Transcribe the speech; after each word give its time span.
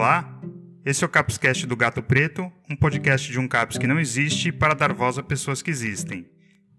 Olá, 0.00 0.24
esse 0.82 1.04
é 1.04 1.06
o 1.06 1.10
Capscast 1.10 1.66
do 1.66 1.76
Gato 1.76 2.02
Preto, 2.02 2.50
um 2.70 2.74
podcast 2.74 3.30
de 3.30 3.38
um 3.38 3.46
CAPS 3.46 3.76
que 3.76 3.86
não 3.86 4.00
existe 4.00 4.50
para 4.50 4.72
dar 4.72 4.94
voz 4.94 5.18
a 5.18 5.22
pessoas 5.22 5.60
que 5.60 5.70
existem. 5.70 6.26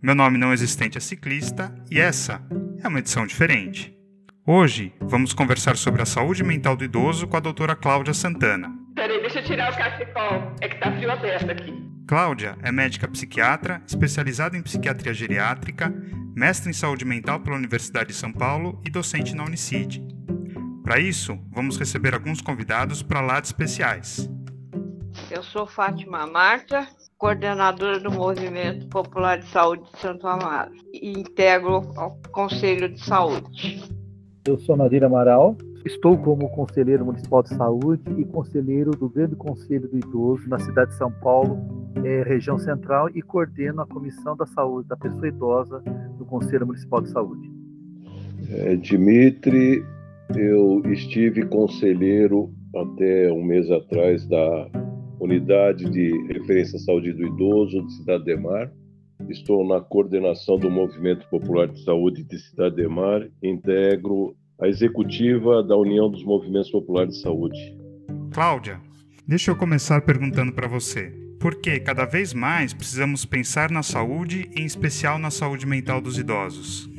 Meu 0.02 0.16
nome 0.16 0.40
não 0.40 0.52
existente 0.52 0.98
é 0.98 1.00
ciclista 1.00 1.72
e 1.92 2.00
essa 2.00 2.42
é 2.84 2.88
uma 2.88 2.98
edição 2.98 3.28
diferente. 3.28 3.96
Hoje 4.44 4.92
vamos 5.00 5.34
conversar 5.34 5.78
sobre 5.78 6.02
a 6.02 6.06
saúde 6.06 6.44
mental 6.44 6.76
do 6.76 6.84
idoso 6.84 7.28
com 7.28 7.38
a 7.38 7.40
doutora 7.40 7.76
Cláudia 7.76 8.12
Santana. 8.12 8.74
Peraí, 8.96 9.22
deixa 9.22 9.38
eu 9.38 9.44
tirar 9.44 9.72
o 9.72 9.78
cachecol, 9.78 10.56
é 10.60 10.68
que 10.68 10.80
tá 10.80 10.92
frio 10.92 11.12
aberto 11.12 11.52
aqui. 11.52 11.92
Cláudia 12.08 12.58
é 12.64 12.72
médica 12.72 13.08
psiquiatra, 13.08 13.84
especializada 13.86 14.58
em 14.58 14.64
psiquiatria 14.64 15.14
geriátrica, 15.14 15.94
mestre 16.36 16.72
em 16.72 16.74
saúde 16.74 17.06
mental 17.06 17.40
pela 17.40 17.56
Universidade 17.56 18.10
de 18.10 18.16
São 18.16 18.34
Paulo 18.34 18.82
e 18.84 18.90
docente 18.90 19.36
na 19.36 19.44
Unicid. 19.44 20.02
Para 20.92 21.00
isso, 21.00 21.40
vamos 21.50 21.78
receber 21.78 22.14
alguns 22.14 22.42
convidados 22.42 23.02
para 23.02 23.22
lá 23.22 23.40
de 23.40 23.48
especiais. 23.48 24.30
Eu 25.32 25.42
sou 25.42 25.66
Fátima 25.66 26.28
Marta, 26.28 26.86
coordenadora 27.18 27.98
do 27.98 28.12
Movimento 28.12 28.86
Popular 28.88 29.40
de 29.40 29.48
Saúde 29.48 29.90
de 29.90 30.00
Santo 30.02 30.28
Amaro 30.28 30.74
e 30.92 31.18
integro 31.18 31.78
o 31.78 32.30
Conselho 32.32 32.90
de 32.90 33.00
Saúde. 33.06 33.82
Eu 34.46 34.60
sou 34.60 34.76
Nadir 34.76 35.02
Amaral, 35.06 35.56
estou 35.86 36.18
como 36.18 36.50
conselheiro 36.50 37.06
municipal 37.06 37.42
de 37.42 37.56
saúde 37.56 38.04
e 38.18 38.26
conselheiro 38.26 38.92
do 38.92 39.08
Grande 39.08 39.38
Conselho 39.38 39.88
do 39.88 39.98
Idoso 39.98 40.50
na 40.50 40.60
cidade 40.60 40.92
de 40.92 40.98
São 40.98 41.10
Paulo, 41.10 41.58
é, 42.04 42.22
região 42.24 42.60
central, 42.60 43.08
e 43.16 43.22
coordeno 43.22 43.82
a 43.82 43.88
Comissão 43.88 44.36
da 44.36 44.46
Saúde 44.46 44.90
da 44.90 44.98
Pessoa 44.98 45.26
Idosa 45.26 45.82
do 46.18 46.26
Conselho 46.26 46.68
Municipal 46.68 47.00
de 47.00 47.12
Saúde. 47.12 47.50
É, 48.50 48.76
Dimitri 48.76 49.86
eu 50.38 50.82
estive 50.92 51.46
conselheiro 51.46 52.54
até 52.76 53.32
um 53.32 53.44
mês 53.44 53.70
atrás 53.70 54.26
da 54.28 54.70
Unidade 55.20 55.90
de 55.90 56.10
Referência 56.34 56.78
à 56.78 56.80
Saúde 56.80 57.14
do 57.14 57.26
Idoso 57.26 57.86
de 57.86 57.94
Cidade 57.94 58.26
de 58.26 58.36
Mar. 58.36 58.72
Estou 59.30 59.68
na 59.68 59.80
coordenação 59.80 60.58
do 60.58 60.70
Movimento 60.70 61.28
Popular 61.30 61.68
de 61.68 61.84
Saúde 61.84 62.24
de 62.24 62.40
Cidade 62.40 62.76
de 62.76 62.88
Mar. 62.88 63.28
Integro 63.44 64.36
a 64.60 64.68
executiva 64.68 65.64
da 65.64 65.76
União 65.78 66.10
dos 66.10 66.24
Movimentos 66.24 66.72
Populares 66.72 67.16
de 67.16 67.22
Saúde. 67.22 67.78
Cláudia, 68.32 68.80
deixa 69.28 69.52
eu 69.52 69.56
começar 69.56 70.02
perguntando 70.02 70.54
para 70.54 70.68
você. 70.68 71.14
Por 71.40 71.56
que 71.56 71.80
cada 71.80 72.06
vez 72.06 72.34
mais 72.34 72.74
precisamos 72.74 73.26
pensar 73.26 73.72
na 73.72 73.82
saúde, 73.82 74.50
em 74.56 74.66
especial 74.66 75.18
na 75.18 75.32
saúde 75.32 75.66
mental 75.66 76.00
dos 76.00 76.20
idosos? 76.20 76.91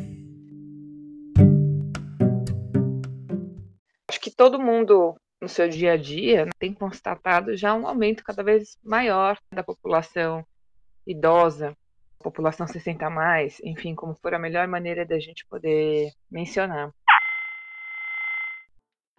Todo 4.37 4.61
mundo 4.61 5.15
no 5.41 5.49
seu 5.49 5.69
dia 5.69 5.93
a 5.93 5.97
dia 5.97 6.49
tem 6.59 6.73
constatado 6.73 7.57
já 7.57 7.75
um 7.75 7.87
aumento 7.87 8.23
cada 8.23 8.43
vez 8.43 8.77
maior 8.83 9.37
da 9.53 9.63
população 9.63 10.45
idosa, 11.07 11.77
população 12.23 12.67
60 12.67 13.05
a 13.05 13.11
mais, 13.11 13.61
enfim, 13.65 13.95
como 13.95 14.15
for 14.15 14.35
a 14.35 14.39
melhor 14.39 14.69
maneira 14.69 15.05
da 15.05 15.19
gente 15.19 15.45
poder 15.47 16.13
mencionar. 16.31 16.93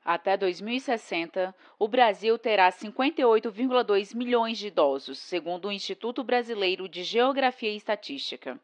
Até 0.05 0.35
2060, 0.35 1.55
o 1.79 1.87
Brasil 1.87 2.37
terá 2.37 2.69
58,2 2.69 4.13
milhões 4.13 4.57
de 4.57 4.67
idosos, 4.67 5.17
segundo 5.19 5.69
o 5.69 5.71
Instituto 5.71 6.25
Brasileiro 6.25 6.89
de 6.89 7.03
Geografia 7.03 7.69
e 7.69 7.77
Estatística. 7.77 8.59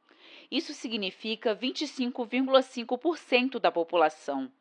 Isso 0.51 0.73
significa 0.73 1.55
25,5% 1.55 3.59
da 3.59 3.71
população. 3.71 4.51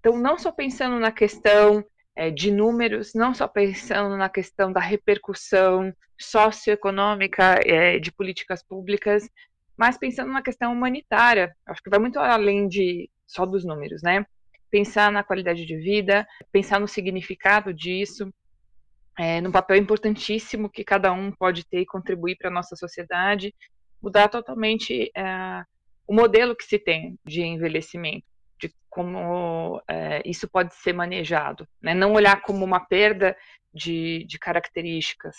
Então, 0.00 0.16
não 0.16 0.38
só 0.38 0.52
pensando 0.52 0.98
na 0.98 1.10
questão 1.10 1.84
é, 2.16 2.30
de 2.30 2.50
números, 2.50 3.12
não 3.14 3.34
só 3.34 3.46
pensando 3.46 4.16
na 4.16 4.28
questão 4.28 4.72
da 4.72 4.80
repercussão 4.80 5.92
socioeconômica 6.20 7.60
é, 7.64 7.98
de 7.98 8.10
políticas 8.12 8.62
públicas, 8.62 9.28
mas 9.76 9.96
pensando 9.96 10.32
na 10.32 10.42
questão 10.42 10.72
humanitária. 10.72 11.54
Acho 11.66 11.82
que 11.82 11.90
vai 11.90 12.00
muito 12.00 12.18
além 12.18 12.66
de 12.66 13.08
só 13.26 13.46
dos 13.46 13.64
números, 13.64 14.02
né? 14.02 14.26
Pensar 14.70 15.12
na 15.12 15.22
qualidade 15.22 15.64
de 15.64 15.76
vida, 15.76 16.26
pensar 16.50 16.80
no 16.80 16.88
significado 16.88 17.72
disso, 17.72 18.32
é, 19.16 19.40
no 19.40 19.52
papel 19.52 19.76
importantíssimo 19.76 20.70
que 20.70 20.84
cada 20.84 21.12
um 21.12 21.30
pode 21.32 21.64
ter 21.66 21.80
e 21.80 21.86
contribuir 21.86 22.36
para 22.36 22.48
a 22.48 22.52
nossa 22.52 22.76
sociedade, 22.76 23.54
mudar 24.02 24.28
totalmente 24.28 25.10
é, 25.16 25.62
o 26.06 26.14
modelo 26.14 26.56
que 26.56 26.64
se 26.64 26.78
tem 26.78 27.18
de 27.24 27.42
envelhecimento 27.42 28.26
de 28.60 28.72
como 28.88 29.80
é, 29.88 30.22
isso 30.24 30.48
pode 30.48 30.74
ser 30.74 30.92
manejado, 30.92 31.66
né? 31.80 31.94
Não 31.94 32.12
olhar 32.12 32.42
como 32.42 32.64
uma 32.64 32.80
perda 32.80 33.36
de, 33.72 34.24
de 34.26 34.38
características, 34.38 35.36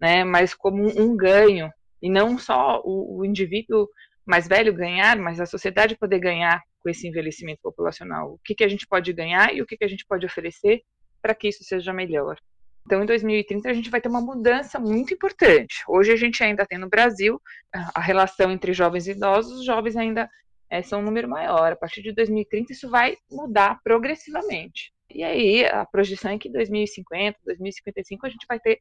né? 0.00 0.24
Mas 0.24 0.54
como 0.54 0.84
um, 1.00 1.16
ganho 1.16 1.70
e 2.00 2.10
não 2.10 2.38
só 2.38 2.80
o, 2.84 3.18
o, 3.18 3.24
indivíduo 3.24 3.88
mais 4.24 4.46
velho 4.46 4.72
ganhar, 4.72 5.16
mas 5.18 5.40
a 5.40 5.46
sociedade 5.46 5.96
poder 5.96 6.20
ganhar 6.20 6.62
com 6.80 6.88
esse 6.88 7.06
envelhecimento 7.08 7.60
populacional. 7.62 8.34
O 8.34 8.40
que, 8.44 8.54
que 8.54 8.64
a 8.64 8.68
gente 8.68 8.86
pode 8.86 9.12
ganhar 9.12 9.54
e 9.54 9.60
o 9.60 9.66
que, 9.66 9.76
que 9.76 9.84
a 9.84 9.88
gente 9.88 10.06
pode 10.06 10.24
oferecer 10.24 10.82
para 11.20 11.34
que 11.34 11.48
isso 11.48 11.64
seja 11.64 11.92
melhor. 11.92 12.38
Então, 12.86 13.02
em 13.02 13.06
2030, 13.06 13.68
a 13.68 13.72
gente 13.72 13.90
vai 13.90 14.00
ter 14.00 14.08
uma 14.08 14.20
mudança 14.20 14.78
muito 14.78 15.12
importante. 15.12 15.82
Hoje, 15.86 16.12
a 16.12 16.16
gente 16.16 16.42
ainda 16.42 16.64
tem 16.64 16.78
no 16.78 16.88
Brasil 16.88 17.40
a 17.72 18.00
relação 18.00 18.50
entre 18.50 18.72
jovens 18.72 19.06
e 19.06 19.12
idosos, 19.12 19.60
os 19.60 19.64
jovens 19.66 19.96
ainda 19.96 20.28
é, 20.70 20.82
são 20.82 21.00
um 21.00 21.04
número 21.04 21.28
maior. 21.28 21.72
A 21.72 21.76
partir 21.76 22.02
de 22.02 22.12
2030, 22.12 22.72
isso 22.72 22.88
vai 22.88 23.16
mudar 23.30 23.78
progressivamente. 23.82 24.92
E 25.12 25.24
aí, 25.24 25.66
a 25.66 25.84
projeção 25.84 26.30
é 26.30 26.38
que 26.38 26.48
em 26.48 26.52
2050, 26.52 27.38
2055, 27.44 28.26
a 28.26 28.30
gente 28.30 28.46
vai 28.48 28.60
ter, 28.60 28.78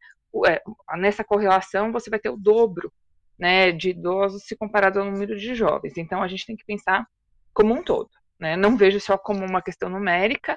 é, 0.48 0.62
nessa 0.98 1.24
correlação, 1.24 1.92
você 1.92 2.10
vai 2.10 2.20
ter 2.20 2.30
o 2.30 2.38
dobro 2.38 2.94
né, 3.38 3.72
de 3.72 3.90
idosos 3.90 4.44
se 4.44 4.56
comparado 4.56 5.00
ao 5.00 5.06
número 5.06 5.36
de 5.36 5.56
jovens. 5.56 5.98
Então, 5.98 6.22
a 6.22 6.28
gente 6.28 6.46
tem 6.46 6.56
que 6.56 6.66
pensar 6.66 7.08
como 7.54 7.74
um 7.74 7.84
todo. 7.84 8.10
Né? 8.40 8.56
Não 8.56 8.78
vejo 8.78 9.00
só 9.00 9.18
como 9.18 9.44
uma 9.44 9.62
questão 9.62 9.90
numérica, 9.90 10.56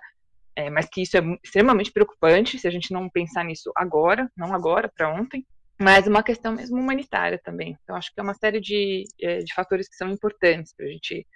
é, 0.55 0.69
mas 0.69 0.87
que 0.91 1.01
isso 1.01 1.17
é 1.17 1.23
extremamente 1.43 1.91
preocupante 1.91 2.59
se 2.59 2.69
a 2.69 2.71
gente 2.71 2.93
não 2.93 3.09
pensar 3.09 3.43
nisso 3.45 3.73
agora, 3.75 4.31
não 4.37 4.55
agora, 4.55 4.93
para 4.95 5.09
ontem, 5.09 5.47
mas 5.83 6.07
uma 6.07 6.23
questão 6.23 6.53
mesmo 6.53 6.79
humanitária 6.79 7.41
também. 7.43 7.77
Então, 7.83 7.97
acho 7.97 8.13
que 8.13 8.21
é 8.21 8.23
uma 8.23 8.35
série 8.35 8.61
de, 8.61 9.05
é, 9.21 9.39
de 9.39 9.53
fatores 9.53 9.89
que 9.89 9.97
são 9.97 10.09
importantes 10.09 10.73
para 10.75 10.87
a 10.87 10.89
gente 10.89 11.27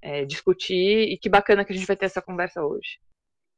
é, 0.00 0.24
discutir 0.24 1.12
e 1.12 1.18
que 1.18 1.28
bacana 1.28 1.64
que 1.64 1.72
a 1.72 1.76
gente 1.76 1.86
vai 1.86 1.96
ter 1.96 2.06
essa 2.06 2.22
conversa 2.22 2.62
hoje. 2.62 2.98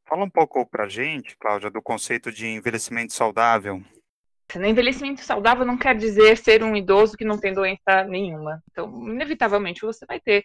Fala 0.09 0.25
um 0.25 0.31
pouco 0.31 0.65
para 0.67 0.85
a 0.85 0.89
gente, 0.89 1.37
Cláudia, 1.37 1.71
do 1.71 1.83
conceito 1.83 2.33
de 2.33 2.47
envelhecimento 2.47 3.13
saudável. 3.13 3.83
Envelhecimento 4.55 5.21
saudável 5.21 5.67
não 5.67 5.77
quer 5.77 5.95
dizer 5.95 6.39
ser 6.39 6.65
um 6.65 6.75
idoso 6.75 7.17
que 7.17 7.25
não 7.25 7.39
tem 7.39 7.53
doença 7.53 8.05
nenhuma. 8.05 8.63
Então, 8.71 8.91
inevitavelmente, 9.07 9.83
você 9.83 10.07
vai 10.07 10.19
ter 10.19 10.43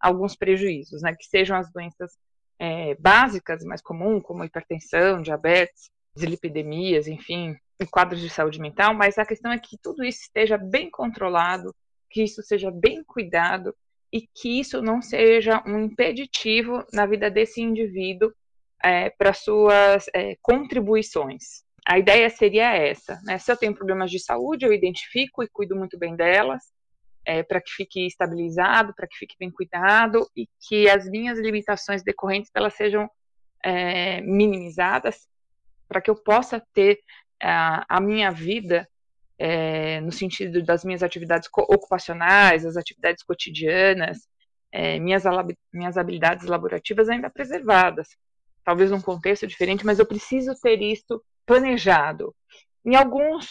alguns 0.00 0.34
prejuízos, 0.34 1.02
né? 1.02 1.14
Que 1.14 1.24
sejam 1.24 1.56
as 1.56 1.70
doenças 1.70 2.10
é, 2.58 2.96
básicas, 2.96 3.62
mais 3.64 3.80
comuns, 3.80 4.24
como 4.24 4.44
hipertensão, 4.44 5.22
diabetes, 5.22 5.88
deslipidemias, 6.16 7.06
enfim, 7.06 7.56
em 7.80 7.86
quadros 7.86 8.20
de 8.20 8.30
saúde 8.30 8.60
mental, 8.60 8.94
mas 8.94 9.18
a 9.18 9.26
questão 9.26 9.52
é 9.52 9.58
que 9.58 9.76
tudo 9.78 10.04
isso 10.04 10.22
esteja 10.22 10.56
bem 10.56 10.90
controlado, 10.90 11.74
que 12.10 12.22
isso 12.22 12.42
seja 12.42 12.70
bem 12.70 13.04
cuidado 13.04 13.74
e 14.12 14.22
que 14.22 14.60
isso 14.60 14.80
não 14.80 15.02
seja 15.02 15.62
um 15.66 15.78
impeditivo 15.80 16.84
na 16.92 17.06
vida 17.06 17.30
desse 17.30 17.60
indivíduo 17.60 18.32
é, 18.82 19.10
para 19.10 19.32
suas 19.32 20.06
é, 20.14 20.36
contribuições. 20.40 21.64
A 21.86 21.98
ideia 21.98 22.28
seria 22.30 22.74
essa: 22.74 23.20
né? 23.24 23.38
se 23.38 23.50
eu 23.50 23.56
tenho 23.56 23.74
problemas 23.74 24.10
de 24.10 24.18
saúde, 24.18 24.64
eu 24.64 24.72
identifico 24.72 25.42
e 25.42 25.48
cuido 25.48 25.76
muito 25.76 25.98
bem 25.98 26.16
delas, 26.16 26.62
é, 27.24 27.42
para 27.42 27.60
que 27.60 27.70
fique 27.70 28.06
estabilizado, 28.06 28.94
para 28.94 29.06
que 29.06 29.16
fique 29.16 29.36
bem 29.38 29.50
cuidado 29.50 30.26
e 30.36 30.48
que 30.68 30.88
as 30.88 31.08
minhas 31.08 31.38
limitações 31.38 32.02
decorrentes 32.02 32.50
elas 32.54 32.74
sejam 32.74 33.08
é, 33.64 34.20
minimizadas, 34.20 35.28
para 35.88 36.00
que 36.00 36.10
eu 36.10 36.14
possa 36.14 36.62
ter 36.72 36.98
a, 37.42 37.84
a 37.88 38.00
minha 38.00 38.30
vida 38.30 38.88
é, 39.38 40.00
no 40.00 40.12
sentido 40.12 40.62
das 40.62 40.84
minhas 40.84 41.02
atividades 41.02 41.48
ocupacionais, 41.52 42.64
as 42.64 42.76
atividades 42.76 43.22
cotidianas, 43.22 44.28
é, 44.72 44.98
minhas, 44.98 45.24
minhas 45.72 45.96
habilidades 45.96 46.46
laborativas 46.46 47.08
ainda 47.08 47.30
preservadas. 47.30 48.08
Talvez 48.64 48.90
num 48.90 49.00
contexto 49.00 49.46
diferente, 49.46 49.86
mas 49.86 49.98
eu 49.98 50.06
preciso 50.06 50.54
ter 50.60 50.80
isso 50.82 51.22
planejado. 51.44 52.34
Em 52.84 52.96
alguns, 52.96 53.46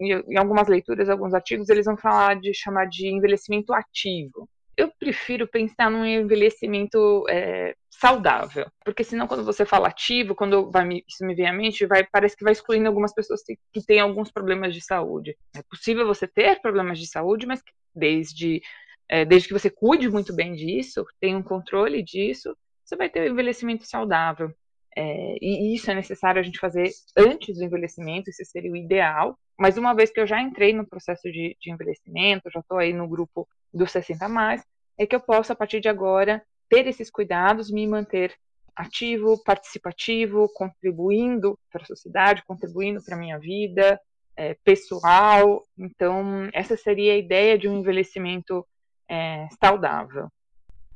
em 0.00 0.36
algumas 0.36 0.68
leituras, 0.68 1.08
alguns 1.08 1.32
artigos, 1.34 1.68
eles 1.68 1.86
vão 1.86 1.96
falar 1.96 2.38
de 2.40 2.52
chamar 2.54 2.86
de 2.86 3.08
envelhecimento 3.08 3.72
ativo 3.72 4.48
eu 4.78 4.92
prefiro 4.96 5.48
pensar 5.48 5.90
num 5.90 6.06
envelhecimento 6.06 7.24
é, 7.28 7.74
saudável, 7.90 8.70
porque 8.84 9.02
senão 9.02 9.26
quando 9.26 9.44
você 9.44 9.66
fala 9.66 9.88
ativo, 9.88 10.36
quando 10.36 10.70
vai 10.70 11.02
isso 11.06 11.26
me 11.26 11.34
vem 11.34 11.48
à 11.48 11.52
mente, 11.52 11.84
vai, 11.84 12.06
parece 12.06 12.36
que 12.36 12.44
vai 12.44 12.52
excluindo 12.52 12.86
algumas 12.86 13.12
pessoas 13.12 13.42
que, 13.42 13.58
que 13.72 13.84
têm 13.84 13.98
alguns 13.98 14.30
problemas 14.30 14.72
de 14.72 14.80
saúde. 14.80 15.36
É 15.56 15.62
possível 15.68 16.06
você 16.06 16.28
ter 16.28 16.60
problemas 16.62 17.00
de 17.00 17.08
saúde, 17.08 17.44
mas 17.44 17.60
desde, 17.92 18.62
é, 19.08 19.24
desde 19.24 19.48
que 19.48 19.54
você 19.54 19.68
cuide 19.68 20.08
muito 20.08 20.32
bem 20.32 20.54
disso, 20.54 21.04
tenha 21.20 21.36
um 21.36 21.42
controle 21.42 22.00
disso, 22.00 22.56
você 22.84 22.94
vai 22.94 23.10
ter 23.10 23.22
um 23.22 23.32
envelhecimento 23.32 23.84
saudável. 23.84 24.54
É, 24.96 25.36
e 25.40 25.74
isso 25.74 25.90
é 25.90 25.94
necessário 25.94 26.40
a 26.40 26.42
gente 26.42 26.58
fazer 26.58 26.90
antes 27.16 27.56
do 27.56 27.64
envelhecimento, 27.64 28.30
esse 28.30 28.44
seria 28.44 28.72
o 28.72 28.76
ideal. 28.76 29.38
Mas 29.58 29.76
uma 29.76 29.94
vez 29.94 30.10
que 30.10 30.20
eu 30.20 30.26
já 30.26 30.40
entrei 30.40 30.72
no 30.72 30.86
processo 30.86 31.30
de, 31.30 31.56
de 31.60 31.72
envelhecimento, 31.72 32.50
já 32.50 32.60
estou 32.60 32.78
aí 32.78 32.92
no 32.92 33.08
grupo 33.08 33.48
dos 33.72 33.90
60 33.90 34.28
mais, 34.28 34.62
é 34.96 35.06
que 35.06 35.14
eu 35.14 35.20
posso, 35.20 35.52
a 35.52 35.56
partir 35.56 35.80
de 35.80 35.88
agora, 35.88 36.42
ter 36.68 36.86
esses 36.86 37.10
cuidados, 37.10 37.70
me 37.70 37.86
manter 37.86 38.34
ativo, 38.74 39.42
participativo, 39.42 40.48
contribuindo 40.54 41.58
para 41.70 41.82
a 41.82 41.86
sociedade, 41.86 42.44
contribuindo 42.46 43.02
para 43.02 43.16
a 43.16 43.18
minha 43.18 43.38
vida 43.38 44.00
é, 44.38 44.54
pessoal. 44.64 45.64
Então, 45.76 46.48
essa 46.52 46.76
seria 46.76 47.12
a 47.12 47.16
ideia 47.16 47.58
de 47.58 47.68
um 47.68 47.80
envelhecimento 47.80 48.64
é, 49.08 49.48
saudável. 49.60 50.28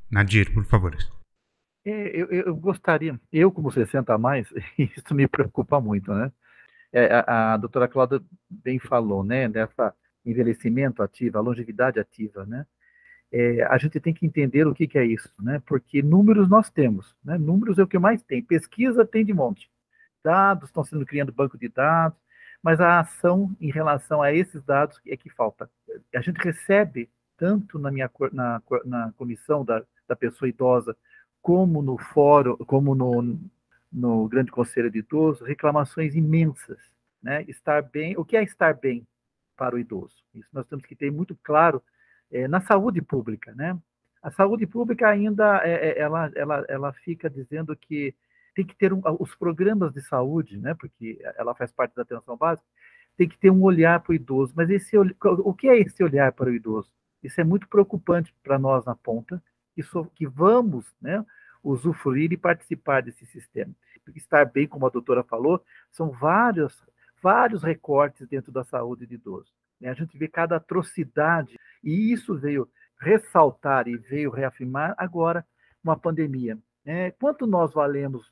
Nadir, 0.09 0.53
por 0.53 0.63
favor. 0.65 0.95
É, 1.85 2.07
eu, 2.15 2.27
eu, 2.27 2.55
gostaria, 2.55 3.19
eu 3.31 3.51
como 3.51 3.71
60 3.71 4.13
a 4.13 4.17
mais, 4.17 4.47
isso 4.77 5.13
me 5.13 5.27
preocupa 5.27 5.81
muito, 5.81 6.13
né? 6.13 6.31
É, 6.93 7.13
a, 7.13 7.53
a 7.53 7.57
doutora 7.57 7.87
Cláudia 7.87 8.21
bem 8.49 8.79
falou, 8.79 9.23
né, 9.23 9.49
dessa 9.49 9.93
envelhecimento 10.25 11.03
ativo, 11.03 11.37
a 11.37 11.41
longevidade 11.41 11.99
ativa, 11.99 12.45
né? 12.45 12.65
É, 13.31 13.63
a 13.63 13.77
gente 13.79 13.99
tem 13.99 14.13
que 14.13 14.25
entender 14.25 14.67
o 14.67 14.75
que, 14.75 14.87
que, 14.87 14.97
é 14.97 15.03
isso, 15.05 15.33
né? 15.41 15.61
Porque 15.65 16.01
números 16.03 16.47
nós 16.47 16.69
temos, 16.69 17.15
né? 17.23 17.37
Números 17.37 17.79
é 17.79 17.83
o 17.83 17.87
que 17.87 17.97
mais 17.97 18.21
tem. 18.23 18.43
Pesquisa 18.43 19.05
tem 19.05 19.25
de 19.25 19.33
monte. 19.33 19.69
Dados 20.23 20.69
estão 20.69 20.83
sendo 20.83 21.05
criando 21.05 21.31
banco 21.31 21.57
de 21.57 21.67
dados, 21.67 22.17
mas 22.61 22.79
a 22.79 22.99
ação 22.99 23.55
em 23.59 23.71
relação 23.71 24.21
a 24.21 24.31
esses 24.31 24.63
dados 24.63 25.01
é 25.07 25.17
que 25.17 25.29
falta. 25.29 25.69
A 26.15 26.21
gente 26.21 26.37
recebe 26.37 27.09
tanto 27.35 27.79
na 27.79 27.91
minha 27.91 28.09
na, 28.31 28.61
na 28.85 29.11
comissão 29.17 29.65
da, 29.65 29.83
da 30.07 30.15
pessoa 30.15 30.47
idosa 30.47 30.95
como 31.43 31.81
no 31.81 31.97
fórum, 31.97 32.55
como 32.55 32.95
no, 32.95 33.37
no 33.91 34.29
Grande 34.29 34.49
Conselho 34.49 34.89
de 34.89 34.99
Idosos, 34.99 35.45
reclamações 35.45 36.15
imensas, 36.15 36.79
né? 37.21 37.43
Estar 37.49 37.83
bem, 37.83 38.15
o 38.17 38.23
que 38.23 38.37
é 38.37 38.43
estar 38.43 38.73
bem 38.73 39.05
para 39.57 39.75
o 39.75 39.79
idoso? 39.79 40.15
Isso 40.33 40.47
nós 40.53 40.65
temos 40.67 40.85
que 40.85 40.95
ter 40.95 41.11
muito 41.11 41.37
claro 41.43 41.83
é, 42.31 42.47
na 42.47 42.61
saúde 42.61 43.01
pública, 43.01 43.53
né? 43.53 43.77
A 44.21 44.31
saúde 44.31 44.65
pública 44.65 45.09
ainda 45.09 45.57
é, 45.65 45.89
é, 45.89 45.99
ela, 45.99 46.31
ela, 46.33 46.65
ela 46.69 46.93
fica 46.93 47.29
dizendo 47.29 47.75
que 47.75 48.15
tem 48.55 48.65
que 48.65 48.75
ter 48.75 48.93
um, 48.93 49.01
os 49.19 49.35
programas 49.35 49.91
de 49.91 50.01
saúde, 50.01 50.57
né? 50.57 50.73
Porque 50.73 51.19
ela 51.37 51.53
faz 51.53 51.73
parte 51.73 51.93
da 51.93 52.03
atenção 52.03 52.37
básica, 52.37 52.65
tem 53.17 53.27
que 53.27 53.37
ter 53.37 53.51
um 53.51 53.63
olhar 53.63 53.99
para 53.99 54.13
o 54.13 54.15
idoso. 54.15 54.53
Mas 54.55 54.69
esse 54.69 54.97
o 54.97 55.53
que 55.53 55.67
é 55.67 55.77
esse 55.77 56.01
olhar 56.01 56.31
para 56.31 56.49
o 56.49 56.53
idoso? 56.53 56.89
Isso 57.21 57.41
é 57.41 57.43
muito 57.43 57.67
preocupante 57.67 58.33
para 58.41 58.57
nós 58.57 58.85
na 58.85 58.95
ponta, 58.95 59.43
que, 59.73 59.83
so, 59.83 60.05
que 60.15 60.27
vamos, 60.27 60.93
né? 61.01 61.25
Usufruir 61.63 62.31
e 62.33 62.37
participar 62.37 63.01
desse 63.01 63.25
sistema. 63.25 63.73
Estar 64.15 64.45
bem, 64.45 64.67
como 64.67 64.85
a 64.85 64.89
doutora 64.89 65.23
falou, 65.23 65.63
são 65.89 66.11
vários, 66.11 66.85
vários 67.21 67.63
recortes 67.63 68.27
dentro 68.27 68.51
da 68.51 68.63
saúde 68.63 69.07
de 69.07 69.15
idoso. 69.15 69.51
Né? 69.79 69.89
A 69.89 69.93
gente 69.93 70.17
vê 70.17 70.27
cada 70.27 70.57
atrocidade, 70.57 71.57
e 71.83 72.11
isso 72.11 72.35
veio 72.37 72.69
ressaltar 72.99 73.87
e 73.87 73.97
veio 73.97 74.29
reafirmar 74.29 74.93
agora 74.97 75.45
uma 75.83 75.97
pandemia. 75.97 76.57
Né? 76.83 77.11
Quanto 77.11 77.45
nós 77.45 77.73
valemos, 77.73 78.31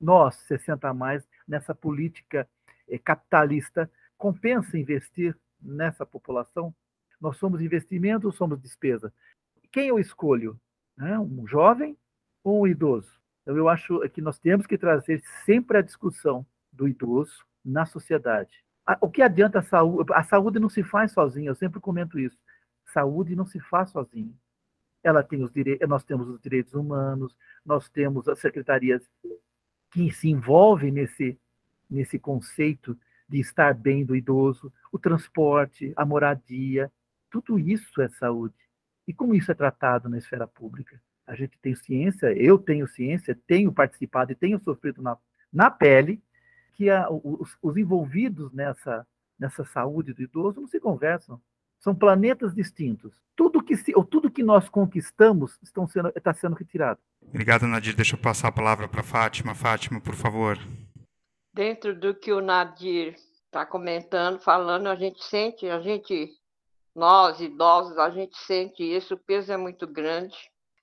nós, 0.00 0.36
60 0.46 0.88
a 0.88 0.94
mais, 0.94 1.26
nessa 1.46 1.74
política 1.74 2.48
eh, 2.88 2.98
capitalista? 2.98 3.90
Compensa 4.16 4.78
investir 4.78 5.36
nessa 5.60 6.06
população? 6.06 6.74
Nós 7.20 7.36
somos 7.36 7.60
investimento 7.60 8.26
ou 8.26 8.32
somos 8.32 8.60
despesa? 8.60 9.12
Quem 9.70 9.88
eu 9.88 9.98
escolho? 9.98 10.58
Né? 10.96 11.18
Um 11.18 11.46
jovem 11.46 11.96
ou 12.42 12.62
um 12.62 12.66
idoso? 12.66 13.20
Então, 13.42 13.56
eu 13.56 13.68
acho 13.68 14.00
que 14.10 14.20
nós 14.20 14.38
temos 14.38 14.66
que 14.66 14.78
trazer 14.78 15.22
sempre 15.44 15.78
a 15.78 15.82
discussão 15.82 16.44
do 16.72 16.86
idoso 16.86 17.44
na 17.64 17.86
sociedade 17.86 18.64
o 19.00 19.10
que 19.10 19.22
adianta 19.22 19.58
a 19.58 19.62
saúde? 19.62 20.12
A 20.12 20.22
saúde 20.22 20.58
não 20.58 20.68
se 20.68 20.82
faz 20.82 21.12
sozinha, 21.12 21.50
eu 21.50 21.54
sempre 21.54 21.80
comento 21.80 22.18
isso. 22.18 22.38
Saúde 22.86 23.36
não 23.36 23.46
se 23.46 23.60
faz 23.60 23.90
sozinha. 23.90 24.32
Ela 25.02 25.22
tem 25.22 25.42
os 25.42 25.52
direitos, 25.52 25.88
nós 25.88 26.04
temos 26.04 26.28
os 26.28 26.40
direitos 26.40 26.74
humanos, 26.74 27.36
nós 27.64 27.88
temos 27.88 28.28
as 28.28 28.38
secretarias 28.38 29.02
que 29.90 30.10
se 30.12 30.28
envolvem 30.28 30.90
nesse, 30.90 31.38
nesse 31.88 32.18
conceito 32.18 32.98
de 33.28 33.38
estar 33.38 33.74
bem 33.74 34.04
do 34.04 34.16
idoso, 34.16 34.72
o 34.90 34.98
transporte, 34.98 35.92
a 35.96 36.04
moradia, 36.04 36.90
tudo 37.30 37.58
isso 37.58 38.00
é 38.02 38.08
saúde. 38.08 38.54
E 39.06 39.12
como 39.12 39.34
isso 39.34 39.50
é 39.50 39.54
tratado 39.54 40.08
na 40.08 40.18
esfera 40.18 40.46
pública? 40.46 41.00
A 41.26 41.34
gente 41.34 41.58
tem 41.58 41.74
ciência, 41.74 42.32
eu 42.32 42.58
tenho 42.58 42.86
ciência, 42.86 43.38
tenho 43.46 43.72
participado 43.72 44.32
e 44.32 44.34
tenho 44.34 44.60
sofrido 44.60 45.00
na, 45.00 45.16
na 45.52 45.70
pele 45.70 46.22
que 46.74 46.90
a, 46.90 47.08
os, 47.10 47.56
os, 47.62 47.76
envolvidos 47.76 48.52
nessa, 48.52 49.06
nessa 49.38 49.64
saúde 49.64 50.12
do 50.12 50.22
idoso 50.22 50.60
não 50.60 50.68
se 50.68 50.80
conversam. 50.80 51.40
São 51.78 51.94
planetas 51.94 52.54
distintos. 52.54 53.12
Tudo 53.36 53.62
que, 53.62 53.76
se, 53.76 53.94
ou 53.94 54.04
tudo 54.04 54.30
que 54.30 54.42
nós 54.42 54.68
conquistamos 54.68 55.58
estão 55.62 55.86
sendo, 55.86 56.12
está 56.14 56.34
sendo 56.34 56.56
retirado. 56.56 57.00
Obrigado, 57.22 57.66
Nadir. 57.66 57.94
Deixa 57.94 58.16
eu 58.16 58.20
passar 58.20 58.48
a 58.48 58.52
palavra 58.52 58.88
para 58.88 59.02
Fátima. 59.02 59.54
Fátima, 59.54 60.00
por 60.00 60.14
favor. 60.14 60.58
Dentro 61.52 61.98
do 61.98 62.14
que 62.14 62.32
o 62.32 62.40
Nadir 62.40 63.14
está 63.44 63.66
comentando, 63.66 64.40
falando, 64.40 64.86
a 64.86 64.94
gente 64.94 65.22
sente, 65.24 65.68
a 65.68 65.80
gente, 65.80 66.30
nós 66.94 67.40
idosos, 67.40 67.98
a 67.98 68.10
gente 68.10 68.36
sente 68.38 68.82
isso, 68.82 69.14
o 69.14 69.18
peso 69.18 69.52
é 69.52 69.56
muito 69.56 69.86
grande. 69.86 70.36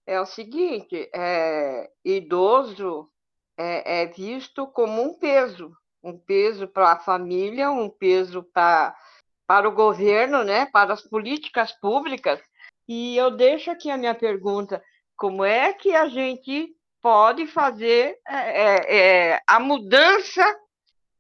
É 0.06 0.20
o 0.22 0.26
seguinte, 0.26 1.10
é, 1.14 1.90
idoso 2.04 3.10
é, 3.58 4.04
é 4.04 4.06
visto 4.06 4.66
como 4.68 5.02
um 5.02 5.14
peso, 5.20 5.76
um 6.02 6.18
peso 6.18 6.68
para 6.68 6.94
a 6.94 7.00
família, 7.00 7.70
um 7.70 7.90
peso 7.90 8.44
para, 8.44 8.96
o 9.68 9.72
governo, 9.72 10.44
né, 10.44 10.66
para 10.68 10.94
as 10.94 11.02
políticas 11.02 11.74
públicas. 11.74 12.40
E 12.88 13.18
eu 13.18 13.32
deixo 13.32 13.70
aqui 13.70 13.92
a 13.92 13.98
minha 13.98 14.16
pergunta: 14.16 14.82
como 15.16 15.44
é 15.44 15.74
que 15.74 15.94
a 15.94 16.08
gente 16.08 16.74
pode 17.02 17.46
fazer 17.48 18.18
é, 18.26 18.36
é, 18.36 18.98
é 19.34 19.42
a 19.46 19.60
mudança 19.60 20.46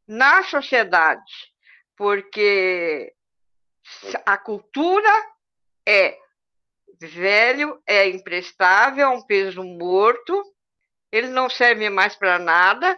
na 0.08 0.44
sociedade? 0.44 1.52
Porque 1.98 3.14
a 4.26 4.38
cultura 4.38 5.10
é 5.88 6.18
velho, 7.00 7.82
é 7.86 8.10
imprestável, 8.10 9.06
é 9.06 9.10
um 9.10 9.22
peso 9.22 9.64
morto, 9.64 10.44
ele 11.12 11.28
não 11.28 11.50
serve 11.50 11.90
mais 11.90 12.16
para 12.16 12.40
nada, 12.40 12.98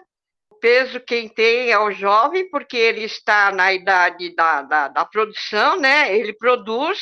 peso 0.60 1.00
quem 1.00 1.28
tem 1.28 1.72
é 1.72 1.80
o 1.80 1.92
jovem, 1.92 2.50
porque 2.50 2.78
ele 2.78 3.04
está 3.04 3.52
na 3.52 3.74
idade 3.74 4.34
da, 4.36 4.62
da, 4.62 4.88
da 4.88 5.06
produção, 5.06 5.80
né? 5.80 6.16
Ele 6.16 6.34
produz, 6.34 7.00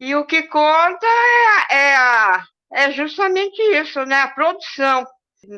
e 0.00 0.14
o 0.14 0.24
que 0.24 0.42
conta 0.44 1.06
é, 1.70 1.74
é, 1.76 1.96
a, 1.96 2.44
é 2.72 2.90
justamente 2.90 3.60
isso, 3.62 4.04
né? 4.04 4.16
A 4.16 4.28
produção. 4.28 5.06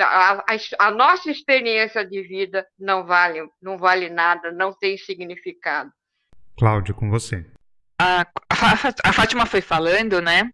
A, 0.01 0.33
a, 0.33 0.87
a, 0.87 0.91
nossa 0.91 1.31
experiência 1.31 2.05
de 2.07 2.23
vida 2.23 2.67
não 2.79 3.05
vale, 3.05 3.47
não 3.61 3.77
vale 3.77 4.09
nada, 4.09 4.51
não 4.51 4.73
tem 4.73 4.97
significado. 4.97 5.91
Cláudio, 6.57 6.95
com 6.95 7.11
você. 7.11 7.45
A, 8.01 8.27
a 9.05 9.13
Fátima 9.13 9.47
foi 9.47 9.61
falando, 9.61 10.21
né? 10.21 10.51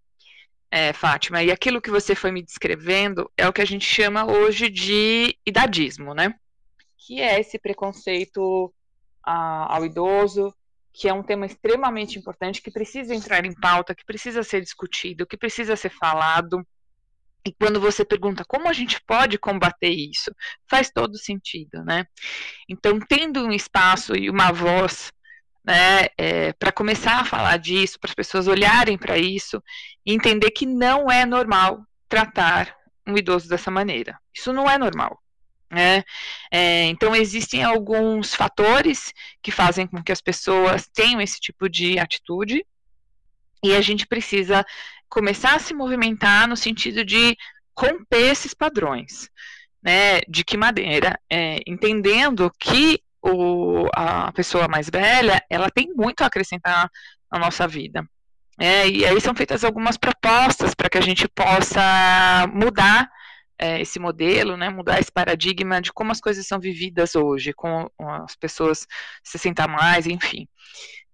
É, 0.71 0.93
Fátima, 0.93 1.43
e 1.43 1.51
aquilo 1.51 1.81
que 1.81 1.91
você 1.91 2.15
foi 2.15 2.31
me 2.31 2.43
descrevendo 2.43 3.31
é 3.37 3.49
o 3.49 3.53
que 3.53 3.61
a 3.61 3.65
gente 3.65 3.85
chama 3.85 4.25
hoje 4.25 4.69
de 4.71 5.37
idadismo, 5.45 6.15
né? 6.15 6.35
que 7.11 7.21
é 7.21 7.41
esse 7.41 7.59
preconceito 7.59 8.73
a, 9.25 9.75
ao 9.75 9.85
idoso, 9.85 10.55
que 10.93 11.09
é 11.09 11.13
um 11.13 11.23
tema 11.23 11.47
extremamente 11.47 12.19
importante, 12.19 12.63
que 12.63 12.71
precisa 12.71 13.15
entrar 13.15 13.45
em 13.45 13.55
pauta, 13.55 13.95
que 13.95 14.05
precisa 14.05 14.43
ser 14.43 14.61
discutido, 14.61 15.27
que 15.27 15.37
precisa 15.37 15.75
ser 15.75 15.91
falado. 15.91 16.65
E 17.45 17.53
quando 17.53 17.81
você 17.81 18.05
pergunta 18.05 18.45
como 18.47 18.69
a 18.69 18.73
gente 18.73 19.01
pode 19.07 19.39
combater 19.39 19.89
isso, 19.89 20.31
faz 20.69 20.91
todo 20.91 21.17
sentido, 21.17 21.83
né? 21.85 22.05
Então, 22.69 23.01
tendo 23.01 23.45
um 23.45 23.51
espaço 23.51 24.15
e 24.15 24.29
uma 24.29 24.53
voz 24.53 25.11
né, 25.65 26.07
é, 26.17 26.53
para 26.55 26.73
começar 26.73 27.21
a 27.21 27.25
falar 27.25 27.59
disso, 27.59 27.99
para 27.99 28.11
as 28.11 28.15
pessoas 28.15 28.49
olharem 28.49 28.97
para 28.97 29.19
isso 29.19 29.63
e 30.05 30.13
entender 30.13 30.51
que 30.51 30.67
não 30.67 31.11
é 31.11 31.27
normal 31.27 31.85
tratar 32.09 32.75
um 33.07 33.17
idoso 33.17 33.49
dessa 33.49 33.71
maneira. 33.71 34.19
Isso 34.35 34.53
não 34.53 34.69
é 34.69 34.79
normal. 34.79 35.21
Né? 35.71 36.03
É, 36.51 36.85
então, 36.87 37.15
existem 37.15 37.63
alguns 37.63 38.35
fatores 38.35 39.13
que 39.41 39.53
fazem 39.53 39.87
com 39.87 40.03
que 40.03 40.11
as 40.11 40.21
pessoas 40.21 40.89
tenham 40.93 41.21
esse 41.21 41.39
tipo 41.39 41.69
de 41.69 41.99
atitude, 41.99 42.65
e 43.63 43.75
a 43.75 43.81
gente 43.81 44.07
precisa 44.07 44.65
começar 45.09 45.55
a 45.55 45.59
se 45.59 45.75
movimentar 45.75 46.49
no 46.49 46.57
sentido 46.57 47.05
de 47.05 47.37
romper 47.77 48.31
esses 48.31 48.55
padrões. 48.55 49.29
Né? 49.83 50.21
De 50.29 50.45
que 50.45 50.57
maneira? 50.57 51.19
É, 51.31 51.61
entendendo 51.67 52.51
que 52.59 53.03
o, 53.23 53.87
a 53.95 54.33
pessoa 54.33 54.69
mais 54.69 54.89
velha 54.89 55.43
ela 55.49 55.71
tem 55.71 55.93
muito 55.95 56.23
a 56.23 56.27
acrescentar 56.27 56.91
na 57.31 57.39
nossa 57.39 57.67
vida. 57.69 58.05
É, 58.59 58.89
e 58.89 59.07
aí 59.07 59.21
são 59.21 59.35
feitas 59.35 59.65
algumas 59.65 59.97
propostas 59.97 60.75
para 60.75 60.91
que 60.91 60.99
a 60.99 61.01
gente 61.01 61.27
possa 61.29 62.47
mudar 62.53 63.11
é, 63.59 63.81
esse 63.81 63.99
modelo, 63.99 64.57
né, 64.57 64.71
mudar 64.71 65.01
esse 65.01 65.13
paradigma 65.13 65.81
de 65.81 65.93
como 65.93 66.13
as 66.13 66.21
coisas 66.21 66.47
são 66.47 66.59
vividas 66.59 67.15
hoje, 67.15 67.53
com 67.53 67.87
as 67.99 68.37
pessoas 68.37 68.87
60 69.25 69.67
mais, 69.69 70.07
enfim. 70.07 70.47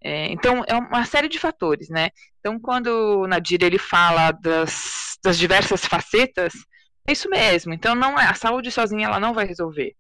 É, 0.03 0.27
então, 0.33 0.65
é 0.67 0.75
uma 0.77 1.05
série 1.05 1.29
de 1.29 1.39
fatores, 1.39 1.89
né? 1.89 2.11
Então, 2.39 2.61
quando 2.61 3.27
Nadir 3.27 3.63
ele 3.63 3.79
fala 3.79 4.31
das, 4.31 5.17
das 5.25 5.37
diversas 5.39 5.85
facetas, 5.85 6.53
é 7.09 7.13
isso 7.13 7.29
mesmo. 7.29 7.75
Então, 7.75 7.95
não 7.95 8.19
é 8.19 8.27
a 8.27 8.35
saúde 8.35 8.71
sozinha 8.71 9.07
ela 9.07 9.19
não 9.19 9.35
vai 9.35 9.47
resolver, 9.47 9.95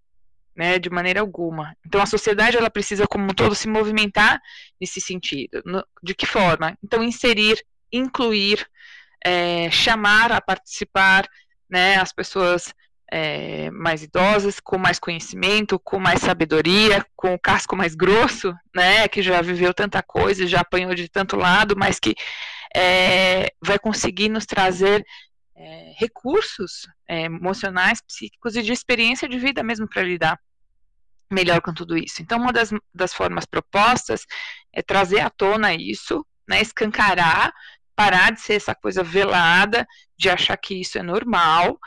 né? 0.57 0.79
De 0.79 0.91
maneira 0.91 1.21
alguma. 1.21 1.77
Então, 1.87 2.01
a 2.01 2.07
sociedade 2.07 2.57
ela 2.57 2.71
precisa 2.71 3.07
como 3.07 3.25
um 3.25 3.35
todo 3.35 3.55
se 3.55 3.69
movimentar 3.69 4.41
nesse 4.81 5.01
sentido. 5.01 5.63
No, 5.65 5.85
de 6.03 6.15
que 6.15 6.27
forma? 6.27 6.77
Então, 6.83 7.03
inserir, 7.03 7.63
incluir, 7.93 8.67
é, 9.25 9.71
chamar 9.71 10.33
a 10.33 10.41
participar, 10.41 11.29
né? 11.69 11.97
As 11.97 12.13
pessoas 12.13 12.73
é, 13.11 13.71
mais 13.71 14.03
idosas, 14.03 14.59
com 14.61 14.79
mais 14.79 14.99
conhecimento, 14.99 15.79
com 15.79 15.99
mais 15.99 16.21
sabedoria, 16.21 17.05
com 17.15 17.35
o 17.35 17.39
casco 17.39 17.77
mais 17.77 17.95
grosso, 17.95 18.55
né, 18.75 19.07
que 19.07 19.23
já 19.23 19.41
viveu 19.41 19.73
tanta 19.73 20.03
coisa, 20.03 20.47
já 20.47 20.61
apanhou 20.61 20.95
de 20.95 21.09
tanto 21.09 21.37
lado, 21.37 21.77
mas 21.77 22.01
que 22.01 22.15
é, 22.75 23.53
vai 23.63 23.79
conseguir 23.79 24.29
nos 24.29 24.45
trazer 24.45 25.05
é, 25.57 25.93
recursos 25.97 26.87
é, 27.09 27.23
emocionais, 27.23 28.03
psíquicos 28.03 28.57
e 28.57 28.63
de 28.63 28.73
experiência 28.73 29.29
de 29.29 29.39
vida 29.39 29.63
mesmo 29.63 29.89
para 29.89 30.03
lidar 30.03 30.39
melhor 31.30 31.61
com 31.61 31.73
tudo 31.73 31.97
isso. 31.97 32.23
Então, 32.23 32.38
uma 32.38 32.52
das, 32.52 32.71
das 32.95 33.12
formas 33.12 33.45
propostas 33.45 34.25
é 34.73 34.83
trazer 34.83 35.21
à 35.21 35.30
tona 35.30 35.75
isso, 35.75 36.25
né, 36.49 36.61
escancarar, 36.61 37.52
parar 37.95 38.33
de 38.33 38.40
ser 38.40 38.54
essa 38.54 38.75
coisa 38.75 39.02
velada, 39.02 39.87
de 40.16 40.28
achar 40.28 40.56
que 40.56 40.80
isso 40.80 40.99
é 40.99 41.02
normal, 41.02 41.78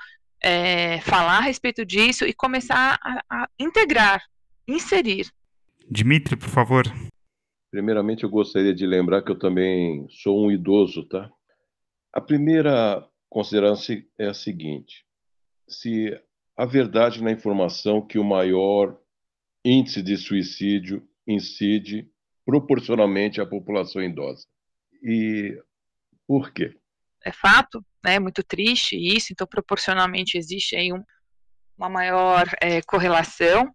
é, 0.41 0.99
falar 1.01 1.37
a 1.37 1.41
respeito 1.41 1.85
disso 1.85 2.25
e 2.25 2.33
começar 2.33 2.99
a, 3.01 3.23
a 3.29 3.49
integrar, 3.59 4.23
inserir. 4.67 5.29
Dimitri, 5.89 6.35
por 6.35 6.49
favor. 6.49 6.83
Primeiramente, 7.71 8.23
eu 8.23 8.29
gostaria 8.29 8.73
de 8.73 8.85
lembrar 8.85 9.21
que 9.21 9.31
eu 9.31 9.37
também 9.37 10.07
sou 10.09 10.45
um 10.45 10.51
idoso, 10.51 11.07
tá? 11.07 11.29
A 12.11 12.19
primeira 12.19 13.07
consideração 13.29 13.95
é 14.17 14.27
a 14.27 14.33
seguinte: 14.33 15.05
se 15.67 16.19
a 16.57 16.65
verdade 16.65 17.23
na 17.23 17.31
informação 17.31 18.05
que 18.05 18.17
o 18.17 18.23
maior 18.23 18.99
índice 19.69 20.01
de 20.01 20.17
suicídio 20.17 21.07
incide 21.27 22.09
proporcionalmente 22.45 23.39
à 23.39 23.45
população 23.45 24.03
idosa. 24.03 24.45
E 25.03 25.55
por 26.27 26.51
quê? 26.51 26.75
É 27.23 27.31
fato, 27.31 27.85
né? 28.03 28.17
Muito 28.19 28.43
triste 28.43 28.95
isso, 28.95 29.31
então 29.31 29.45
proporcionalmente 29.45 30.37
existe 30.37 30.75
aí 30.75 30.91
um, 30.91 31.03
uma 31.77 31.89
maior 31.89 32.47
é, 32.61 32.81
correlação. 32.81 33.73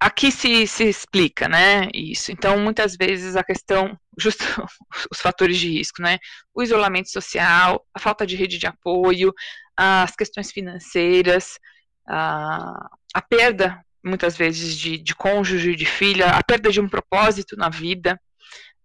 Aqui 0.00 0.30
se, 0.30 0.66
se 0.66 0.84
explica, 0.84 1.48
né, 1.48 1.88
isso. 1.94 2.30
Então, 2.30 2.58
muitas 2.58 2.94
vezes 2.96 3.36
a 3.36 3.44
questão, 3.44 3.98
justo 4.18 4.44
os 5.10 5.20
fatores 5.20 5.58
de 5.58 5.68
risco, 5.68 6.02
né, 6.02 6.18
o 6.54 6.62
isolamento 6.62 7.10
social, 7.10 7.86
a 7.94 7.98
falta 7.98 8.26
de 8.26 8.36
rede 8.36 8.58
de 8.58 8.66
apoio, 8.66 9.32
as 9.76 10.14
questões 10.14 10.52
financeiras, 10.52 11.58
a, 12.06 12.88
a 13.14 13.22
perda, 13.22 13.82
muitas 14.04 14.36
vezes, 14.36 14.76
de, 14.76 14.98
de 14.98 15.14
cônjuge, 15.14 15.74
de 15.74 15.86
filha, 15.86 16.28
a 16.28 16.42
perda 16.42 16.70
de 16.70 16.80
um 16.80 16.88
propósito 16.88 17.56
na 17.56 17.68
vida, 17.68 18.20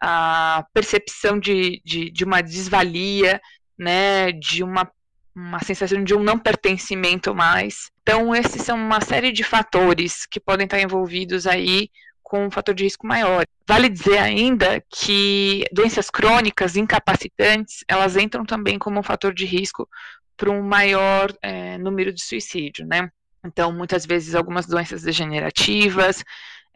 a 0.02 0.66
percepção 0.74 1.40
de, 1.40 1.82
de, 1.84 2.10
de 2.10 2.24
uma 2.24 2.42
desvalia, 2.42 3.42
né, 3.78 4.32
de 4.32 4.64
uma, 4.64 4.90
uma 5.36 5.60
sensação 5.60 6.04
de 6.04 6.14
um 6.16 6.24
não 6.24 6.40
pertencimento 6.40 7.36
mais. 7.36 7.92
Então, 8.02 8.34
esses 8.34 8.62
são 8.62 8.78
uma 8.78 9.02
série 9.02 9.32
de 9.32 9.44
fatores 9.44 10.26
que 10.26 10.40
podem 10.40 10.66
estar 10.66 10.80
envolvidos 10.80 11.46
aí 11.46 11.90
com 12.24 12.46
um 12.46 12.52
fator 12.52 12.76
de 12.76 12.84
risco 12.84 13.08
maior. 13.08 13.44
Vale 13.68 13.90
dizer 13.90 14.20
ainda 14.20 14.84
que 14.90 15.66
doenças 15.72 16.10
crônicas 16.10 16.76
incapacitantes, 16.76 17.84
elas 17.88 18.16
entram 18.16 18.46
também 18.46 18.78
como 18.78 19.00
um 19.00 19.04
fator 19.04 19.34
de 19.34 19.46
risco 19.46 19.90
para 20.38 20.52
um 20.52 20.62
maior 20.62 21.34
é, 21.42 21.78
número 21.78 22.14
de 22.14 22.24
suicídio, 22.24 22.86
né? 22.86 23.10
Então, 23.46 23.72
muitas 23.72 24.06
vezes, 24.06 24.36
algumas 24.36 24.66
doenças 24.66 25.04
degenerativas, 25.04 26.24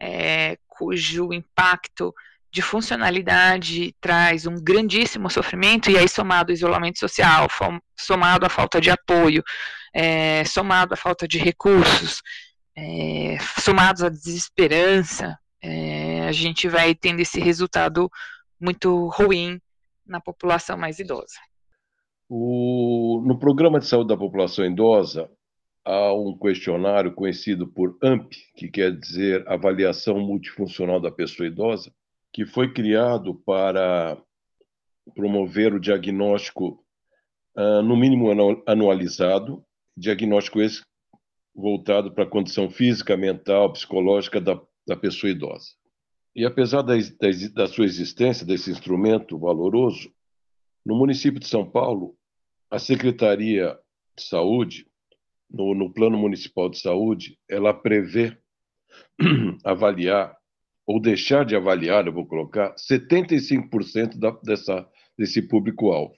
é, 0.00 0.58
cujo 0.66 1.32
impacto 1.32 2.14
de 2.50 2.62
funcionalidade 2.62 3.94
traz 4.00 4.46
um 4.46 4.54
grandíssimo 4.54 5.28
sofrimento, 5.28 5.90
e 5.90 5.98
aí 5.98 6.08
somado 6.08 6.50
ao 6.50 6.54
isolamento 6.54 6.98
social, 6.98 7.48
somado 7.98 8.46
à 8.46 8.48
falta 8.48 8.80
de 8.80 8.90
apoio, 8.90 9.42
é, 9.92 10.44
somado 10.44 10.94
à 10.94 10.96
falta 10.96 11.26
de 11.26 11.38
recursos, 11.38 12.22
é, 12.76 13.36
somados 13.60 14.02
à 14.02 14.08
desesperança, 14.08 15.38
a 16.28 16.32
gente 16.32 16.68
vai 16.68 16.94
tendo 16.94 17.20
esse 17.20 17.40
resultado 17.40 18.10
muito 18.60 19.08
ruim 19.08 19.58
na 20.06 20.20
população 20.20 20.76
mais 20.76 20.98
idosa. 20.98 21.38
O, 22.28 23.22
no 23.24 23.38
programa 23.38 23.78
de 23.78 23.86
saúde 23.86 24.08
da 24.08 24.16
população 24.16 24.64
idosa, 24.64 25.30
há 25.84 26.12
um 26.14 26.36
questionário 26.36 27.12
conhecido 27.12 27.66
por 27.66 27.96
AMP, 28.02 28.32
que 28.56 28.68
quer 28.68 28.96
dizer 28.96 29.46
Avaliação 29.46 30.18
Multifuncional 30.18 31.00
da 31.00 31.10
Pessoa 31.10 31.46
Idosa, 31.46 31.92
que 32.32 32.46
foi 32.46 32.72
criado 32.72 33.34
para 33.34 34.20
promover 35.14 35.74
o 35.74 35.80
diagnóstico, 35.80 36.82
uh, 37.56 37.82
no 37.82 37.96
mínimo 37.96 38.28
anualizado, 38.66 39.64
diagnóstico 39.96 40.60
esse 40.60 40.82
voltado 41.54 42.12
para 42.12 42.24
a 42.24 42.28
condição 42.28 42.68
física, 42.68 43.16
mental, 43.16 43.72
psicológica 43.72 44.40
da, 44.40 44.60
da 44.86 44.96
pessoa 44.96 45.30
idosa. 45.30 45.68
E 46.34 46.44
apesar 46.44 46.82
da, 46.82 46.94
da, 46.96 47.28
da 47.54 47.66
sua 47.68 47.84
existência 47.84 48.44
desse 48.44 48.70
instrumento 48.70 49.38
valoroso, 49.38 50.10
no 50.84 50.96
município 50.96 51.38
de 51.38 51.46
São 51.46 51.64
Paulo, 51.64 52.16
a 52.68 52.78
Secretaria 52.78 53.78
de 54.16 54.22
Saúde, 54.24 54.86
no, 55.54 55.72
no 55.74 55.92
Plano 55.92 56.18
Municipal 56.18 56.68
de 56.68 56.80
Saúde, 56.80 57.38
ela 57.48 57.72
prevê 57.72 58.36
avaliar 59.64 60.36
ou 60.86 61.00
deixar 61.00 61.44
de 61.46 61.56
avaliar, 61.56 62.06
eu 62.06 62.12
vou 62.12 62.26
colocar, 62.26 62.74
75% 62.74 64.18
da, 64.18 64.30
dessa, 64.42 64.86
desse 65.16 65.40
público-alvo. 65.40 66.14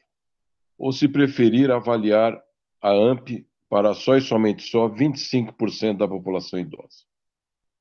Ou, 0.76 0.90
se 0.90 1.06
preferir, 1.06 1.70
avaliar 1.70 2.36
a 2.82 2.90
AMP 2.90 3.46
para 3.68 3.94
só 3.94 4.16
e 4.16 4.20
somente 4.20 4.68
só 4.68 4.88
25% 4.88 5.98
da 5.98 6.08
população 6.08 6.58
idosa. 6.58 7.04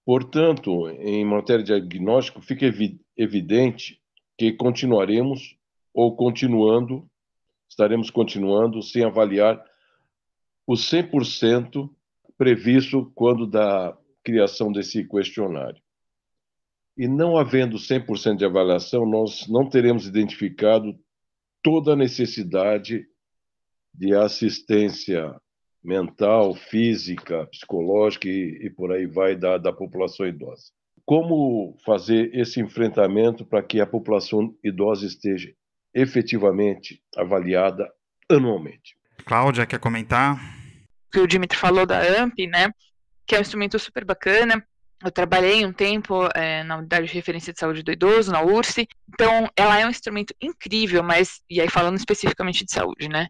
Portanto, 0.05 0.87
em 0.89 1.25
matéria 1.25 1.63
de 1.63 1.71
diagnóstico, 1.71 2.41
fica 2.41 2.65
evi 2.65 2.99
evidente 3.17 3.99
que 4.37 4.51
continuaremos 4.51 5.57
ou 5.93 6.15
continuando, 6.15 7.09
estaremos 7.67 8.11
continuando 8.11 8.83
sem 8.83 9.03
avaliar 9.03 9.63
os 10.67 10.89
100% 10.91 11.89
previsto 12.37 13.11
quando 13.15 13.45
da 13.45 13.97
criação 14.23 14.71
desse 14.71 15.07
questionário. 15.07 15.81
E 16.97 17.07
não 17.07 17.37
havendo 17.37 17.77
100% 17.77 18.37
de 18.37 18.45
avaliação, 18.45 19.05
nós 19.05 19.47
não 19.47 19.69
teremos 19.69 20.07
identificado 20.07 20.97
toda 21.61 21.93
a 21.93 21.95
necessidade 21.95 23.05
de 23.93 24.15
assistência 24.15 25.35
mental, 25.83 26.55
física, 26.55 27.45
psicológica 27.47 28.27
e, 28.27 28.65
e 28.65 28.69
por 28.69 28.91
aí 28.91 29.05
vai 29.05 29.35
da, 29.35 29.57
da 29.57 29.71
população 29.71 30.25
idosa. 30.25 30.71
Como 31.05 31.77
fazer 31.85 32.33
esse 32.33 32.59
enfrentamento 32.59 33.45
para 33.45 33.61
que 33.61 33.79
a 33.79 33.85
população 33.85 34.55
idosa 34.63 35.05
esteja 35.05 35.53
efetivamente 35.93 37.01
avaliada 37.15 37.91
anualmente? 38.29 38.97
Cláudia, 39.25 39.65
quer 39.65 39.79
comentar? 39.79 40.54
Que 41.15 41.19
o 41.21 41.27
Dimitri 41.27 41.57
falou 41.57 41.85
da 41.85 42.01
AMP, 42.01 42.45
né? 42.45 42.73
Que 43.25 43.35
é 43.35 43.37
um 43.37 43.41
instrumento 43.41 43.79
super 43.79 44.03
bacana, 44.03 44.61
eu 45.01 45.09
trabalhei 45.09 45.65
um 45.65 45.71
tempo 45.71 46.27
é, 46.35 46.61
na 46.63 46.77
unidade 46.77 47.07
de 47.07 47.13
referência 47.13 47.53
de 47.53 47.59
saúde 47.59 47.81
do 47.83 47.91
idoso, 47.91 48.33
na 48.33 48.41
URSE. 48.41 48.85
Então, 49.07 49.49
ela 49.55 49.79
é 49.79 49.85
um 49.85 49.89
instrumento 49.89 50.35
incrível, 50.41 51.01
mas, 51.01 51.41
e 51.49 51.61
aí 51.61 51.69
falando 51.69 51.95
especificamente 51.95 52.65
de 52.65 52.73
saúde, 52.73 53.07
né? 53.07 53.29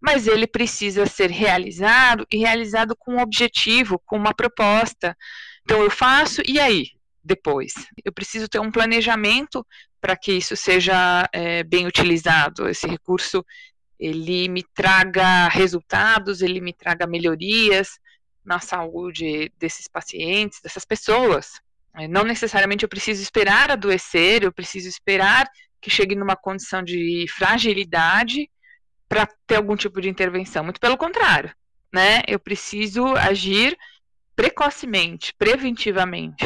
Mas 0.00 0.26
ele 0.26 0.46
precisa 0.46 1.04
ser 1.04 1.30
realizado 1.30 2.26
e 2.32 2.38
realizado 2.38 2.96
com 2.96 3.16
um 3.16 3.20
objetivo, 3.20 4.00
com 4.06 4.16
uma 4.16 4.32
proposta. 4.32 5.14
Então, 5.62 5.82
eu 5.82 5.90
faço, 5.90 6.40
e 6.48 6.58
aí? 6.58 6.86
Depois. 7.22 7.74
Eu 8.02 8.12
preciso 8.12 8.48
ter 8.48 8.60
um 8.60 8.70
planejamento 8.70 9.66
para 10.00 10.16
que 10.16 10.32
isso 10.32 10.56
seja 10.56 11.28
é, 11.34 11.62
bem 11.64 11.86
utilizado. 11.86 12.66
Esse 12.66 12.86
recurso, 12.86 13.44
ele 13.98 14.48
me 14.48 14.62
traga 14.74 15.48
resultados, 15.48 16.42
ele 16.42 16.60
me 16.60 16.72
traga 16.72 17.06
melhorias, 17.06 17.98
na 18.44 18.60
saúde 18.60 19.52
desses 19.58 19.88
pacientes, 19.88 20.60
dessas 20.62 20.84
pessoas. 20.84 21.60
É, 21.94 22.06
não 22.06 22.22
necessariamente 22.22 22.84
eu 22.84 22.88
preciso 22.88 23.20
esperar 23.20 23.70
adoecer, 23.70 24.44
eu 24.44 24.52
preciso 24.52 24.88
esperar 24.88 25.50
que 25.80 25.90
chegue 25.90 26.14
numa 26.14 26.36
condição 26.36 26.82
de 26.82 27.26
fragilidade 27.28 28.48
para 29.08 29.28
ter 29.46 29.56
algum 29.56 29.76
tipo 29.76 30.00
de 30.00 30.08
intervenção. 30.08 30.62
Muito 30.62 30.80
pelo 30.80 30.96
contrário. 30.96 31.52
né? 31.92 32.22
Eu 32.28 32.38
preciso 32.38 33.06
agir 33.16 33.76
precocemente, 34.34 35.32
preventivamente. 35.38 36.44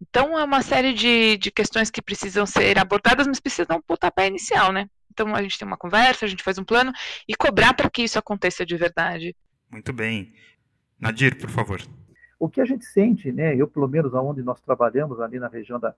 Então, 0.00 0.38
é 0.38 0.44
uma 0.44 0.62
série 0.62 0.92
de, 0.92 1.36
de 1.38 1.50
questões 1.50 1.90
que 1.90 2.02
precisam 2.02 2.46
ser 2.46 2.78
abordadas, 2.78 3.26
mas 3.26 3.40
precisam 3.40 3.78
um 3.78 3.82
pontapé 3.82 4.26
inicial, 4.26 4.72
né? 4.72 4.88
Então, 5.16 5.34
a 5.34 5.42
gente 5.42 5.58
tem 5.58 5.66
uma 5.66 5.78
conversa, 5.78 6.26
a 6.26 6.28
gente 6.28 6.42
faz 6.42 6.58
um 6.58 6.64
plano 6.64 6.92
e 7.26 7.34
cobrar 7.34 7.72
para 7.72 7.88
que 7.88 8.02
isso 8.02 8.18
aconteça 8.18 8.66
de 8.66 8.76
verdade. 8.76 9.34
Muito 9.70 9.90
bem. 9.90 10.34
Nadir, 11.00 11.38
por 11.38 11.48
favor. 11.48 11.80
O 12.38 12.50
que 12.50 12.60
a 12.60 12.66
gente 12.66 12.84
sente, 12.84 13.32
né? 13.32 13.56
Eu, 13.56 13.66
pelo 13.66 13.88
menos, 13.88 14.14
aonde 14.14 14.42
nós 14.42 14.60
trabalhamos, 14.60 15.18
ali 15.18 15.38
na 15.38 15.48
região 15.48 15.80
da, 15.80 15.94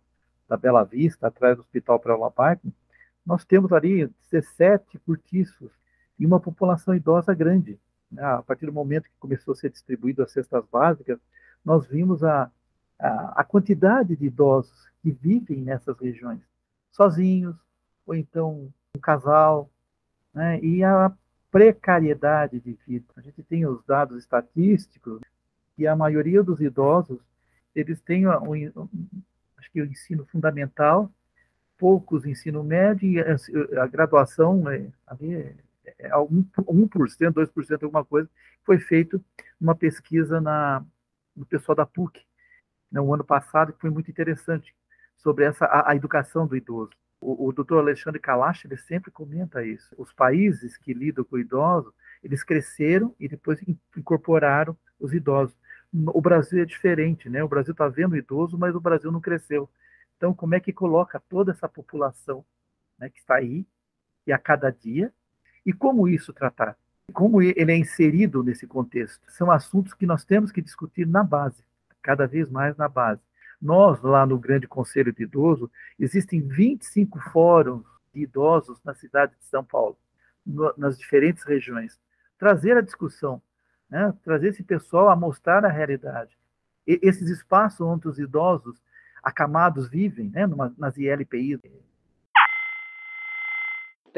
da 0.49 0.57
Bela 0.57 0.85
Vista, 0.85 1.27
atrás 1.27 1.57
do 1.57 1.63
Hospital 1.63 1.99
Prela 1.99 2.31
Parque, 2.31 2.73
nós 3.27 3.45
temos 3.45 3.73
ali 3.73 4.09
17 4.31 5.01
cortiços 5.01 5.73
e 6.17 6.25
uma 6.25 6.39
população 6.39 6.95
idosa 6.95 7.35
grande. 7.35 7.77
Né? 8.09 8.23
A 8.23 8.41
partir 8.41 8.67
do 8.67 8.73
momento 8.73 9.05
que 9.05 9.19
começou 9.19 9.51
a 9.51 9.57
ser 9.57 9.71
distribuído 9.71 10.23
as 10.23 10.31
cestas 10.31 10.65
básicas, 10.71 11.19
nós 11.65 11.89
vimos 11.89 12.23
a, 12.23 12.49
a, 13.01 13.41
a 13.41 13.45
quantidade 13.45 14.15
de 14.15 14.27
idosos 14.27 14.87
que 15.03 15.11
vivem 15.11 15.61
nessas 15.61 15.99
regiões, 15.99 16.41
sozinhos, 16.93 17.57
ou 18.07 18.15
então 18.15 18.73
um 18.99 19.01
casal, 19.01 19.71
né? 20.35 20.61
e 20.61 20.85
a 20.85 21.13
precariedade 21.51 22.61
de 22.61 22.79
vida. 22.87 23.07
A 23.17 23.21
gente 23.21 23.43
tem 23.43 23.67
os 23.67 23.83
dados 23.85 24.19
estatísticos 24.19 25.21
e 25.77 25.87
a 25.87 25.97
maioria 25.97 26.43
dos 26.43 26.61
idosos 26.61 27.21
eles 27.75 28.01
têm 28.01 28.27
um, 28.27 28.89
acho 29.57 29.71
que 29.71 29.81
o 29.81 29.87
ensino 29.87 30.27
fundamental, 30.27 31.11
poucos 31.79 32.27
ensino 32.27 32.65
médio 32.65 33.09
e 33.09 33.21
a, 33.21 33.83
a 33.83 33.87
graduação 33.87 34.69
é, 34.69 34.89
ali 35.07 35.35
é, 35.35 35.55
é 35.99 36.11
1%, 36.11 36.49
2%, 36.91 37.83
alguma 37.83 38.05
coisa, 38.05 38.29
foi 38.65 38.79
feito 38.79 39.25
uma 39.61 39.75
pesquisa 39.75 40.41
na, 40.41 40.85
no 41.37 41.47
pessoal 41.47 41.77
da 41.77 41.87
PUC, 41.87 42.21
no 42.91 43.07
né, 43.07 43.15
ano 43.15 43.25
passado, 43.25 43.73
que 43.73 43.81
foi 43.81 43.91
muito 43.91 44.11
interessante, 44.11 44.75
sobre 45.17 45.45
essa, 45.45 45.65
a, 45.67 45.93
a 45.93 45.97
educação 45.97 46.47
do 46.47 46.57
idoso. 46.57 46.91
O, 47.21 47.49
o 47.49 47.53
doutor 47.53 47.79
Alexandre 47.79 48.21
Kalash, 48.21 48.65
ele 48.65 48.77
sempre 48.77 49.11
comenta 49.11 49.65
isso. 49.65 49.95
Os 49.99 50.13
países 50.13 50.77
que 50.77 50.95
lidam 50.95 51.25
com 51.25 51.37
o 51.37 51.39
idoso, 51.39 51.93
eles 52.23 52.43
cresceram 52.43 53.15
e 53.19 53.29
depois 53.29 53.61
incorporaram 53.97 54.77
os 54.99 55.13
idosos. 55.13 55.57
O 55.93 56.21
Brasil 56.21 56.63
é 56.63 56.67
diferente, 56.67 57.29
né? 57.29 57.43
O 57.43 57.49
Brasil 57.49 57.73
está 57.73 57.89
vendo 57.89 58.13
o 58.13 58.17
idoso, 58.17 58.59
mas 58.59 58.75
o 58.75 58.81
Brasil 58.81 59.11
não 59.11 59.21
cresceu. 59.21 59.69
Então, 60.17 60.35
como 60.35 60.55
é 60.55 60.61
que 60.61 60.73
coloca 60.73 61.21
toda 61.29 61.53
essa 61.53 61.69
população 61.69 62.45
né, 62.99 63.09
que 63.09 63.19
está 63.19 63.37
aí, 63.37 63.65
e 64.27 64.33
a 64.33 64.39
cada 64.39 64.71
dia, 64.71 65.13
e 65.65 65.73
como 65.73 66.09
isso 66.09 66.33
tratar? 66.33 66.77
Como 67.13 67.41
ele 67.41 67.73
é 67.73 67.77
inserido 67.77 68.43
nesse 68.43 68.67
contexto? 68.67 69.23
São 69.31 69.51
assuntos 69.51 69.95
que 69.95 70.05
nós 70.05 70.25
temos 70.25 70.53
que 70.53 70.61
discutir 70.61 71.07
na 71.07 71.23
base, 71.23 71.65
cada 72.03 72.27
vez 72.27 72.51
mais 72.51 72.77
na 72.77 72.89
base. 72.89 73.23
Nós, 73.61 74.01
lá 74.03 74.25
no 74.25 74.39
Grande 74.39 74.69
Conselho 74.69 75.13
de 75.13 75.25
Idoso, 75.25 75.71
existem 75.99 76.41
25 76.41 77.19
fóruns 77.33 77.85
de 78.15 78.23
idosos 78.23 78.79
na 78.85 78.95
cidade 78.95 79.33
de 79.39 79.45
São 79.47 79.65
Paulo, 79.65 79.97
no, 80.47 80.73
nas 80.77 80.97
diferentes 80.97 81.43
regiões. 81.45 81.99
Trazer 82.39 82.77
a 82.77 82.81
discussão, 82.81 83.43
né? 83.91 84.15
trazer 84.23 84.49
esse 84.49 84.63
pessoal 84.63 85.09
a 85.09 85.17
mostrar 85.17 85.65
a 85.65 85.69
realidade. 85.69 86.39
E, 86.87 87.01
esses 87.03 87.29
espaços 87.29 87.81
onde 87.81 88.07
os 88.07 88.19
idosos 88.19 88.81
acamados 89.23 89.89
vivem, 89.89 90.31
né? 90.31 90.47
Numa, 90.47 90.73
nas 90.79 90.97
ILPIs, 90.97 91.61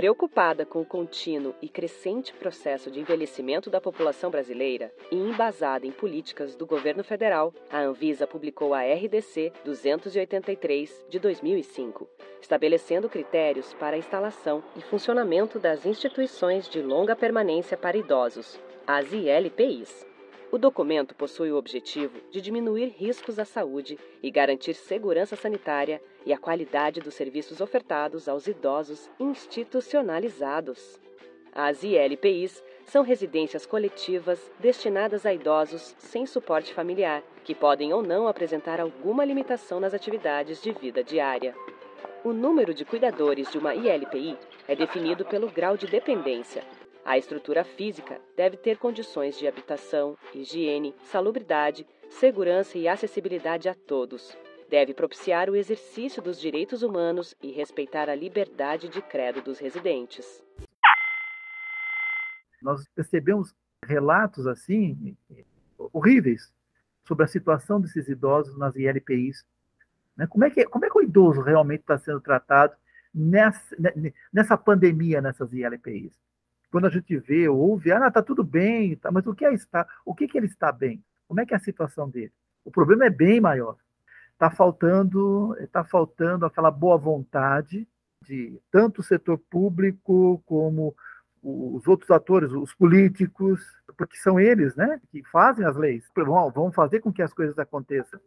Preocupada 0.00 0.64
com 0.64 0.80
o 0.80 0.86
contínuo 0.86 1.54
e 1.60 1.68
crescente 1.68 2.32
processo 2.32 2.90
de 2.90 2.98
envelhecimento 2.98 3.68
da 3.68 3.82
população 3.82 4.30
brasileira 4.30 4.90
e 5.12 5.14
embasada 5.14 5.86
em 5.86 5.92
políticas 5.92 6.56
do 6.56 6.64
governo 6.64 7.04
federal, 7.04 7.52
a 7.70 7.80
Anvisa 7.82 8.26
publicou 8.26 8.72
a 8.72 8.80
RDC 8.80 9.52
283 9.62 11.04
de 11.06 11.18
2005, 11.18 12.08
estabelecendo 12.40 13.10
critérios 13.10 13.74
para 13.74 13.94
a 13.94 13.98
instalação 13.98 14.64
e 14.74 14.80
funcionamento 14.80 15.58
das 15.58 15.84
instituições 15.84 16.66
de 16.66 16.80
longa 16.80 17.14
permanência 17.14 17.76
para 17.76 17.98
idosos, 17.98 18.58
as 18.86 19.12
ILPIs. 19.12 20.09
O 20.52 20.58
documento 20.58 21.14
possui 21.14 21.52
o 21.52 21.56
objetivo 21.56 22.18
de 22.28 22.40
diminuir 22.40 22.88
riscos 22.96 23.38
à 23.38 23.44
saúde 23.44 23.96
e 24.20 24.32
garantir 24.32 24.74
segurança 24.74 25.36
sanitária 25.36 26.02
e 26.26 26.32
a 26.32 26.38
qualidade 26.38 27.00
dos 27.00 27.14
serviços 27.14 27.60
ofertados 27.60 28.28
aos 28.28 28.48
idosos 28.48 29.08
institucionalizados. 29.20 30.98
As 31.52 31.84
ILPIs 31.84 32.64
são 32.84 33.04
residências 33.04 33.64
coletivas 33.64 34.50
destinadas 34.58 35.24
a 35.24 35.32
idosos 35.32 35.94
sem 35.98 36.26
suporte 36.26 36.74
familiar, 36.74 37.22
que 37.44 37.54
podem 37.54 37.92
ou 37.92 38.02
não 38.02 38.26
apresentar 38.26 38.80
alguma 38.80 39.24
limitação 39.24 39.78
nas 39.78 39.94
atividades 39.94 40.60
de 40.60 40.72
vida 40.72 41.04
diária. 41.04 41.54
O 42.24 42.32
número 42.32 42.74
de 42.74 42.84
cuidadores 42.84 43.50
de 43.52 43.58
uma 43.58 43.74
ILPI 43.74 44.36
é 44.66 44.74
definido 44.74 45.24
pelo 45.24 45.48
grau 45.48 45.76
de 45.76 45.86
dependência, 45.86 46.64
a 47.04 47.16
estrutura 47.16 47.64
física 47.64 48.20
deve 48.36 48.56
ter 48.56 48.78
condições 48.78 49.38
de 49.38 49.46
habitação, 49.46 50.16
higiene, 50.34 50.94
salubridade, 51.04 51.86
segurança 52.10 52.76
e 52.76 52.86
acessibilidade 52.86 53.68
a 53.68 53.74
todos. 53.74 54.36
Deve 54.68 54.94
propiciar 54.94 55.50
o 55.50 55.56
exercício 55.56 56.22
dos 56.22 56.40
direitos 56.40 56.82
humanos 56.82 57.34
e 57.42 57.50
respeitar 57.50 58.08
a 58.08 58.14
liberdade 58.14 58.88
de 58.88 59.02
credo 59.02 59.42
dos 59.42 59.58
residentes. 59.58 60.42
Nós 62.62 62.86
percebemos 62.94 63.54
relatos 63.84 64.46
assim 64.46 65.16
horríveis 65.92 66.52
sobre 67.04 67.24
a 67.24 67.28
situação 67.28 67.80
desses 67.80 68.08
idosos 68.08 68.56
nas 68.56 68.76
ILPIs. 68.76 69.44
Né? 70.16 70.26
Como, 70.26 70.44
é 70.44 70.50
que, 70.50 70.64
como 70.66 70.84
é 70.84 70.90
que 70.90 70.98
o 70.98 71.02
idoso 71.02 71.40
realmente 71.40 71.80
está 71.80 71.98
sendo 71.98 72.20
tratado 72.20 72.74
nessa, 73.12 73.76
nessa 74.32 74.56
pandemia 74.56 75.20
nessas 75.20 75.52
ILPIs? 75.52 76.12
Quando 76.70 76.86
a 76.86 76.90
gente 76.90 77.16
vê 77.18 77.48
ou 77.48 77.58
ouve, 77.58 77.90
ah, 77.92 78.10
tá 78.10 78.22
tudo 78.22 78.44
bem, 78.44 78.96
tá, 78.96 79.10
mas 79.10 79.26
o 79.26 79.34
que 79.34 79.44
é 79.44 79.52
estar? 79.52 79.86
O 80.04 80.14
que, 80.14 80.28
que 80.28 80.38
ele 80.38 80.46
está 80.46 80.70
bem? 80.70 81.02
Como 81.26 81.40
é 81.40 81.46
que 81.46 81.54
é 81.54 81.56
a 81.56 81.60
situação 81.60 82.08
dele? 82.08 82.32
O 82.64 82.70
problema 82.70 83.06
é 83.06 83.10
bem 83.10 83.40
maior. 83.40 83.76
Está 84.32 84.50
faltando, 84.50 85.56
tá 85.70 85.84
faltando 85.84 86.46
aquela 86.46 86.70
boa 86.70 86.96
vontade 86.96 87.86
de 88.22 88.58
tanto 88.70 89.00
o 89.00 89.04
setor 89.04 89.38
público 89.38 90.42
como 90.46 90.94
os 91.42 91.86
outros 91.88 92.10
atores, 92.10 92.52
os 92.52 92.74
políticos, 92.74 93.64
porque 93.96 94.16
são 94.16 94.38
eles, 94.38 94.76
né, 94.76 95.00
que 95.10 95.22
fazem 95.24 95.64
as 95.64 95.76
leis. 95.76 96.04
Vão, 96.14 96.50
vão 96.50 96.72
fazer 96.72 97.00
com 97.00 97.12
que 97.12 97.22
as 97.22 97.32
coisas 97.32 97.58
aconteçam. 97.58 98.20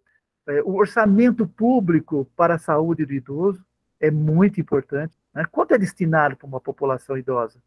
É, 0.48 0.62
o 0.64 0.74
orçamento 0.76 1.48
público 1.48 2.28
para 2.36 2.56
a 2.56 2.60
saúde 2.60 3.06
do 3.06 3.14
idoso 3.14 3.64
é 4.00 4.12
muito 4.12 4.60
importante. 4.60 5.18
Né? 5.34 5.46
Quanto 5.52 5.74
é 5.74 5.78
destinado 5.78 6.36
para 6.36 6.48
uma 6.48 6.60
população 6.60 7.18
idosa? 7.18 7.62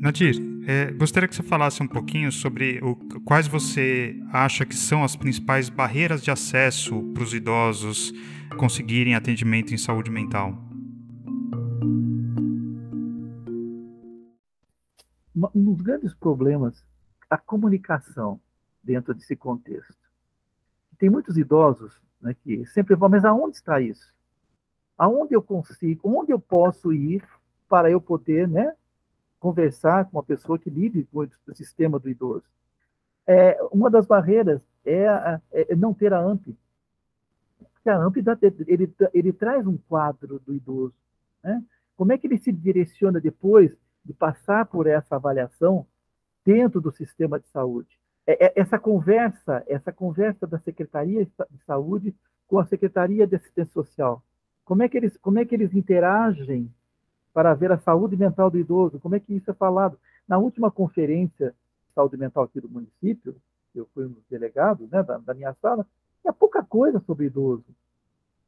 Nadir, 0.00 0.34
é, 0.66 0.90
gostaria 0.92 1.28
que 1.28 1.34
você 1.34 1.42
falasse 1.42 1.82
um 1.82 1.86
pouquinho 1.86 2.32
sobre 2.32 2.80
o, 2.82 2.96
quais 3.20 3.46
você 3.46 4.18
acha 4.32 4.64
que 4.64 4.74
são 4.74 5.04
as 5.04 5.14
principais 5.14 5.68
barreiras 5.68 6.22
de 6.22 6.30
acesso 6.30 7.02
para 7.12 7.22
os 7.22 7.34
idosos 7.34 8.12
conseguirem 8.58 9.14
atendimento 9.14 9.74
em 9.74 9.78
saúde 9.78 10.10
mental. 10.10 10.54
Um 15.54 15.74
dos 15.74 15.82
grandes 15.82 16.14
problemas 16.14 16.84
a 17.28 17.38
comunicação 17.38 18.40
dentro 18.82 19.14
desse 19.14 19.36
contexto. 19.36 19.94
Tem 20.98 21.08
muitos 21.08 21.36
idosos 21.36 22.00
né, 22.20 22.34
que 22.42 22.66
sempre 22.66 22.96
vão, 22.96 23.08
mas 23.08 23.24
aonde 23.24 23.56
está 23.56 23.80
isso? 23.80 24.12
aonde 25.00 25.34
eu 25.34 25.40
consigo, 25.40 26.14
onde 26.14 26.30
eu 26.30 26.38
posso 26.38 26.92
ir 26.92 27.24
para 27.66 27.90
eu 27.90 28.02
poder, 28.02 28.46
né, 28.46 28.74
conversar 29.40 30.04
com 30.04 30.18
uma 30.18 30.22
pessoa 30.22 30.58
que 30.58 30.70
lide 30.70 31.08
com 31.10 31.20
o 31.20 31.54
sistema 31.54 31.98
do 31.98 32.08
idoso. 32.08 32.44
É, 33.26 33.58
uma 33.72 33.90
das 33.90 34.06
barreiras 34.06 34.60
é, 34.84 35.08
a, 35.08 35.40
é 35.50 35.74
não 35.74 35.94
ter 35.94 36.12
a 36.12 36.20
AMP. 36.20 36.56
Porque 37.72 37.88
a 37.88 37.96
AMP 37.96 38.20
dá, 38.20 38.38
ele, 38.66 38.94
ele 39.14 39.32
traz 39.32 39.66
um 39.66 39.78
quadro 39.78 40.38
do 40.38 40.54
idoso. 40.54 40.94
Né? 41.42 41.64
Como 41.96 42.12
é 42.12 42.18
que 42.18 42.26
ele 42.26 42.38
se 42.38 42.52
direciona 42.52 43.18
depois 43.18 43.72
de 44.04 44.12
passar 44.12 44.66
por 44.66 44.86
essa 44.86 45.16
avaliação 45.16 45.86
dentro 46.44 46.80
do 46.80 46.92
sistema 46.92 47.40
de 47.40 47.48
saúde? 47.48 47.98
É, 48.26 48.46
é, 48.46 48.52
essa 48.56 48.78
conversa, 48.78 49.64
essa 49.66 49.90
conversa 49.90 50.46
da 50.46 50.58
Secretaria 50.58 51.24
de 51.24 51.64
Saúde 51.66 52.14
com 52.46 52.58
a 52.58 52.66
Secretaria 52.66 53.26
de 53.26 53.36
Assistência 53.36 53.72
Social, 53.72 54.22
como 54.64 54.82
é 54.82 54.88
que 54.88 54.96
eles, 54.96 55.16
como 55.18 55.38
é 55.38 55.44
que 55.44 55.54
eles 55.54 55.74
interagem 55.74 56.72
para 57.32 57.54
ver 57.54 57.72
a 57.72 57.78
saúde 57.78 58.16
mental 58.16 58.50
do 58.50 58.58
idoso? 58.58 58.98
Como 58.98 59.14
é 59.14 59.20
que 59.20 59.34
isso 59.34 59.50
é 59.50 59.54
falado? 59.54 59.98
Na 60.26 60.38
última 60.38 60.70
conferência 60.70 61.50
de 61.50 61.94
saúde 61.94 62.16
mental 62.16 62.44
aqui 62.44 62.60
do 62.60 62.68
município, 62.68 63.34
eu 63.74 63.86
fui 63.94 64.06
um 64.06 64.10
dos 64.10 64.24
delegados 64.28 64.88
né, 64.90 65.02
da, 65.02 65.18
da 65.18 65.34
minha 65.34 65.54
sala, 65.54 65.86
tinha 66.20 66.32
pouca 66.32 66.62
coisa 66.62 67.00
sobre 67.00 67.26
idoso, 67.26 67.64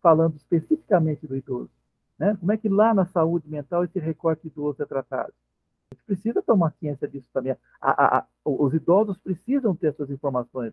falando 0.00 0.36
especificamente 0.36 1.26
do 1.26 1.36
idoso. 1.36 1.70
Né? 2.18 2.36
Como 2.38 2.52
é 2.52 2.56
que 2.56 2.68
lá 2.68 2.92
na 2.92 3.06
saúde 3.06 3.48
mental 3.48 3.84
esse 3.84 3.98
recorte 3.98 4.46
idoso 4.46 4.82
é 4.82 4.86
tratado? 4.86 5.32
A 5.90 5.94
gente 5.94 6.04
precisa 6.04 6.42
tomar 6.42 6.72
ciência 6.78 7.06
disso 7.06 7.26
também. 7.32 7.52
A, 7.52 7.58
a, 7.80 8.18
a, 8.18 8.26
os 8.44 8.72
idosos 8.74 9.16
precisam 9.18 9.74
ter 9.74 9.88
essas 9.88 10.10
informações. 10.10 10.72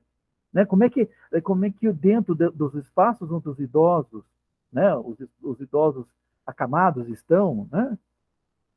Né? 0.51 0.65
Como, 0.65 0.83
é 0.83 0.89
que, 0.89 1.09
como 1.43 1.65
é 1.65 1.69
que 1.69 1.91
dentro 1.91 2.33
de, 2.35 2.49
dos 2.49 2.73
espaços 2.75 3.31
onde 3.31 3.49
os 3.49 3.59
idosos, 3.59 4.23
né, 4.71 4.95
os, 4.95 5.17
os 5.41 5.59
idosos 5.59 6.05
acamados 6.49 7.07
estão, 7.07 7.67
né? 7.71 7.97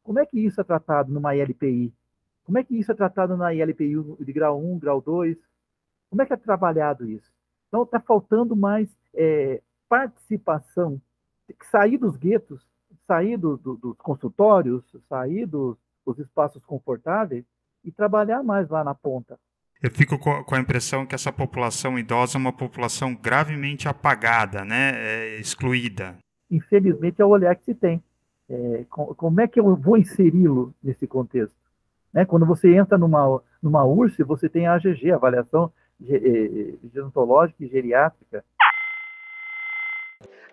como 0.02 0.18
é 0.18 0.26
que 0.26 0.38
isso 0.38 0.60
é 0.60 0.64
tratado 0.64 1.12
numa 1.12 1.34
ILPI? 1.34 1.92
Como 2.44 2.58
é 2.58 2.64
que 2.64 2.76
isso 2.76 2.90
é 2.90 2.94
tratado 2.94 3.36
na 3.36 3.54
ILPI 3.54 3.94
de 4.20 4.32
grau 4.32 4.60
1, 4.60 4.78
grau 4.78 5.00
2? 5.00 5.36
Como 6.10 6.22
é 6.22 6.26
que 6.26 6.32
é 6.32 6.36
trabalhado 6.36 7.08
isso? 7.08 7.32
Então, 7.68 7.84
está 7.84 8.00
faltando 8.00 8.54
mais 8.54 8.88
é, 9.14 9.62
participação, 9.88 11.00
sair 11.70 11.96
dos 11.96 12.16
guetos, 12.16 12.66
sair 13.06 13.36
do, 13.36 13.56
do, 13.56 13.76
dos 13.76 13.96
consultórios, 13.96 14.84
sair 15.08 15.46
dos, 15.46 15.76
dos 16.04 16.18
espaços 16.18 16.62
confortáveis 16.64 17.44
e 17.84 17.90
trabalhar 17.90 18.42
mais 18.42 18.68
lá 18.68 18.84
na 18.84 18.94
ponta. 18.94 19.38
Eu 19.82 19.90
fico 19.90 20.16
com 20.18 20.54
a 20.54 20.60
impressão 20.60 21.04
que 21.04 21.14
essa 21.14 21.32
população 21.32 21.98
idosa 21.98 22.36
é 22.36 22.40
uma 22.40 22.52
população 22.52 23.16
gravemente 23.16 23.88
apagada, 23.88 24.64
né? 24.64 24.92
É 24.94 25.40
excluída. 25.40 26.16
Infelizmente 26.52 27.22
é 27.22 27.24
o 27.24 27.30
olhar 27.30 27.56
que 27.56 27.64
se 27.64 27.74
tem. 27.74 28.02
É, 28.50 28.84
como 28.90 29.40
é 29.40 29.48
que 29.48 29.58
eu 29.58 29.74
vou 29.74 29.96
inseri-lo 29.96 30.74
nesse 30.82 31.06
contexto? 31.06 31.56
Né? 32.12 32.26
Quando 32.26 32.44
você 32.44 32.74
entra 32.74 32.98
numa, 32.98 33.42
numa 33.62 33.84
URSS, 33.86 34.22
você 34.22 34.50
tem 34.50 34.66
a 34.66 34.74
AGG, 34.74 35.12
Avaliação 35.12 35.72
eh, 36.06 36.74
Gerontológica 36.92 37.64
e 37.64 37.68
Geriátrica. 37.68 38.44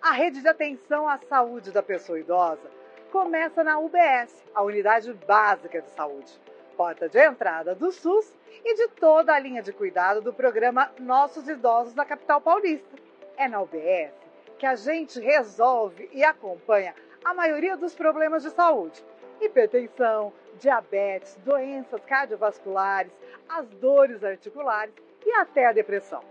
A 0.00 0.12
rede 0.12 0.40
de 0.40 0.48
atenção 0.48 1.06
à 1.06 1.18
saúde 1.18 1.70
da 1.70 1.82
pessoa 1.82 2.18
idosa 2.18 2.70
começa 3.12 3.62
na 3.62 3.78
UBS, 3.78 4.42
a 4.54 4.62
Unidade 4.62 5.12
Básica 5.26 5.82
de 5.82 5.90
Saúde, 5.90 6.32
porta 6.78 7.10
de 7.10 7.18
entrada 7.18 7.74
do 7.74 7.92
SUS 7.92 8.32
e 8.64 8.74
de 8.74 8.88
toda 8.94 9.34
a 9.34 9.38
linha 9.38 9.62
de 9.62 9.72
cuidado 9.72 10.22
do 10.22 10.32
programa 10.32 10.90
Nossos 10.98 11.46
Idosos 11.46 11.92
da 11.92 12.06
capital 12.06 12.40
paulista. 12.40 12.96
É 13.36 13.46
na 13.46 13.60
UBS 13.60 14.19
que 14.60 14.66
a 14.66 14.74
gente 14.74 15.18
resolve 15.18 16.10
e 16.12 16.22
acompanha 16.22 16.94
a 17.24 17.32
maioria 17.32 17.78
dos 17.78 17.94
problemas 17.94 18.42
de 18.42 18.50
saúde: 18.50 19.02
hipertensão, 19.40 20.34
diabetes, 20.58 21.34
doenças 21.36 21.98
cardiovasculares, 22.04 23.10
as 23.48 23.66
dores 23.70 24.22
articulares 24.22 24.94
e 25.24 25.32
até 25.32 25.64
a 25.64 25.72
depressão. 25.72 26.22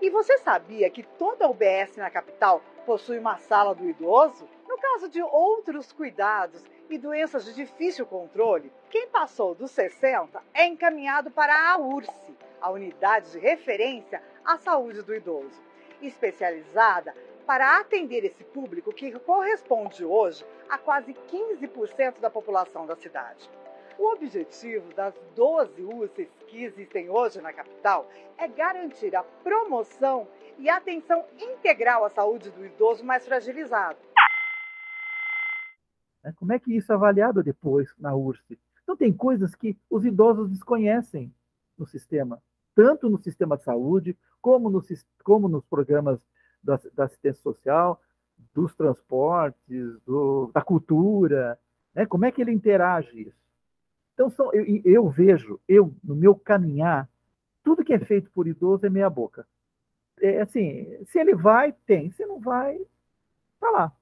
E 0.00 0.08
você 0.08 0.38
sabia 0.38 0.88
que 0.88 1.02
toda 1.02 1.48
UBS 1.48 1.96
na 1.96 2.08
capital 2.08 2.62
possui 2.84 3.18
uma 3.18 3.36
sala 3.36 3.74
do 3.74 3.88
idoso? 3.88 4.48
No 4.68 4.78
caso 4.78 5.08
de 5.08 5.20
outros 5.20 5.90
cuidados 5.90 6.64
e 6.88 6.96
doenças 6.96 7.44
de 7.46 7.52
difícil 7.52 8.06
controle, 8.06 8.72
quem 8.90 9.08
passou 9.08 9.56
dos 9.56 9.72
60 9.72 10.40
é 10.54 10.66
encaminhado 10.66 11.32
para 11.32 11.72
a 11.72 11.78
URSE, 11.78 12.36
a 12.60 12.70
unidade 12.70 13.32
de 13.32 13.40
referência 13.40 14.22
à 14.44 14.56
saúde 14.56 15.02
do 15.02 15.12
idoso, 15.12 15.60
especializada 16.00 17.12
para 17.46 17.78
atender 17.78 18.24
esse 18.24 18.42
público 18.42 18.92
que 18.92 19.16
corresponde 19.20 20.04
hoje 20.04 20.44
a 20.68 20.76
quase 20.76 21.14
15% 21.14 22.20
da 22.20 22.28
população 22.28 22.86
da 22.86 22.96
cidade. 22.96 23.48
O 23.98 24.12
objetivo 24.12 24.92
das 24.94 25.14
12 25.34 25.82
UCs 25.82 26.28
que 26.48 26.64
existem 26.64 27.08
hoje 27.08 27.40
na 27.40 27.52
capital 27.52 28.10
é 28.36 28.46
garantir 28.46 29.14
a 29.14 29.22
promoção 29.22 30.28
e 30.58 30.68
atenção 30.68 31.24
integral 31.38 32.04
à 32.04 32.10
saúde 32.10 32.50
do 32.50 32.66
idoso 32.66 33.04
mais 33.04 33.24
fragilizado. 33.24 33.98
Como 36.34 36.52
é 36.52 36.58
que 36.58 36.76
isso 36.76 36.92
é 36.92 36.94
avaliado 36.96 37.42
depois 37.42 37.94
na 37.96 38.14
URSS? 38.14 38.58
Então, 38.82 38.96
tem 38.96 39.12
coisas 39.12 39.54
que 39.54 39.78
os 39.88 40.04
idosos 40.04 40.50
desconhecem 40.50 41.32
no 41.78 41.86
sistema, 41.86 42.42
tanto 42.74 43.08
no 43.08 43.18
sistema 43.18 43.56
de 43.56 43.62
saúde, 43.62 44.18
como, 44.40 44.68
no, 44.68 44.82
como 45.22 45.48
nos 45.48 45.64
programas 45.66 46.20
da, 46.66 46.78
da 46.94 47.04
assistência 47.04 47.40
social, 47.42 48.00
dos 48.54 48.74
transportes, 48.74 49.98
do, 50.04 50.50
da 50.52 50.60
cultura, 50.60 51.58
né? 51.94 52.04
como 52.04 52.24
é 52.24 52.32
que 52.32 52.42
ele 52.42 52.52
interage 52.52 53.28
isso? 53.28 53.46
Então, 54.14 54.30
são, 54.30 54.52
eu, 54.52 54.82
eu, 54.84 55.08
vejo, 55.08 55.60
eu, 55.68 55.94
no 56.02 56.16
meu 56.16 56.34
caminhar, 56.34 57.08
tudo 57.62 57.84
que 57.84 57.92
é 57.92 57.98
feito 57.98 58.30
por 58.30 58.46
idoso 58.46 58.86
é 58.86 58.90
meia 58.90 59.10
boca. 59.10 59.46
É 60.20 60.40
assim, 60.40 61.04
se 61.06 61.18
ele 61.18 61.34
vai, 61.34 61.72
tem. 61.86 62.10
Se 62.12 62.24
não 62.24 62.40
vai, 62.40 62.80
tá 63.60 63.70
lá. 63.70 63.92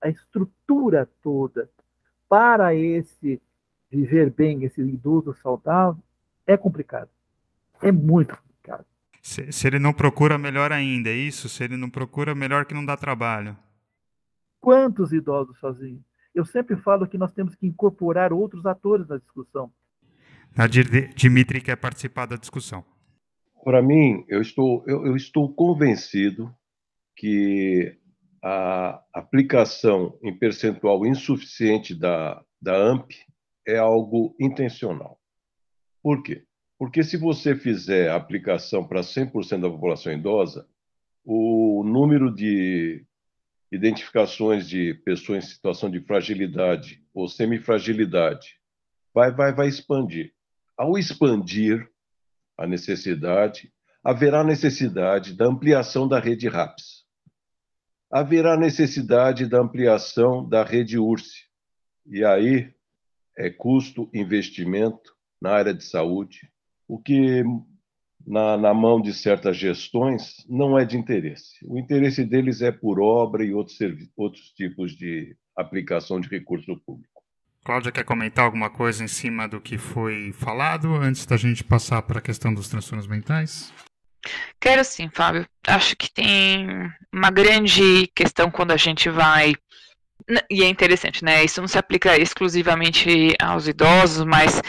A 0.00 0.08
estrutura 0.08 1.08
toda 1.22 1.68
para 2.28 2.74
esse 2.74 3.42
viver 3.90 4.30
bem, 4.30 4.64
esse 4.64 4.80
idoso 4.80 5.34
saudável, 5.34 6.00
é 6.46 6.56
complicado. 6.56 7.10
É 7.82 7.90
muito. 7.90 8.40
Se, 9.24 9.50
se, 9.50 9.66
ele 9.66 9.78
não 9.78 9.94
procura, 9.94 10.36
melhor 10.36 10.70
ainda, 10.70 11.08
é 11.08 11.14
isso? 11.14 11.48
Se 11.48 11.64
ele 11.64 11.78
não 11.78 11.88
procura, 11.88 12.34
melhor 12.34 12.66
que 12.66 12.74
não 12.74 12.84
dá 12.84 12.94
trabalho. 12.94 13.56
Quantos 14.60 15.12
idosos 15.12 15.58
sozinhos? 15.58 16.02
Eu 16.34 16.44
sempre 16.44 16.76
falo 16.76 17.08
que 17.08 17.16
nós 17.16 17.32
temos 17.32 17.54
que 17.54 17.66
incorporar 17.66 18.34
outros 18.34 18.66
atores 18.66 19.08
na 19.08 19.16
discussão. 19.16 19.72
Nadir 20.54 21.14
Dimitri 21.14 21.62
quer 21.62 21.76
participar 21.76 22.26
da 22.26 22.36
discussão. 22.36 22.84
Para 23.64 23.80
mim, 23.80 24.26
eu 24.28 24.42
estou, 24.42 24.84
eu, 24.86 25.06
eu 25.06 25.16
estou 25.16 25.50
convencido 25.54 26.54
que 27.16 27.96
a 28.42 29.02
aplicação 29.10 30.18
em 30.22 30.38
percentual 30.38 31.06
insuficiente 31.06 31.94
da, 31.94 32.44
da 32.60 32.76
AMP 32.76 33.10
é 33.66 33.78
algo 33.78 34.36
intencional. 34.38 35.18
Por 36.02 36.22
quê? 36.22 36.44
Porque 36.78 37.02
se 37.02 37.16
você 37.16 37.54
fizer 37.54 38.10
a 38.10 38.16
aplicação 38.16 38.86
para 38.86 39.00
100% 39.00 39.60
da 39.60 39.70
população 39.70 40.12
idosa, 40.12 40.66
o 41.24 41.82
número 41.84 42.34
de 42.34 43.04
identificações 43.70 44.68
de 44.68 44.94
pessoas 45.04 45.44
em 45.44 45.48
situação 45.48 45.90
de 45.90 46.00
fragilidade 46.00 47.02
ou 47.12 47.28
semifragilidade 47.28 48.60
vai, 49.12 49.32
vai, 49.32 49.52
vai 49.52 49.68
expandir. 49.68 50.32
Ao 50.76 50.98
expandir 50.98 51.88
a 52.58 52.66
necessidade, 52.66 53.72
haverá 54.02 54.44
necessidade 54.44 55.34
da 55.34 55.46
ampliação 55.46 56.06
da 56.06 56.18
rede 56.18 56.48
RAPS. 56.48 57.04
Haverá 58.10 58.56
necessidade 58.56 59.46
da 59.46 59.60
ampliação 59.60 60.48
da 60.48 60.62
rede 60.62 60.98
URSE. 60.98 61.46
E 62.06 62.24
aí 62.24 62.72
é 63.36 63.50
custo, 63.50 64.10
investimento 64.12 65.16
na 65.40 65.50
área 65.50 65.74
de 65.74 65.84
saúde, 65.84 66.48
o 66.88 66.98
que 66.98 67.42
na, 68.26 68.56
na, 68.56 68.74
mão 68.74 69.00
de 69.00 69.12
certas 69.12 69.56
gestões 69.56 70.44
não 70.48 70.78
é 70.78 70.84
de 70.84 70.96
interesse. 70.96 71.58
O 71.64 71.78
interesse 71.78 72.24
deles 72.24 72.62
é 72.62 72.72
por 72.72 73.00
obra 73.00 73.44
e 73.44 73.52
outros, 73.52 73.78
outros 74.16 74.50
tipos 74.50 74.92
de 74.96 75.36
aplicação 75.56 76.20
de 76.20 76.28
recurso 76.28 76.76
público. 76.84 77.22
Cláudia, 77.64 77.92
quer 77.92 78.04
comentar 78.04 78.44
alguma 78.44 78.68
coisa 78.68 79.02
em 79.02 79.08
cima 79.08 79.48
do 79.48 79.60
que 79.60 79.78
foi 79.78 80.32
falado 80.32 80.94
antes 80.94 81.24
da 81.24 81.36
gente 81.36 81.64
passar 81.64 82.02
para 82.02 82.18
a 82.18 82.22
questão 82.22 82.52
dos 82.52 82.68
transtornos 82.68 83.06
mentais? 83.06 83.72
Quero 84.60 84.84
sim, 84.84 85.08
Fábio. 85.12 85.46
Acho 85.66 85.96
que 85.96 86.12
tem 86.12 86.66
uma 87.12 87.30
grande 87.30 88.06
questão 88.14 88.50
quando 88.50 88.72
a 88.72 88.76
gente 88.76 89.08
vai. 89.08 89.54
E 90.50 90.62
é 90.62 90.68
interessante, 90.68 91.24
né? 91.24 91.44
Isso 91.44 91.60
não 91.60 91.68
se 91.68 91.78
aplica 91.78 92.16
exclusivamente 92.18 93.34
aos 93.40 93.66
idosos, 93.66 94.24
mas 94.24 94.60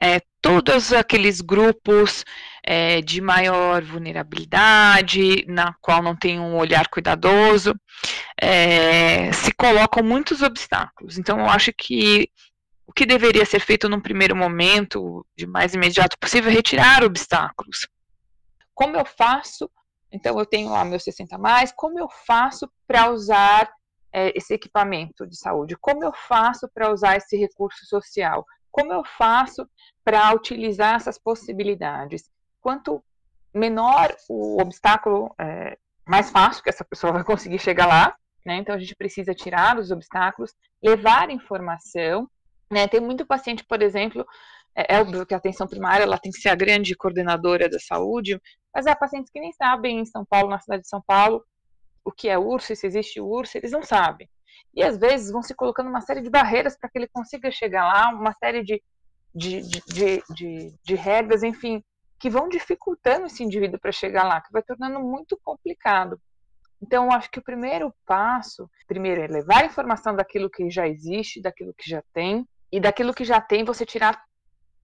é, 0.00 0.20
todos 0.46 0.92
aqueles 0.92 1.40
grupos 1.40 2.24
é, 2.62 3.00
de 3.00 3.20
maior 3.20 3.82
vulnerabilidade, 3.82 5.44
na 5.46 5.74
qual 5.80 6.02
não 6.02 6.16
tem 6.16 6.38
um 6.38 6.56
olhar 6.56 6.88
cuidadoso, 6.88 7.74
é, 8.40 9.32
se 9.32 9.52
colocam 9.52 10.02
muitos 10.02 10.42
obstáculos. 10.42 11.18
Então, 11.18 11.38
eu 11.40 11.46
acho 11.46 11.72
que 11.72 12.30
o 12.86 12.92
que 12.92 13.04
deveria 13.04 13.44
ser 13.44 13.60
feito 13.60 13.88
num 13.88 14.00
primeiro 14.00 14.36
momento, 14.36 15.26
de 15.36 15.46
mais 15.46 15.74
imediato 15.74 16.16
possível, 16.18 16.50
é 16.50 16.54
retirar 16.54 17.02
obstáculos. 17.02 17.88
Como 18.74 18.96
eu 18.96 19.04
faço? 19.04 19.70
Então, 20.12 20.38
eu 20.38 20.46
tenho 20.46 20.70
lá 20.70 20.84
meus 20.84 21.02
60 21.02 21.36
mais, 21.38 21.72
como 21.74 21.98
eu 21.98 22.08
faço 22.26 22.70
para 22.86 23.10
usar 23.10 23.68
é, 24.12 24.32
esse 24.36 24.54
equipamento 24.54 25.26
de 25.26 25.36
saúde? 25.36 25.76
Como 25.76 26.04
eu 26.04 26.12
faço 26.12 26.68
para 26.72 26.92
usar 26.92 27.16
esse 27.16 27.36
recurso 27.36 27.84
social? 27.86 28.44
Como 28.76 28.92
eu 28.92 29.02
faço 29.16 29.66
para 30.04 30.34
utilizar 30.34 30.96
essas 30.96 31.18
possibilidades? 31.18 32.30
Quanto 32.60 33.02
menor 33.54 34.14
o 34.28 34.60
obstáculo, 34.60 35.34
é, 35.40 35.78
mais 36.06 36.30
fácil 36.30 36.62
que 36.62 36.68
essa 36.68 36.84
pessoa 36.84 37.10
vai 37.14 37.24
conseguir 37.24 37.58
chegar 37.58 37.86
lá. 37.86 38.14
Né? 38.44 38.56
Então, 38.56 38.74
a 38.74 38.78
gente 38.78 38.94
precisa 38.94 39.34
tirar 39.34 39.78
os 39.78 39.90
obstáculos, 39.90 40.52
levar 40.84 41.30
informação. 41.30 42.28
Né? 42.70 42.86
Tem 42.86 43.00
muito 43.00 43.24
paciente, 43.24 43.64
por 43.64 43.80
exemplo, 43.80 44.26
é, 44.74 44.96
é 44.96 45.00
óbvio 45.00 45.24
que 45.24 45.32
a 45.32 45.38
atenção 45.38 45.66
primária 45.66 46.04
ela 46.04 46.18
tem 46.18 46.30
que 46.30 46.38
ser 46.38 46.50
a 46.50 46.54
grande 46.54 46.94
coordenadora 46.94 47.70
da 47.70 47.78
saúde, 47.78 48.38
mas 48.74 48.86
há 48.86 48.94
pacientes 48.94 49.30
que 49.30 49.40
nem 49.40 49.52
sabem 49.54 50.00
em 50.00 50.04
São 50.04 50.22
Paulo, 50.22 50.50
na 50.50 50.60
cidade 50.60 50.82
de 50.82 50.88
São 50.88 51.00
Paulo, 51.00 51.42
o 52.04 52.12
que 52.12 52.28
é 52.28 52.38
urso, 52.38 52.76
se 52.76 52.86
existe 52.86 53.22
urso, 53.22 53.56
eles 53.56 53.72
não 53.72 53.82
sabem. 53.82 54.28
E 54.74 54.82
às 54.82 54.98
vezes 54.98 55.30
vão 55.30 55.42
se 55.42 55.54
colocando 55.54 55.88
uma 55.88 56.00
série 56.00 56.20
de 56.20 56.30
barreiras 56.30 56.76
para 56.76 56.88
que 56.90 56.98
ele 56.98 57.08
consiga 57.08 57.50
chegar 57.50 57.86
lá, 57.86 58.10
uma 58.10 58.32
série 58.34 58.62
de, 58.62 58.82
de, 59.34 59.62
de, 59.62 60.22
de, 60.34 60.74
de, 60.82 60.94
regras, 60.94 61.42
enfim, 61.42 61.82
que 62.18 62.30
vão 62.30 62.48
dificultando 62.48 63.26
esse 63.26 63.42
indivíduo 63.42 63.78
para 63.78 63.92
chegar 63.92 64.24
lá, 64.24 64.40
que 64.40 64.52
vai 64.52 64.62
tornando 64.62 65.00
muito 65.00 65.38
complicado. 65.42 66.20
Então, 66.82 67.04
eu 67.06 67.12
acho 67.12 67.30
que 67.30 67.38
o 67.38 67.44
primeiro 67.44 67.92
passo, 68.06 68.68
primeiro, 68.86 69.22
é 69.22 69.26
levar 69.26 69.62
a 69.62 69.66
informação 69.66 70.14
daquilo 70.14 70.50
que 70.50 70.70
já 70.70 70.86
existe, 70.86 71.40
daquilo 71.40 71.74
que 71.74 71.88
já 71.88 72.02
tem, 72.12 72.46
e 72.70 72.80
daquilo 72.80 73.14
que 73.14 73.24
já 73.24 73.40
tem, 73.40 73.64
você 73.64 73.86
tirar 73.86 74.22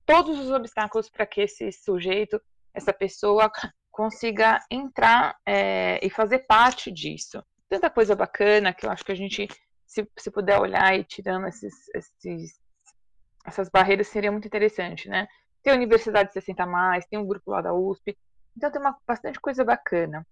todos 0.07 0.39
os 0.39 0.51
obstáculos 0.51 1.11
para 1.11 1.27
que 1.27 1.43
esse 1.43 1.71
sujeito, 1.73 2.41
essa 2.75 2.93
pessoa, 2.93 3.51
consiga 3.91 4.59
entrar 4.71 5.37
é, 5.47 6.01
e 6.05 6.09
fazer 6.09 6.41
parte 6.41 6.91
disso. 6.91 7.43
Tanta 7.69 7.91
coisa 7.91 8.17
bacana 8.17 8.73
que 8.73 8.87
eu 8.87 8.91
acho 8.91 9.05
que 9.05 9.13
a 9.13 9.15
gente, 9.15 9.47
se, 9.93 10.09
se 10.19 10.31
puder 10.31 10.59
olhar 10.59 10.99
e 10.99 11.05
tirando 11.05 11.47
esses, 11.47 11.75
esses, 11.95 12.59
essas 13.45 13.69
barreiras, 13.69 14.09
seria 14.09 14.33
muito 14.33 14.47
interessante, 14.47 15.09
né? 15.09 15.29
Tem 15.63 15.73
a 15.73 15.77
Universidade 15.77 16.33
60 16.33 16.65
Mais, 16.67 17.07
tem 17.07 17.19
um 17.19 17.27
grupo 17.27 17.51
lá 17.51 17.61
da 17.61 17.75
USP, 17.75 18.17
então 18.57 18.71
tem 18.71 18.81
uma, 18.81 18.97
bastante 19.07 19.39
coisa 19.39 19.65
bacana. 19.65 20.27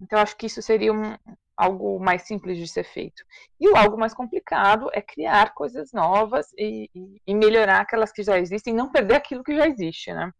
Então, 0.00 0.18
acho 0.18 0.36
que 0.36 0.46
isso 0.46 0.60
seria 0.60 0.92
um, 0.92 1.16
algo 1.56 2.00
mais 2.00 2.22
simples 2.22 2.58
de 2.58 2.66
ser 2.66 2.82
feito. 2.82 3.22
E 3.60 3.68
o 3.68 3.76
algo 3.76 3.96
mais 3.96 4.12
complicado 4.12 4.90
é 4.92 5.00
criar 5.00 5.54
coisas 5.54 5.92
novas 5.92 6.52
e, 6.58 6.90
e, 6.92 7.22
e, 7.24 7.34
melhorar 7.34 7.80
aquelas 7.80 8.10
que 8.10 8.22
já 8.22 8.38
existem, 8.38 8.74
não 8.74 8.90
perder 8.90 9.14
aquilo 9.14 9.44
que 9.44 9.56
já 9.56 9.68
existe, 9.68 10.12
né? 10.12 10.32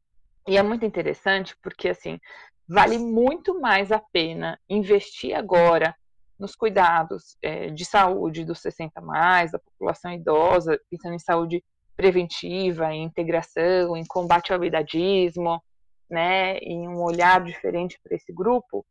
E 0.48 0.58
é 0.58 0.62
muito 0.62 0.84
interessante 0.84 1.56
porque, 1.62 1.88
assim, 1.88 2.18
vale 2.68 2.98
muito 2.98 3.60
mais 3.60 3.92
a 3.92 4.00
pena 4.12 4.58
investir 4.68 5.34
agora 5.34 5.94
nos 6.44 6.54
cuidados 6.54 7.38
é, 7.42 7.70
de 7.70 7.86
saúde 7.86 8.44
dos 8.44 8.60
60 8.60 9.00
mais, 9.00 9.50
da 9.50 9.58
população 9.58 10.12
idosa, 10.12 10.78
pensando 10.90 11.14
em 11.14 11.18
saúde 11.18 11.64
preventiva, 11.96 12.92
em 12.92 13.02
integração, 13.02 13.96
em 13.96 14.04
combate 14.04 14.52
ao 14.52 14.62
idadismo, 14.62 15.62
né, 16.10 16.58
em 16.58 16.86
um 16.86 17.02
olhar 17.02 17.42
diferente 17.42 17.98
para 18.02 18.14
esse 18.14 18.30
grupo, 18.30 18.84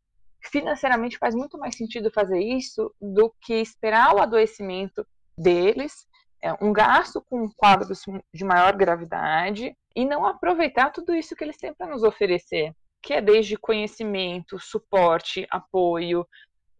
financeiramente 0.50 1.16
faz 1.16 1.32
muito 1.32 1.56
mais 1.56 1.76
sentido 1.76 2.10
fazer 2.10 2.40
isso 2.40 2.92
do 3.00 3.32
que 3.40 3.54
esperar 3.54 4.12
o 4.12 4.18
adoecimento 4.20 5.06
deles, 5.38 6.06
é, 6.42 6.52
um 6.60 6.72
gasto 6.72 7.22
com 7.22 7.48
quadros 7.56 8.02
de 8.34 8.44
maior 8.44 8.76
gravidade 8.76 9.76
e 9.94 10.04
não 10.04 10.26
aproveitar 10.26 10.90
tudo 10.90 11.14
isso 11.14 11.36
que 11.36 11.44
eles 11.44 11.56
têm 11.56 11.72
para 11.72 11.86
nos 11.86 12.02
oferecer, 12.02 12.74
que 13.00 13.14
é 13.14 13.20
desde 13.20 13.56
conhecimento, 13.56 14.58
suporte, 14.58 15.46
apoio. 15.50 16.26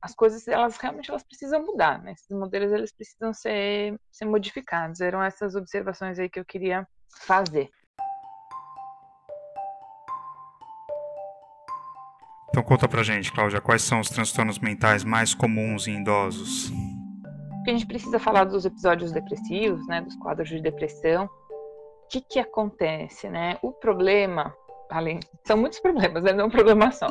As 0.04 0.14
coisas, 0.14 0.46
elas 0.46 0.76
realmente 0.76 1.10
elas 1.10 1.22
precisam 1.22 1.64
mudar, 1.64 2.02
né? 2.02 2.12
Esses 2.12 2.28
modelos 2.28 2.70
eles 2.70 2.92
precisam 2.92 3.32
ser, 3.32 3.98
ser 4.12 4.26
modificados. 4.26 5.00
Eram 5.00 5.22
essas 5.22 5.54
observações 5.54 6.18
aí 6.18 6.28
que 6.28 6.38
eu 6.38 6.44
queria 6.44 6.86
fazer. 7.22 7.70
Então 12.50 12.62
conta 12.62 12.86
pra 12.86 13.02
gente, 13.02 13.32
Cláudia, 13.32 13.62
quais 13.62 13.80
são 13.80 13.98
os 13.98 14.10
transtornos 14.10 14.58
mentais 14.58 15.04
mais 15.04 15.32
comuns 15.32 15.88
em 15.88 16.02
idosos? 16.02 16.70
A 17.66 17.70
gente 17.70 17.86
precisa 17.86 18.18
falar 18.18 18.44
dos 18.44 18.66
episódios 18.66 19.10
depressivos, 19.10 19.86
né, 19.86 20.02
dos 20.02 20.16
quadros 20.16 20.50
de 20.50 20.60
depressão. 20.60 21.24
O 21.24 22.08
que 22.10 22.20
que 22.20 22.38
acontece, 22.38 23.30
né? 23.30 23.56
O 23.62 23.72
problema, 23.72 24.54
além, 24.90 25.18
são 25.46 25.56
muitos 25.56 25.80
problemas, 25.80 26.22
né? 26.22 26.34
não 26.34 26.44
é 26.44 26.46
um 26.46 26.50
problema 26.50 26.92
só. 26.92 27.08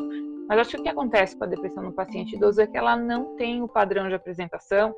Mas 0.53 0.59
acho 0.59 0.69
que 0.75 0.81
o 0.81 0.83
que 0.83 0.89
acontece 0.89 1.35
com 1.35 1.45
a 1.45 1.47
depressão 1.47 1.81
no 1.81 1.91
paciente 1.91 2.35
idoso 2.35 2.61
é 2.61 2.67
que 2.67 2.77
ela 2.77 2.95
não 2.95 3.35
tem 3.35 3.63
o 3.63 3.67
padrão 3.67 4.07
de 4.07 4.13
apresentação 4.13 4.93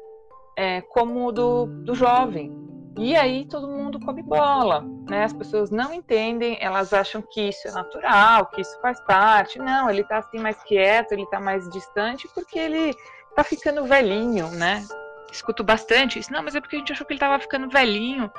é, 0.57 0.81
como 0.81 1.27
o 1.27 1.31
do, 1.31 1.65
do 1.65 1.95
jovem. 1.95 2.53
E 2.97 3.15
aí 3.15 3.47
todo 3.47 3.65
mundo 3.65 3.97
come 4.01 4.21
bola, 4.21 4.83
né? 5.09 5.23
As 5.23 5.31
pessoas 5.31 5.71
não 5.71 5.93
entendem, 5.93 6.57
elas 6.59 6.91
acham 6.91 7.21
que 7.21 7.47
isso 7.47 7.69
é 7.69 7.71
natural, 7.71 8.47
que 8.47 8.59
isso 8.59 8.77
faz 8.81 8.99
parte. 9.05 9.57
Não, 9.57 9.89
ele 9.89 10.03
tá 10.03 10.17
assim 10.17 10.39
mais 10.39 10.61
quieto, 10.63 11.13
ele 11.13 11.25
tá 11.27 11.39
mais 11.39 11.69
distante 11.69 12.27
porque 12.35 12.59
ele 12.59 12.93
tá 13.33 13.41
ficando 13.41 13.85
velhinho, 13.85 14.49
né? 14.51 14.83
Escuto 15.31 15.63
bastante 15.63 16.19
isso. 16.19 16.33
Não, 16.33 16.43
mas 16.43 16.55
é 16.55 16.59
porque 16.59 16.75
a 16.75 16.79
gente 16.79 16.91
achou 16.91 17.07
que 17.07 17.13
ele 17.13 17.19
tava 17.21 17.39
ficando 17.39 17.69
velhinho. 17.69 18.29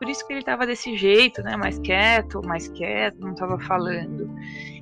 Por 0.00 0.08
isso 0.08 0.26
que 0.26 0.32
ele 0.32 0.42
tava 0.42 0.66
desse 0.66 0.96
jeito, 0.96 1.42
né? 1.42 1.58
Mais 1.58 1.78
quieto, 1.78 2.40
mais 2.42 2.68
quieto, 2.68 3.20
não 3.20 3.34
tava 3.34 3.58
falando. 3.60 4.34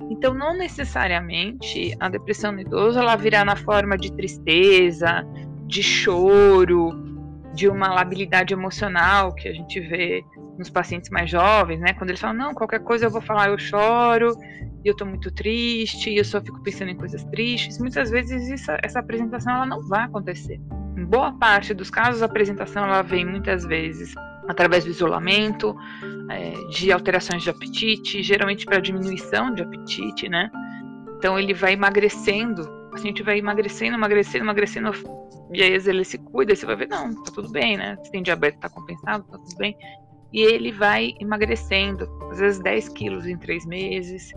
Então, 0.09 0.33
não 0.33 0.55
necessariamente 0.55 1.93
a 1.99 2.07
depressão 2.07 2.53
no 2.53 2.61
idoso 2.61 2.97
ela 2.97 3.17
virá 3.17 3.43
na 3.43 3.57
forma 3.57 3.97
de 3.97 4.13
tristeza, 4.13 5.27
de 5.67 5.83
choro, 5.83 7.08
de 7.53 7.67
uma 7.67 7.87
labilidade 7.93 8.53
emocional 8.53 9.33
que 9.33 9.47
a 9.47 9.53
gente 9.53 9.79
vê 9.79 10.23
nos 10.57 10.69
pacientes 10.69 11.09
mais 11.09 11.29
jovens, 11.29 11.79
né? 11.79 11.93
Quando 11.93 12.09
eles 12.09 12.19
falam, 12.19 12.35
não, 12.35 12.53
qualquer 12.53 12.79
coisa 12.79 13.05
eu 13.05 13.09
vou 13.09 13.21
falar, 13.21 13.49
eu 13.49 13.57
choro, 13.57 14.35
e 14.83 14.87
eu 14.87 14.95
tô 14.95 15.05
muito 15.05 15.31
triste, 15.31 16.09
e 16.09 16.17
eu 16.17 16.25
só 16.25 16.41
fico 16.41 16.61
pensando 16.61 16.91
em 16.91 16.95
coisas 16.95 17.23
tristes. 17.25 17.79
Muitas 17.79 18.09
vezes 18.09 18.47
isso, 18.49 18.71
essa 18.83 18.99
apresentação 18.99 19.53
ela 19.55 19.65
não 19.65 19.87
vai 19.87 20.03
acontecer. 20.03 20.59
Em 20.97 21.05
boa 21.05 21.31
parte 21.33 21.73
dos 21.73 21.89
casos, 21.89 22.21
a 22.21 22.25
apresentação 22.25 22.83
ela 22.83 23.01
vem 23.01 23.25
muitas 23.25 23.65
vezes 23.65 24.13
através 24.47 24.83
do 24.83 24.89
isolamento, 24.89 25.75
é, 26.29 26.51
de 26.71 26.91
alterações 26.91 27.43
de 27.43 27.49
apetite, 27.49 28.23
geralmente 28.23 28.65
para 28.65 28.79
diminuição 28.79 29.53
de 29.53 29.61
apetite, 29.61 30.27
né? 30.27 30.49
Então 31.17 31.37
ele 31.37 31.53
vai 31.53 31.73
emagrecendo, 31.73 32.67
paciente 32.99 33.23
vai 33.23 33.39
emagrecendo, 33.39 33.95
emagrecendo, 33.95 34.43
emagrecendo 34.43 34.91
e 35.53 35.63
aí 35.63 35.71
ele 35.73 36.03
se 36.03 36.17
cuida, 36.17 36.55
você 36.55 36.65
vai 36.65 36.75
ver, 36.75 36.89
não, 36.89 37.13
tá 37.23 37.31
tudo 37.33 37.49
bem, 37.49 37.77
né? 37.77 37.97
Se 38.03 38.11
tem 38.11 38.21
diabetes, 38.21 38.59
tá 38.59 38.69
compensado, 38.69 39.23
tá 39.23 39.37
tudo 39.37 39.55
bem. 39.57 39.75
E 40.31 40.41
ele 40.41 40.71
vai 40.71 41.15
emagrecendo, 41.19 42.07
às 42.29 42.39
vezes 42.39 42.61
10 42.61 42.89
quilos 42.89 43.25
em 43.25 43.37
três 43.37 43.65
meses. 43.65 44.31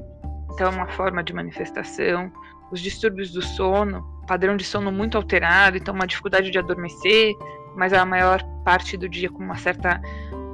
Então 0.55 0.69
é 0.69 0.71
uma 0.71 0.87
forma 0.89 1.23
de 1.23 1.35
manifestação. 1.35 2.33
Os 2.71 2.81
distúrbios 2.81 3.31
do 3.33 3.43
sono, 3.43 4.03
padrão 4.27 4.57
de 4.57 4.65
sono 4.65 4.91
muito 4.91 5.19
alterado, 5.19 5.77
então 5.77 5.93
uma 5.93 6.07
dificuldade 6.07 6.51
de 6.51 6.59
adormecer, 6.59 7.35
mas 7.77 7.93
a 7.93 8.07
maior 8.07 8.43
parte 8.65 8.97
do 8.97 9.09
dia 9.09 9.29
com 9.29 9.43
uma 9.43 9.57
certa 9.57 10.01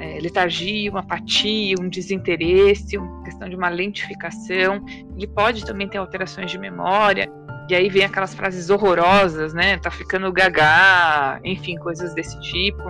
é, 0.08 0.20
letargia, 0.20 0.90
uma 0.90 1.00
apatia, 1.00 1.74
um 1.78 1.88
desinteresse, 1.88 2.96
uma 2.96 3.22
questão 3.24 3.48
de 3.48 3.56
uma 3.56 3.68
lentificação. 3.68 4.84
Ele 5.16 5.26
pode 5.26 5.64
também 5.64 5.88
ter 5.88 5.98
alterações 5.98 6.50
de 6.50 6.58
memória, 6.58 7.30
e 7.68 7.74
aí 7.74 7.88
vem 7.90 8.04
aquelas 8.04 8.34
frases 8.34 8.70
horrorosas, 8.70 9.52
né? 9.52 9.76
Tá 9.78 9.90
ficando 9.90 10.32
gagá, 10.32 11.38
enfim, 11.44 11.76
coisas 11.76 12.14
desse 12.14 12.40
tipo. 12.40 12.82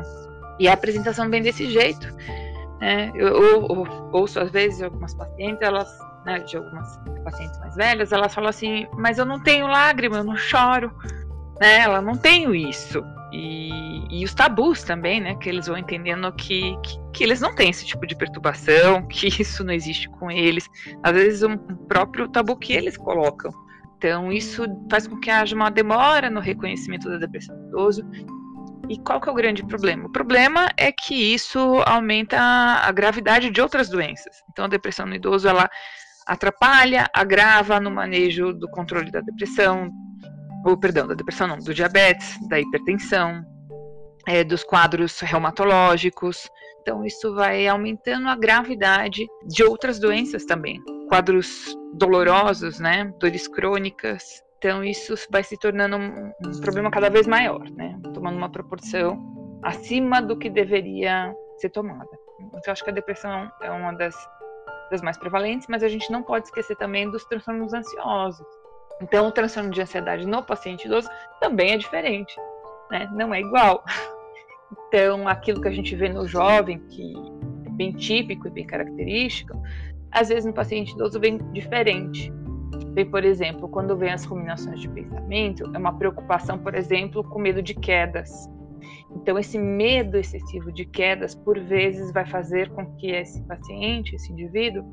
E 0.58 0.68
a 0.68 0.72
apresentação 0.72 1.28
vem 1.28 1.42
desse 1.42 1.68
jeito. 1.68 2.06
Né? 2.80 3.10
Eu, 3.14 3.28
eu, 3.28 3.68
eu 3.68 4.10
ouço 4.12 4.38
às 4.38 4.50
vezes 4.50 4.80
algumas 4.80 5.12
pacientes, 5.14 5.60
elas, 5.62 5.88
né, 6.24 6.38
de 6.40 6.56
algumas 6.56 6.96
pacientes 7.24 7.58
mais 7.58 7.74
velhas, 7.74 8.12
elas 8.12 8.32
falam 8.32 8.50
assim, 8.50 8.86
mas 8.96 9.18
eu 9.18 9.24
não 9.24 9.40
tenho 9.40 9.66
lágrima, 9.66 10.18
eu 10.18 10.24
não 10.24 10.36
choro. 10.36 10.92
Né? 11.60 11.80
Ela 11.80 12.00
não 12.00 12.16
tenho 12.16 12.54
isso. 12.54 13.02
E, 13.32 14.20
e, 14.20 14.24
os 14.24 14.34
tabus 14.34 14.82
também, 14.82 15.20
né? 15.20 15.34
Que 15.34 15.48
eles 15.48 15.66
vão 15.66 15.76
entendendo 15.76 16.32
que, 16.32 16.76
que, 16.82 16.98
que, 17.12 17.24
eles 17.24 17.40
não 17.40 17.54
têm 17.54 17.70
esse 17.70 17.84
tipo 17.84 18.06
de 18.06 18.16
perturbação, 18.16 19.06
que 19.08 19.26
isso 19.26 19.62
não 19.62 19.72
existe 19.72 20.08
com 20.08 20.30
eles. 20.30 20.68
Às 21.02 21.12
vezes 21.12 21.42
um 21.42 21.56
próprio 21.56 22.28
tabu 22.28 22.56
que 22.56 22.72
eles 22.72 22.96
colocam. 22.96 23.50
Então, 23.96 24.32
isso 24.32 24.64
faz 24.90 25.06
com 25.06 25.18
que 25.18 25.28
haja 25.28 25.54
uma 25.54 25.70
demora 25.70 26.30
no 26.30 26.40
reconhecimento 26.40 27.08
da 27.08 27.18
depressão 27.18 27.56
do 27.56 27.68
idoso. 27.68 28.02
E 28.88 28.96
qual 29.00 29.20
que 29.20 29.28
é 29.28 29.32
o 29.32 29.34
grande 29.34 29.66
problema? 29.66 30.06
O 30.06 30.12
problema 30.12 30.68
é 30.76 30.90
que 30.90 31.14
isso 31.14 31.58
aumenta 31.84 32.38
a 32.38 32.90
gravidade 32.92 33.50
de 33.50 33.60
outras 33.60 33.88
doenças. 33.88 34.36
Então, 34.50 34.64
a 34.64 34.68
depressão 34.68 35.04
no 35.04 35.14
idoso, 35.14 35.48
ela 35.48 35.68
atrapalha, 36.26 37.08
agrava 37.12 37.80
no 37.80 37.90
manejo 37.90 38.52
do 38.52 38.68
controle 38.70 39.10
da 39.10 39.20
depressão, 39.20 39.90
ou, 40.68 40.76
perdão, 40.76 41.06
da 41.06 41.14
depressão 41.14 41.46
não, 41.46 41.58
do 41.58 41.72
diabetes, 41.72 42.38
da 42.48 42.60
hipertensão, 42.60 43.42
é, 44.26 44.44
dos 44.44 44.62
quadros 44.62 45.18
reumatológicos. 45.20 46.48
Então, 46.82 47.04
isso 47.04 47.34
vai 47.34 47.66
aumentando 47.66 48.28
a 48.28 48.36
gravidade 48.36 49.26
de 49.46 49.64
outras 49.64 49.98
doenças 49.98 50.44
também. 50.44 50.80
Quadros 51.08 51.74
dolorosos, 51.94 52.78
né? 52.78 53.12
Dores 53.18 53.48
crônicas. 53.48 54.42
Então, 54.58 54.84
isso 54.84 55.14
vai 55.30 55.42
se 55.42 55.56
tornando 55.56 55.96
um, 55.96 56.32
problema 56.60 56.90
cada 56.90 57.08
vez 57.08 57.26
maior, 57.26 57.62
né? 57.70 57.98
Tomando 58.12 58.36
uma 58.36 58.50
proporção 58.50 59.18
acima 59.62 60.20
do 60.20 60.36
que 60.36 60.50
deveria 60.50 61.34
ser 61.56 61.70
tomada. 61.70 62.08
Então, 62.40 62.60
eu 62.66 62.72
acho 62.72 62.84
que 62.84 62.90
a 62.90 62.94
depressão 62.94 63.50
é 63.62 63.70
uma 63.70 63.92
das, 63.92 64.14
das 64.90 65.00
mais 65.00 65.16
prevalentes, 65.16 65.66
mas 65.68 65.82
a 65.82 65.88
gente 65.88 66.10
não 66.10 66.22
pode 66.22 66.46
esquecer 66.46 66.76
também 66.76 67.10
dos 67.10 67.24
transtornos 67.24 67.72
ansiosos. 67.72 68.46
Então, 69.00 69.28
o 69.28 69.32
transtorno 69.32 69.70
de 69.70 69.80
ansiedade 69.80 70.26
no 70.26 70.42
paciente 70.42 70.86
idoso 70.86 71.08
também 71.40 71.72
é 71.72 71.76
diferente, 71.76 72.34
né? 72.90 73.08
Não 73.12 73.32
é 73.32 73.40
igual. 73.40 73.84
Então, 74.88 75.26
aquilo 75.26 75.60
que 75.60 75.68
a 75.68 75.72
gente 75.72 75.94
vê 75.96 76.08
no 76.08 76.26
jovem, 76.26 76.78
que 76.90 77.14
é 77.66 77.70
bem 77.70 77.92
típico 77.92 78.48
e 78.48 78.50
bem 78.50 78.66
característico, 78.66 79.60
às 80.10 80.28
vezes 80.28 80.44
no 80.44 80.52
paciente 80.52 80.92
idoso 80.92 81.18
vem 81.20 81.38
diferente. 81.52 82.32
Vem, 82.92 83.06
por 83.06 83.24
exemplo, 83.24 83.68
quando 83.68 83.96
vem 83.96 84.10
as 84.10 84.24
ruminações 84.24 84.80
de 84.80 84.88
pensamento, 84.88 85.70
é 85.74 85.78
uma 85.78 85.96
preocupação, 85.96 86.58
por 86.58 86.74
exemplo, 86.74 87.24
com 87.24 87.38
medo 87.38 87.62
de 87.62 87.74
quedas. 87.74 88.30
Então, 89.10 89.38
esse 89.38 89.58
medo 89.58 90.16
excessivo 90.16 90.70
de 90.70 90.84
quedas, 90.84 91.34
por 91.34 91.58
vezes, 91.58 92.12
vai 92.12 92.26
fazer 92.26 92.70
com 92.70 92.86
que 92.96 93.10
esse 93.10 93.42
paciente, 93.42 94.14
esse 94.14 94.32
indivíduo, 94.32 94.84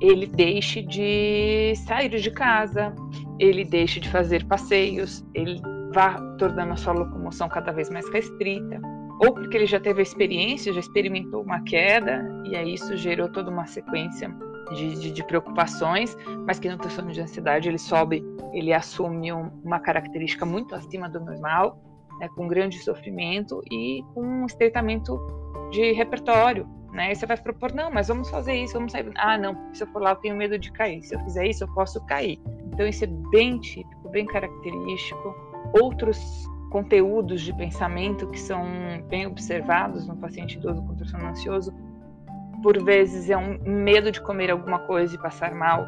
ele 0.00 0.26
deixe 0.26 0.82
de 0.82 1.74
sair 1.86 2.08
de 2.08 2.30
casa, 2.30 2.94
ele 3.38 3.64
deixe 3.64 4.00
de 4.00 4.08
fazer 4.08 4.44
passeios, 4.46 5.24
ele 5.34 5.60
vá 5.92 6.20
tornando 6.38 6.72
a 6.72 6.76
sua 6.76 6.92
locomoção 6.92 7.48
cada 7.48 7.72
vez 7.72 7.88
mais 7.90 8.08
restrita, 8.10 8.80
ou 9.20 9.32
porque 9.32 9.56
ele 9.56 9.66
já 9.66 9.80
teve 9.80 10.00
a 10.00 10.02
experiência, 10.02 10.72
já 10.72 10.80
experimentou 10.80 11.42
uma 11.42 11.60
queda, 11.62 12.24
e 12.44 12.56
aí 12.56 12.74
isso 12.74 12.96
gerou 12.96 13.28
toda 13.28 13.50
uma 13.50 13.66
sequência 13.66 14.32
de, 14.74 14.94
de, 14.96 15.10
de 15.10 15.24
preocupações, 15.24 16.16
mas 16.46 16.58
que 16.58 16.68
no 16.68 16.78
transtorno 16.78 17.12
de 17.12 17.20
ansiedade 17.20 17.68
ele 17.68 17.78
sobe, 17.78 18.22
ele 18.52 18.72
assume 18.72 19.32
um, 19.32 19.50
uma 19.64 19.80
característica 19.80 20.44
muito 20.44 20.74
acima 20.74 21.08
do 21.08 21.20
normal, 21.20 21.80
né, 22.20 22.28
com 22.36 22.46
grande 22.46 22.78
sofrimento 22.78 23.62
e 23.70 24.02
com 24.14 24.22
um 24.22 24.46
estreitamento 24.46 25.18
de 25.70 25.92
repertório. 25.92 26.68
Né? 26.98 27.12
E 27.12 27.14
você 27.14 27.26
vai 27.26 27.36
propor, 27.36 27.72
não, 27.72 27.92
mas 27.92 28.08
vamos 28.08 28.28
fazer 28.28 28.54
isso, 28.54 28.72
vamos 28.72 28.90
sair. 28.90 29.08
Ah, 29.14 29.38
não, 29.38 29.72
se 29.72 29.84
eu 29.84 29.86
for 29.86 30.02
lá 30.02 30.10
eu 30.10 30.16
tenho 30.16 30.36
medo 30.36 30.58
de 30.58 30.72
cair. 30.72 31.00
Se 31.04 31.14
eu 31.14 31.20
fizer 31.20 31.46
isso, 31.46 31.62
eu 31.62 31.68
posso 31.68 32.04
cair. 32.06 32.40
Então 32.72 32.84
isso 32.84 33.04
é 33.04 33.06
bem 33.30 33.60
típico, 33.60 34.08
bem 34.08 34.26
característico. 34.26 35.32
Outros 35.80 36.18
conteúdos 36.70 37.42
de 37.42 37.54
pensamento 37.54 38.26
que 38.26 38.40
são 38.40 38.66
bem 39.08 39.28
observados 39.28 40.08
no 40.08 40.16
paciente 40.16 40.58
idoso 40.58 40.82
com 40.82 40.96
transtorno 40.96 41.28
ansioso 41.28 41.72
por 42.64 42.82
vezes 42.82 43.30
é 43.30 43.36
um 43.36 43.56
medo 43.64 44.10
de 44.10 44.20
comer 44.20 44.50
alguma 44.50 44.80
coisa 44.80 45.14
e 45.14 45.18
passar 45.18 45.54
mal, 45.54 45.86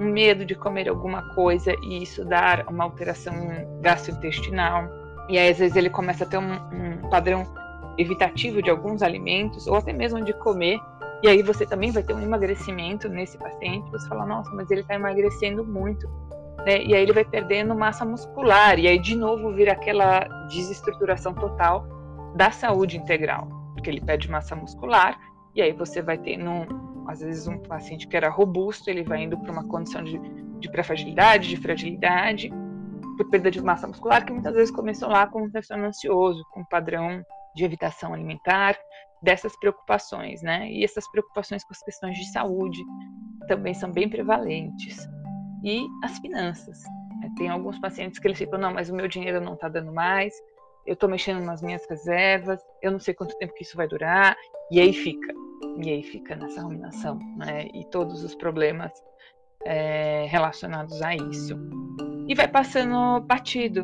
um 0.00 0.10
medo 0.10 0.44
de 0.44 0.56
comer 0.56 0.88
alguma 0.88 1.22
coisa 1.36 1.72
e 1.84 2.02
isso 2.02 2.24
dar 2.24 2.66
uma 2.68 2.82
alteração 2.82 3.32
gastrointestinal. 3.80 4.88
E 5.28 5.38
aí, 5.38 5.50
às 5.50 5.58
vezes, 5.58 5.76
ele 5.76 5.88
começa 5.88 6.24
a 6.24 6.26
ter 6.26 6.38
um, 6.38 6.52
um 6.52 7.08
padrão 7.08 7.44
evitativo 7.98 8.62
de 8.62 8.70
alguns 8.70 9.02
alimentos, 9.02 9.66
ou 9.66 9.76
até 9.76 9.92
mesmo 9.92 10.24
de 10.24 10.32
comer, 10.32 10.78
e 11.22 11.28
aí 11.28 11.42
você 11.42 11.66
também 11.66 11.90
vai 11.90 12.02
ter 12.02 12.14
um 12.14 12.20
emagrecimento 12.20 13.08
nesse 13.08 13.36
paciente. 13.36 13.90
Você 13.90 14.08
fala, 14.08 14.24
nossa, 14.24 14.50
mas 14.52 14.70
ele 14.70 14.82
está 14.82 14.94
emagrecendo 14.94 15.64
muito. 15.66 16.08
Né? 16.64 16.84
E 16.84 16.94
aí 16.94 17.02
ele 17.02 17.12
vai 17.12 17.24
perdendo 17.24 17.74
massa 17.74 18.04
muscular, 18.04 18.78
e 18.78 18.86
aí 18.86 18.98
de 18.98 19.16
novo 19.16 19.52
vira 19.52 19.72
aquela 19.72 20.20
desestruturação 20.48 21.34
total 21.34 21.86
da 22.36 22.50
saúde 22.52 22.96
integral, 22.96 23.48
porque 23.74 23.90
ele 23.90 24.00
perde 24.00 24.30
massa 24.30 24.54
muscular, 24.54 25.18
e 25.54 25.62
aí 25.62 25.72
você 25.72 26.00
vai 26.00 26.16
ter, 26.16 26.38
às 27.08 27.20
vezes, 27.20 27.48
um 27.48 27.58
paciente 27.58 28.06
que 28.06 28.16
era 28.16 28.28
robusto, 28.28 28.88
ele 28.88 29.02
vai 29.02 29.24
indo 29.24 29.36
para 29.38 29.50
uma 29.50 29.66
condição 29.66 30.04
de, 30.04 30.20
de 30.60 30.70
pré-fragilidade, 30.70 31.48
de 31.48 31.56
fragilidade, 31.56 32.52
por 33.16 33.28
perda 33.28 33.50
de 33.50 33.60
massa 33.60 33.88
muscular, 33.88 34.24
que 34.24 34.32
muitas 34.32 34.54
vezes 34.54 34.70
começou 34.70 35.08
lá 35.08 35.26
com 35.26 35.42
um 35.42 35.50
transtorno 35.50 35.86
ansioso, 35.86 36.44
com 36.52 36.60
um 36.60 36.64
padrão 36.64 37.24
de 37.54 37.64
evitação 37.64 38.14
alimentar, 38.14 38.78
dessas 39.22 39.56
preocupações, 39.58 40.42
né? 40.42 40.70
E 40.70 40.84
essas 40.84 41.08
preocupações 41.10 41.64
com 41.64 41.72
as 41.72 41.82
questões 41.82 42.16
de 42.16 42.30
saúde 42.30 42.82
também 43.46 43.74
são 43.74 43.90
bem 43.90 44.08
prevalentes. 44.08 44.96
E 45.64 45.86
as 46.04 46.18
finanças. 46.18 46.82
Tem 47.36 47.48
alguns 47.48 47.78
pacientes 47.78 48.18
que 48.18 48.26
eles 48.28 48.38
ficam, 48.38 48.58
não, 48.58 48.72
mas 48.72 48.90
o 48.90 48.94
meu 48.94 49.08
dinheiro 49.08 49.40
não 49.40 49.54
está 49.54 49.68
dando 49.68 49.92
mais, 49.92 50.32
eu 50.86 50.94
estou 50.94 51.08
mexendo 51.08 51.44
nas 51.44 51.60
minhas 51.60 51.84
reservas, 51.88 52.60
eu 52.80 52.90
não 52.90 52.98
sei 52.98 53.12
quanto 53.12 53.36
tempo 53.36 53.52
que 53.54 53.62
isso 53.62 53.76
vai 53.76 53.86
durar, 53.86 54.36
e 54.70 54.80
aí 54.80 54.92
fica. 54.92 55.34
E 55.84 55.90
aí 55.90 56.02
fica 56.02 56.34
nessa 56.34 56.62
ruminação, 56.62 57.18
né? 57.36 57.68
E 57.74 57.84
todos 57.90 58.24
os 58.24 58.34
problemas 58.34 58.92
é, 59.64 60.26
relacionados 60.26 61.02
a 61.02 61.14
isso. 61.14 61.54
E 62.26 62.34
vai 62.34 62.48
passando 62.48 63.20
batido, 63.20 63.82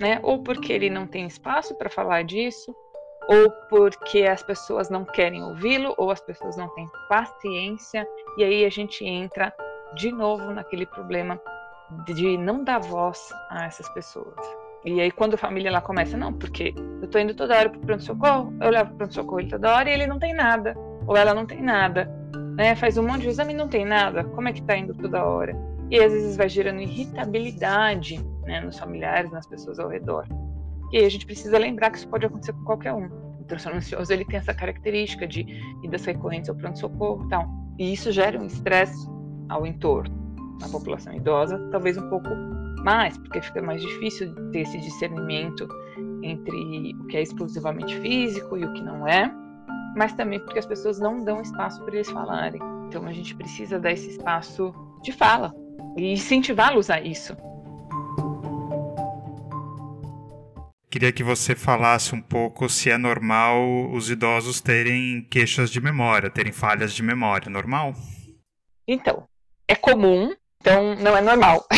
né? 0.00 0.20
Ou 0.22 0.42
porque 0.42 0.72
ele 0.72 0.90
não 0.90 1.06
tem 1.06 1.26
espaço 1.26 1.74
para 1.76 1.90
falar 1.90 2.22
disso, 2.22 2.74
ou 3.28 3.50
porque 3.68 4.22
as 4.22 4.42
pessoas 4.42 4.90
não 4.90 5.04
querem 5.04 5.42
ouvi-lo, 5.42 5.94
ou 5.96 6.10
as 6.10 6.20
pessoas 6.20 6.56
não 6.56 6.68
têm 6.74 6.88
paciência, 7.08 8.06
e 8.36 8.44
aí 8.44 8.64
a 8.64 8.70
gente 8.70 9.04
entra 9.04 9.52
de 9.94 10.10
novo 10.10 10.50
naquele 10.50 10.86
problema 10.86 11.40
de 12.06 12.36
não 12.36 12.64
dar 12.64 12.78
voz 12.78 13.30
a 13.50 13.66
essas 13.66 13.88
pessoas. 13.90 14.34
E 14.84 15.00
aí 15.00 15.10
quando 15.10 15.34
a 15.34 15.38
família 15.38 15.70
lá 15.70 15.80
começa, 15.80 16.16
não, 16.16 16.32
porque 16.32 16.74
eu 17.00 17.08
tô 17.08 17.18
indo 17.18 17.34
toda 17.34 17.56
hora 17.56 17.70
pro 17.70 17.80
pronto-socorro, 17.80 18.52
eu 18.60 18.70
levo 18.70 18.90
pro 18.90 18.98
pronto-socorro 18.98 19.40
ele 19.40 19.50
toda 19.50 19.74
hora 19.74 19.88
e 19.88 19.92
ele 19.92 20.06
não 20.06 20.18
tem 20.18 20.34
nada, 20.34 20.74
ou 21.06 21.16
ela 21.16 21.32
não 21.32 21.46
tem 21.46 21.62
nada, 21.62 22.10
né? 22.56 22.74
Faz 22.74 22.98
um 22.98 23.06
monte 23.06 23.22
de 23.22 23.28
exame 23.28 23.54
e 23.54 23.56
não 23.56 23.68
tem 23.68 23.84
nada, 23.84 24.24
como 24.24 24.48
é 24.48 24.52
que 24.52 24.62
tá 24.62 24.76
indo 24.76 24.94
toda 24.94 25.24
hora? 25.24 25.56
E 25.90 25.98
às 25.98 26.12
vezes 26.12 26.36
vai 26.36 26.48
gerando 26.48 26.80
irritabilidade, 26.80 28.18
né, 28.42 28.60
nos 28.60 28.78
familiares, 28.78 29.30
nas 29.30 29.46
pessoas 29.46 29.78
ao 29.78 29.88
redor. 29.88 30.26
E 30.92 30.98
a 30.98 31.08
gente 31.08 31.26
precisa 31.26 31.58
lembrar 31.58 31.90
que 31.90 31.98
isso 31.98 32.08
pode 32.08 32.26
acontecer 32.26 32.52
com 32.52 32.64
qualquer 32.64 32.92
um. 32.92 33.06
O 33.40 33.44
transtorno 33.44 33.78
ansioso 33.78 34.12
ele 34.12 34.24
tem 34.24 34.38
essa 34.38 34.54
característica 34.54 35.26
de 35.26 35.46
idas 35.82 36.04
recorrentes 36.04 36.48
ao 36.48 36.56
pronto-socorro, 36.56 37.28
tal. 37.28 37.48
E 37.78 37.92
isso 37.92 38.12
gera 38.12 38.40
um 38.40 38.46
estresse 38.46 39.08
ao 39.48 39.66
entorno. 39.66 40.14
Na 40.60 40.68
população 40.68 41.12
idosa, 41.12 41.58
talvez 41.70 41.98
um 41.98 42.08
pouco 42.08 42.28
mais, 42.84 43.18
porque 43.18 43.40
fica 43.40 43.60
mais 43.60 43.82
difícil 43.82 44.34
ter 44.52 44.60
esse 44.60 44.78
discernimento 44.78 45.66
entre 46.22 46.94
o 47.00 47.06
que 47.06 47.16
é 47.16 47.22
exclusivamente 47.22 47.96
físico 47.98 48.56
e 48.56 48.64
o 48.64 48.72
que 48.72 48.82
não 48.82 49.06
é, 49.06 49.32
mas 49.96 50.12
também 50.12 50.38
porque 50.38 50.58
as 50.58 50.66
pessoas 50.66 50.98
não 51.00 51.24
dão 51.24 51.40
espaço 51.40 51.82
para 51.82 51.94
eles 51.94 52.10
falarem. 52.10 52.60
Então 52.86 53.04
a 53.06 53.12
gente 53.12 53.34
precisa 53.34 53.78
dar 53.78 53.92
esse 53.92 54.10
espaço 54.10 54.72
de 55.02 55.12
fala 55.12 55.52
e 55.96 56.12
incentivá-los 56.12 56.90
a 56.90 57.00
isso. 57.00 57.36
Queria 60.94 61.10
que 61.10 61.24
você 61.24 61.56
falasse 61.56 62.14
um 62.14 62.22
pouco 62.22 62.68
se 62.68 62.88
é 62.88 62.96
normal 62.96 63.90
os 63.90 64.08
idosos 64.08 64.60
terem 64.60 65.26
queixas 65.28 65.68
de 65.68 65.80
memória, 65.80 66.30
terem 66.30 66.52
falhas 66.52 66.94
de 66.94 67.02
memória. 67.02 67.50
Normal? 67.50 67.94
Então, 68.86 69.28
é 69.66 69.74
comum, 69.74 70.32
então 70.60 70.94
não 70.94 71.16
é 71.16 71.20
normal. 71.20 71.66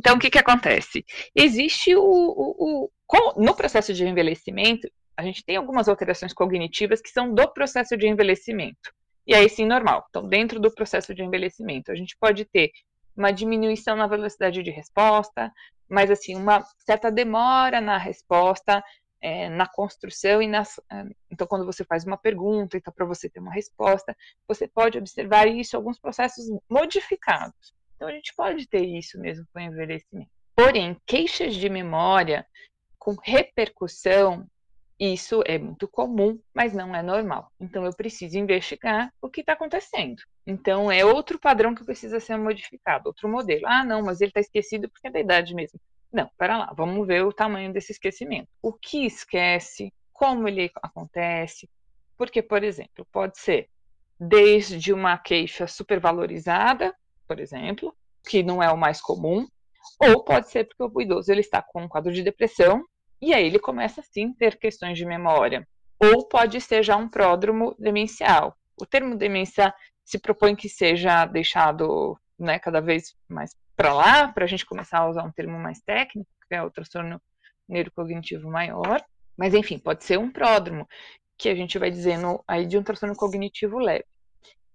Então, 0.00 0.14
o 0.14 0.18
que, 0.20 0.30
que 0.30 0.38
acontece? 0.38 1.04
Existe 1.34 1.92
o, 1.96 2.00
o, 2.00 2.84
o, 2.84 3.42
No 3.42 3.52
processo 3.54 3.92
de 3.92 4.06
envelhecimento, 4.06 4.88
a 5.16 5.24
gente 5.24 5.44
tem 5.44 5.56
algumas 5.56 5.88
alterações 5.88 6.32
cognitivas 6.32 7.00
que 7.00 7.10
são 7.10 7.34
do 7.34 7.52
processo 7.52 7.96
de 7.96 8.06
envelhecimento. 8.06 8.92
E 9.26 9.34
aí 9.34 9.48
sim, 9.48 9.66
normal. 9.66 10.06
Então, 10.08 10.22
dentro 10.26 10.60
do 10.60 10.72
processo 10.72 11.12
de 11.12 11.22
envelhecimento, 11.24 11.90
a 11.90 11.96
gente 11.96 12.16
pode 12.18 12.44
ter 12.44 12.70
uma 13.18 13.32
diminuição 13.32 13.96
na 13.96 14.06
velocidade 14.06 14.62
de 14.62 14.70
resposta, 14.70 15.52
mas 15.88 16.10
assim, 16.10 16.36
uma 16.36 16.64
certa 16.86 17.10
demora 17.10 17.80
na 17.80 17.98
resposta, 17.98 18.82
é, 19.20 19.48
na 19.48 19.66
construção 19.66 20.40
e 20.40 20.46
nas. 20.46 20.78
É, 20.90 21.04
então, 21.30 21.46
quando 21.46 21.66
você 21.66 21.84
faz 21.84 22.04
uma 22.04 22.16
pergunta, 22.16 22.76
então, 22.76 22.92
para 22.94 23.04
você 23.04 23.28
ter 23.28 23.40
uma 23.40 23.52
resposta, 23.52 24.16
você 24.46 24.68
pode 24.68 24.96
observar 24.96 25.48
isso, 25.48 25.76
alguns 25.76 25.98
processos 25.98 26.44
modificados. 26.70 27.74
Então 27.96 28.06
a 28.06 28.12
gente 28.12 28.32
pode 28.36 28.68
ter 28.68 28.84
isso 28.84 29.18
mesmo 29.18 29.44
com 29.52 29.58
envelhecimento. 29.58 30.30
Porém, 30.54 30.96
queixas 31.04 31.56
de 31.56 31.68
memória 31.68 32.46
com 32.96 33.16
repercussão, 33.24 34.46
isso 34.98 35.42
é 35.46 35.58
muito 35.58 35.86
comum, 35.86 36.40
mas 36.52 36.72
não 36.72 36.94
é 36.94 37.02
normal. 37.02 37.52
Então 37.60 37.84
eu 37.84 37.94
preciso 37.94 38.36
investigar 38.36 39.12
o 39.22 39.30
que 39.30 39.40
está 39.40 39.52
acontecendo. 39.52 40.20
Então 40.46 40.90
é 40.90 41.04
outro 41.04 41.38
padrão 41.38 41.74
que 41.74 41.84
precisa 41.84 42.18
ser 42.18 42.36
modificado, 42.36 43.08
outro 43.08 43.28
modelo. 43.28 43.66
Ah, 43.66 43.84
não, 43.84 44.02
mas 44.02 44.20
ele 44.20 44.30
está 44.30 44.40
esquecido 44.40 44.88
porque 44.88 45.08
é 45.08 45.10
da 45.10 45.20
idade 45.20 45.54
mesmo. 45.54 45.80
Não, 46.12 46.28
para 46.36 46.56
lá, 46.58 46.72
vamos 46.76 47.06
ver 47.06 47.24
o 47.24 47.32
tamanho 47.32 47.72
desse 47.72 47.92
esquecimento. 47.92 48.48
O 48.62 48.72
que 48.72 49.04
esquece, 49.06 49.92
como 50.12 50.48
ele 50.48 50.70
acontece, 50.82 51.68
porque, 52.16 52.42
por 52.42 52.64
exemplo, 52.64 53.06
pode 53.12 53.38
ser 53.38 53.68
desde 54.18 54.92
uma 54.92 55.16
queixa 55.16 55.66
supervalorizada, 55.66 56.92
por 57.26 57.38
exemplo, 57.38 57.94
que 58.28 58.42
não 58.42 58.60
é 58.62 58.70
o 58.70 58.76
mais 58.76 59.00
comum, 59.00 59.46
ou 60.00 60.24
pode 60.24 60.50
ser 60.50 60.64
porque 60.64 60.82
o 60.82 61.00
idoso 61.00 61.30
ele 61.30 61.40
está 61.40 61.62
com 61.62 61.82
um 61.82 61.88
quadro 61.88 62.12
de 62.12 62.22
depressão 62.22 62.84
e 63.20 63.34
aí 63.34 63.46
ele 63.46 63.58
começa 63.58 64.02
sim 64.02 64.32
ter 64.32 64.58
questões 64.58 64.96
de 64.96 65.04
memória, 65.04 65.66
ou 65.98 66.26
pode 66.28 66.60
ser 66.60 66.82
já 66.82 66.96
um 66.96 67.08
pródromo 67.08 67.74
demencial. 67.78 68.56
O 68.80 68.86
termo 68.86 69.16
demência 69.16 69.74
se 70.04 70.18
propõe 70.18 70.54
que 70.54 70.68
seja 70.68 71.26
deixado 71.26 72.18
né, 72.38 72.58
cada 72.58 72.80
vez 72.80 73.14
mais 73.28 73.54
para 73.76 73.92
lá, 73.92 74.28
para 74.28 74.44
a 74.44 74.48
gente 74.48 74.64
começar 74.64 74.98
a 74.98 75.08
usar 75.08 75.22
um 75.22 75.32
termo 75.32 75.58
mais 75.58 75.80
técnico, 75.80 76.30
que 76.48 76.54
é 76.54 76.62
o 76.62 76.70
transtorno 76.70 77.20
neurocognitivo 77.68 78.48
maior. 78.50 79.04
Mas, 79.36 79.54
enfim, 79.54 79.78
pode 79.78 80.04
ser 80.04 80.18
um 80.18 80.30
pródromo, 80.30 80.88
que 81.36 81.48
a 81.48 81.54
gente 81.54 81.78
vai 81.78 81.90
dizendo 81.90 82.42
aí 82.46 82.66
de 82.66 82.76
um 82.76 82.82
transtorno 82.82 83.14
cognitivo 83.14 83.78
leve. 83.78 84.04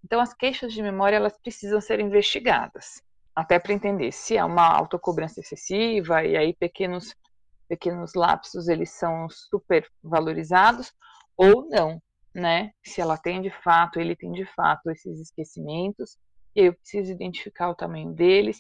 Então, 0.04 0.20
as 0.20 0.34
queixas 0.34 0.74
de 0.74 0.82
memória 0.82 1.16
elas 1.16 1.38
precisam 1.38 1.82
ser 1.82 2.00
investigadas, 2.00 3.02
até 3.36 3.60
para 3.60 3.74
entender 3.74 4.12
se 4.12 4.38
é 4.38 4.44
uma 4.44 4.68
autocobrança 4.68 5.40
excessiva 5.40 6.24
e 6.24 6.38
aí 6.38 6.54
pequenos 6.54 7.16
pequenos 7.74 8.14
lapsos 8.16 8.68
eles 8.68 8.92
são 8.92 9.28
super 9.30 9.82
valorizados 10.04 10.88
ou 11.36 11.68
não, 11.70 12.02
né? 12.34 12.72
Se 12.86 13.02
ela 13.02 13.18
tem 13.18 13.42
de 13.42 13.52
fato, 13.66 14.00
ele 14.00 14.16
tem 14.16 14.32
de 14.32 14.46
fato 14.56 14.90
esses 14.92 15.20
esquecimentos, 15.20 16.18
e 16.56 16.62
eu 16.68 16.74
preciso 16.74 17.12
identificar 17.12 17.70
o 17.70 17.76
tamanho 17.76 18.12
deles 18.14 18.58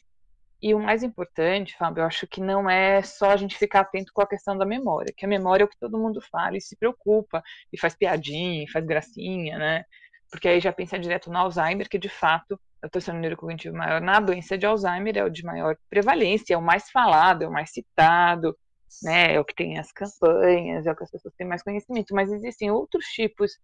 E 0.65 0.73
o 0.73 0.79
mais 0.79 1.03
importante, 1.03 1.75
Fábio, 1.77 2.01
eu 2.03 2.05
acho 2.07 2.25
que 2.25 2.39
não 2.39 2.69
é 2.69 3.01
só 3.03 3.31
a 3.31 3.35
gente 3.37 3.57
ficar 3.57 3.81
atento 3.81 4.13
com 4.13 4.21
a 4.21 4.27
questão 4.27 4.57
da 4.57 4.65
memória, 4.65 5.13
que 5.15 5.25
a 5.25 5.27
memória 5.27 5.63
é 5.63 5.65
o 5.65 5.69
que 5.69 5.77
todo 5.77 5.97
mundo 5.99 6.21
fala 6.31 6.55
e 6.57 6.61
se 6.61 6.77
preocupa, 6.77 7.43
e 7.71 7.77
faz 7.77 7.95
piadinha, 7.97 8.63
e 8.63 8.69
faz 8.71 8.85
gracinha, 8.85 9.57
né? 9.57 9.83
Porque 10.31 10.47
aí 10.47 10.61
já 10.61 10.71
pensa 10.71 10.97
direto 10.97 11.29
no 11.29 11.37
Alzheimer, 11.37 11.89
que 11.89 11.99
de 11.99 12.07
fato 12.07 12.57
é 12.81 12.87
o 12.87 12.89
transtorno 12.89 13.19
neurocognitivo 13.19 13.75
maior 13.75 13.99
na 14.01 14.19
doença 14.21 14.57
de 14.57 14.65
Alzheimer 14.65 15.17
é 15.17 15.23
o 15.25 15.29
de 15.29 15.43
maior 15.43 15.75
prevalência, 15.89 16.53
é 16.53 16.57
o 16.57 16.61
mais 16.61 16.89
falado, 16.89 17.43
é 17.43 17.47
o 17.47 17.51
mais 17.51 17.71
citado, 17.71 18.57
né? 19.01 19.33
É 19.33 19.39
o 19.39 19.45
que 19.45 19.55
tem 19.55 19.77
as 19.79 19.91
campanhas, 19.91 20.85
é 20.85 20.91
o 20.91 20.95
que 20.95 21.03
as 21.03 21.11
pessoas 21.11 21.33
têm 21.35 21.47
mais 21.47 21.63
conhecimento, 21.63 22.13
mas 22.13 22.31
existem 22.31 22.71
outros 22.71 23.05
tipos 23.07 23.57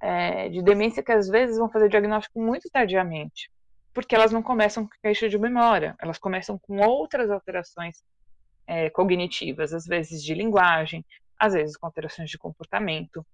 é, 0.00 0.48
de 0.48 0.62
demência 0.62 1.02
que 1.02 1.12
às 1.12 1.28
vezes 1.28 1.58
vão 1.58 1.70
fazer 1.70 1.88
diagnóstico 1.88 2.40
muito 2.40 2.68
tardiamente 2.70 3.50
porque 3.98 4.14
elas 4.14 4.30
não 4.30 4.44
começam 4.44 4.84
com 4.86 4.92
queixa 5.02 5.28
de 5.28 5.36
memória, 5.36 5.96
elas 6.00 6.18
começam 6.18 6.56
com 6.56 6.76
outras 6.78 7.32
alterações 7.32 8.00
é, 8.64 8.88
cognitivas, 8.90 9.74
às 9.74 9.86
vezes 9.86 10.22
de 10.22 10.34
linguagem, 10.34 11.04
às 11.36 11.52
vezes 11.52 11.76
com 11.76 11.86
alterações 11.86 12.30
de 12.30 12.38
comportamento, 12.38 13.26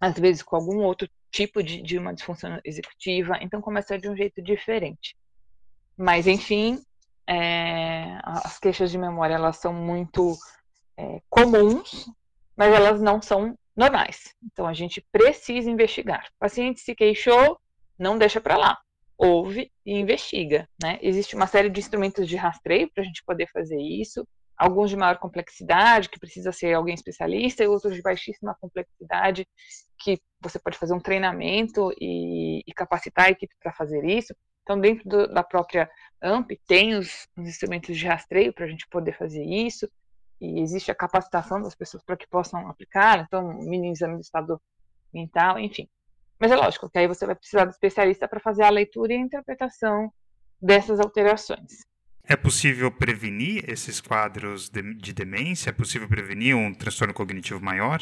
às 0.00 0.18
vezes 0.18 0.42
com 0.42 0.56
algum 0.56 0.78
outro 0.78 1.08
tipo 1.30 1.62
de, 1.62 1.80
de 1.80 1.96
uma 1.96 2.12
disfunção 2.12 2.60
executiva, 2.64 3.38
então 3.40 3.60
começa 3.60 3.96
de 3.96 4.08
um 4.08 4.16
jeito 4.16 4.42
diferente. 4.42 5.16
Mas, 5.96 6.26
enfim, 6.26 6.82
é, 7.28 8.18
as 8.22 8.58
queixas 8.58 8.90
de 8.90 8.98
memória 8.98 9.34
elas 9.34 9.56
são 9.56 9.72
muito 9.72 10.36
é, 10.96 11.20
comuns, 11.28 12.06
mas 12.56 12.74
elas 12.74 13.00
não 13.00 13.20
são 13.20 13.56
normais. 13.76 14.34
Então 14.44 14.66
a 14.66 14.72
gente 14.72 15.04
precisa 15.12 15.70
investigar. 15.70 16.26
O 16.36 16.38
paciente 16.38 16.80
se 16.80 16.94
queixou, 16.94 17.58
não 17.98 18.18
deixa 18.18 18.40
para 18.40 18.56
lá 18.56 18.78
ouve 19.22 19.70
e 19.86 19.98
investiga. 19.98 20.68
Né? 20.82 20.98
Existe 21.00 21.36
uma 21.36 21.46
série 21.46 21.70
de 21.70 21.78
instrumentos 21.78 22.26
de 22.28 22.36
rastreio 22.36 22.90
para 22.92 23.02
a 23.02 23.06
gente 23.06 23.22
poder 23.24 23.48
fazer 23.52 23.80
isso, 23.80 24.26
alguns 24.56 24.90
de 24.90 24.96
maior 24.96 25.18
complexidade, 25.18 26.08
que 26.08 26.18
precisa 26.18 26.50
ser 26.50 26.74
alguém 26.74 26.94
especialista, 26.94 27.62
e 27.62 27.68
outros 27.68 27.94
de 27.94 28.02
baixíssima 28.02 28.56
complexidade, 28.60 29.46
que 29.98 30.20
você 30.40 30.58
pode 30.58 30.76
fazer 30.76 30.94
um 30.94 31.00
treinamento 31.00 31.92
e, 32.00 32.62
e 32.66 32.72
capacitar 32.74 33.26
a 33.26 33.30
equipe 33.30 33.54
para 33.60 33.72
fazer 33.72 34.04
isso. 34.04 34.34
Então, 34.62 34.80
dentro 34.80 35.08
do, 35.08 35.28
da 35.28 35.42
própria 35.42 35.88
AMP, 36.22 36.58
tem 36.66 36.94
os, 36.94 37.28
os 37.36 37.48
instrumentos 37.48 37.96
de 37.96 38.06
rastreio 38.06 38.52
para 38.52 38.64
a 38.64 38.68
gente 38.68 38.86
poder 38.88 39.16
fazer 39.16 39.44
isso, 39.44 39.88
e 40.40 40.60
existe 40.60 40.90
a 40.90 40.94
capacitação 40.94 41.60
das 41.60 41.74
pessoas 41.74 42.02
para 42.02 42.16
que 42.16 42.26
possam 42.26 42.68
aplicar, 42.68 43.20
então, 43.20 43.58
mini 43.58 43.90
exame 43.90 44.14
do 44.14 44.20
estado 44.20 44.60
mental, 45.12 45.58
enfim. 45.58 45.88
Mas 46.38 46.50
é 46.50 46.56
lógico 46.56 46.90
que 46.90 46.98
aí 46.98 47.06
você 47.06 47.24
vai 47.24 47.34
precisar 47.34 47.64
do 47.64 47.70
especialista 47.70 48.26
para 48.26 48.40
fazer 48.40 48.64
a 48.64 48.70
leitura 48.70 49.12
e 49.12 49.16
a 49.16 49.20
interpretação 49.20 50.12
dessas 50.60 50.98
alterações. 50.98 51.84
É 52.24 52.36
possível 52.36 52.90
prevenir 52.90 53.68
esses 53.68 54.00
quadros 54.00 54.68
de, 54.68 54.94
de 54.94 55.12
demência? 55.12 55.70
É 55.70 55.72
possível 55.72 56.08
prevenir 56.08 56.56
um 56.56 56.72
transtorno 56.72 57.12
cognitivo 57.12 57.60
maior? 57.60 58.00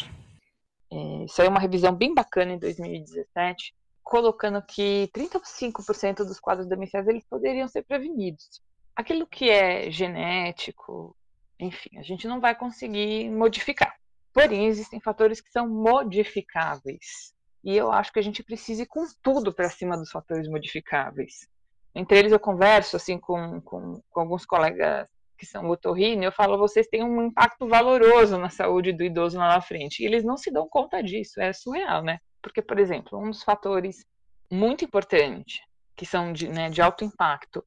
É, 0.92 1.26
saiu 1.28 1.46
é 1.46 1.50
uma 1.50 1.60
revisão 1.60 1.94
bem 1.94 2.14
bacana 2.14 2.52
em 2.52 2.58
2017, 2.58 3.74
colocando 4.02 4.62
que 4.62 5.10
35% 5.14 6.24
dos 6.24 6.40
quadros 6.40 6.68
demenciais 6.68 7.06
eles 7.06 7.24
poderiam 7.24 7.68
ser 7.68 7.82
prevenidos. 7.82 8.60
Aquilo 8.94 9.26
que 9.26 9.48
é 9.48 9.90
genético, 9.90 11.16
enfim, 11.58 11.98
a 11.98 12.02
gente 12.02 12.26
não 12.26 12.40
vai 12.40 12.54
conseguir 12.54 13.30
modificar. 13.30 13.94
Porém, 14.32 14.66
existem 14.66 15.00
fatores 15.00 15.40
que 15.40 15.50
são 15.50 15.68
modificáveis. 15.68 17.34
E 17.62 17.76
eu 17.76 17.92
acho 17.92 18.12
que 18.12 18.18
a 18.18 18.22
gente 18.22 18.42
precisa 18.42 18.82
ir 18.82 18.86
com 18.86 19.04
tudo 19.22 19.52
para 19.52 19.68
cima 19.68 19.96
dos 19.96 20.10
fatores 20.10 20.48
modificáveis. 20.48 21.48
Entre 21.94 22.18
eles, 22.18 22.32
eu 22.32 22.40
converso 22.40 22.96
assim 22.96 23.18
com, 23.18 23.60
com, 23.60 24.00
com 24.10 24.20
alguns 24.20 24.46
colegas 24.46 25.06
que 25.36 25.46
são 25.46 25.68
otorrino, 25.68 26.22
eu 26.22 26.32
falo, 26.32 26.58
vocês 26.58 26.86
têm 26.86 27.02
um 27.02 27.22
impacto 27.22 27.66
valoroso 27.66 28.36
na 28.36 28.50
saúde 28.50 28.92
do 28.92 29.02
idoso 29.02 29.38
lá 29.38 29.54
na 29.54 29.60
frente. 29.60 30.02
E 30.02 30.06
eles 30.06 30.22
não 30.22 30.36
se 30.36 30.50
dão 30.50 30.68
conta 30.68 31.02
disso, 31.02 31.40
é 31.40 31.52
surreal, 31.52 32.02
né? 32.02 32.18
Porque, 32.42 32.62
por 32.62 32.78
exemplo, 32.78 33.18
um 33.18 33.30
dos 33.30 33.42
fatores 33.42 34.06
muito 34.50 34.84
importantes, 34.84 35.60
que 35.96 36.06
são 36.06 36.32
de, 36.32 36.48
né, 36.48 36.70
de 36.70 36.80
alto 36.80 37.04
impacto 37.04 37.64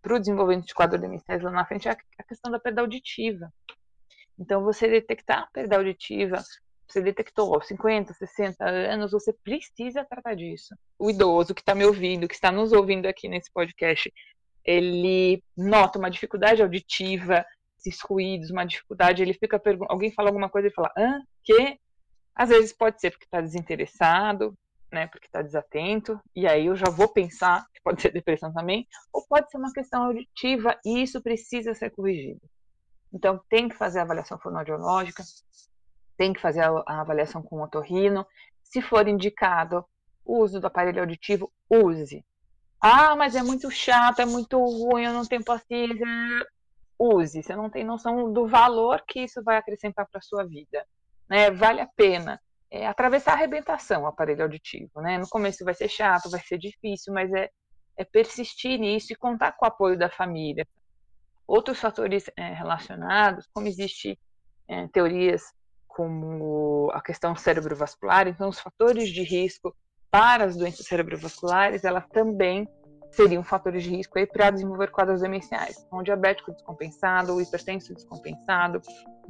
para 0.00 0.16
o 0.16 0.18
desenvolvimento 0.18 0.66
de 0.66 0.74
quadro 0.74 1.00
demenciais 1.00 1.42
lá 1.42 1.50
na 1.50 1.66
frente, 1.66 1.88
é 1.88 1.92
a 1.92 2.24
questão 2.24 2.50
da 2.50 2.58
perda 2.58 2.80
auditiva. 2.80 3.52
Então, 4.38 4.62
você 4.62 4.88
detectar 4.88 5.40
a 5.40 5.46
perda 5.46 5.76
auditiva 5.76 6.42
você 6.92 7.00
detectou 7.00 7.60
50, 7.60 8.12
60 8.12 8.68
anos, 8.68 9.12
você 9.12 9.32
precisa 9.32 10.04
tratar 10.04 10.34
disso. 10.34 10.74
O 10.98 11.10
idoso 11.10 11.54
que 11.54 11.62
está 11.62 11.74
me 11.74 11.84
ouvindo, 11.84 12.28
que 12.28 12.34
está 12.34 12.52
nos 12.52 12.72
ouvindo 12.72 13.06
aqui 13.06 13.28
nesse 13.28 13.50
podcast, 13.50 14.12
ele 14.64 15.42
nota 15.56 15.98
uma 15.98 16.10
dificuldade 16.10 16.62
auditiva, 16.62 17.44
esses 17.78 18.00
ruídos, 18.02 18.50
uma 18.50 18.64
dificuldade, 18.64 19.22
ele 19.22 19.32
fica 19.32 19.58
perguntando, 19.58 19.92
alguém 19.92 20.12
fala 20.12 20.28
alguma 20.28 20.50
coisa 20.50 20.68
e 20.68 20.72
fala, 20.72 20.92
hã? 20.96 21.20
Que? 21.42 21.78
Às 22.34 22.48
vezes 22.48 22.72
pode 22.72 23.00
ser 23.00 23.10
porque 23.10 23.24
está 23.24 23.40
desinteressado, 23.40 24.56
né, 24.92 25.06
porque 25.06 25.26
está 25.26 25.40
desatento, 25.40 26.20
e 26.36 26.46
aí 26.46 26.66
eu 26.66 26.76
já 26.76 26.90
vou 26.90 27.08
pensar 27.08 27.66
que 27.72 27.80
pode 27.82 28.02
ser 28.02 28.12
depressão 28.12 28.52
também, 28.52 28.86
ou 29.12 29.24
pode 29.26 29.50
ser 29.50 29.56
uma 29.56 29.72
questão 29.72 30.04
auditiva 30.04 30.78
e 30.84 31.02
isso 31.02 31.22
precisa 31.22 31.74
ser 31.74 31.90
corrigido. 31.90 32.40
Então, 33.12 33.40
tem 33.48 33.68
que 33.68 33.76
fazer 33.76 33.98
a 33.98 34.02
avaliação 34.02 34.38
fonoaudiológica, 34.38 35.22
tem 36.16 36.32
que 36.32 36.40
fazer 36.40 36.60
a, 36.60 37.00
avaliação 37.00 37.42
com 37.42 37.56
o 37.56 37.64
otorrino. 37.64 38.26
Se 38.62 38.80
for 38.80 39.06
indicado 39.06 39.84
o 40.24 40.38
uso 40.42 40.60
do 40.60 40.66
aparelho 40.66 41.00
auditivo, 41.00 41.52
use. 41.68 42.24
Ah, 42.80 43.14
mas 43.14 43.36
é 43.36 43.42
muito 43.42 43.70
chato, 43.70 44.20
é 44.20 44.26
muito 44.26 44.58
ruim, 44.58 45.04
eu 45.04 45.12
não 45.12 45.26
tenho 45.26 45.44
paciência. 45.44 46.06
Use. 46.98 47.42
Você 47.42 47.56
não 47.56 47.68
tem 47.68 47.84
noção 47.84 48.32
do 48.32 48.46
valor 48.46 49.02
que 49.06 49.20
isso 49.20 49.42
vai 49.42 49.56
acrescentar 49.56 50.06
para 50.08 50.18
a 50.18 50.22
sua 50.22 50.44
vida. 50.44 50.86
Né? 51.32 51.50
Vale 51.50 51.80
a 51.80 51.86
pena. 51.86 52.38
É, 52.70 52.86
atravessar 52.86 53.32
a 53.32 53.34
arrebentação, 53.34 54.02
o 54.02 54.06
aparelho 54.06 54.42
auditivo. 54.42 55.00
Né? 55.00 55.16
No 55.16 55.26
começo 55.28 55.64
vai 55.64 55.72
ser 55.72 55.88
chato, 55.88 56.30
vai 56.30 56.40
ser 56.40 56.58
difícil, 56.58 57.12
mas 57.14 57.32
é, 57.32 57.48
é 57.96 58.04
persistir 58.04 58.78
nisso 58.78 59.14
e 59.14 59.16
contar 59.16 59.52
com 59.52 59.64
o 59.64 59.68
apoio 59.68 59.98
da 59.98 60.10
família. 60.10 60.66
Outros 61.46 61.80
fatores 61.80 62.30
é, 62.36 62.52
relacionados, 62.52 63.48
como 63.54 63.66
existe 63.66 64.18
é, 64.68 64.86
teorias 64.88 65.42
como 65.86 66.90
a 66.92 67.00
questão 67.02 67.34
cerebrovascular, 67.34 68.28
então 68.28 68.48
os 68.50 68.60
fatores 68.60 69.08
de 69.08 69.22
risco 69.22 69.74
para 70.10 70.44
as 70.44 70.56
doenças 70.56 70.86
cerebrovasculares, 70.86 71.84
elas 71.84 72.06
também 72.08 72.68
seriam 73.12 73.44
fatores 73.44 73.82
de 73.82 73.90
risco 73.90 74.14
para 74.32 74.50
desenvolver 74.50 74.90
quadros 74.90 75.20
demenciais. 75.20 75.84
Então, 75.86 76.00
o 76.00 76.02
diabético 76.02 76.52
descompensado, 76.52 77.34
o 77.34 77.40
hipertenso 77.40 77.94
descompensado. 77.94 78.80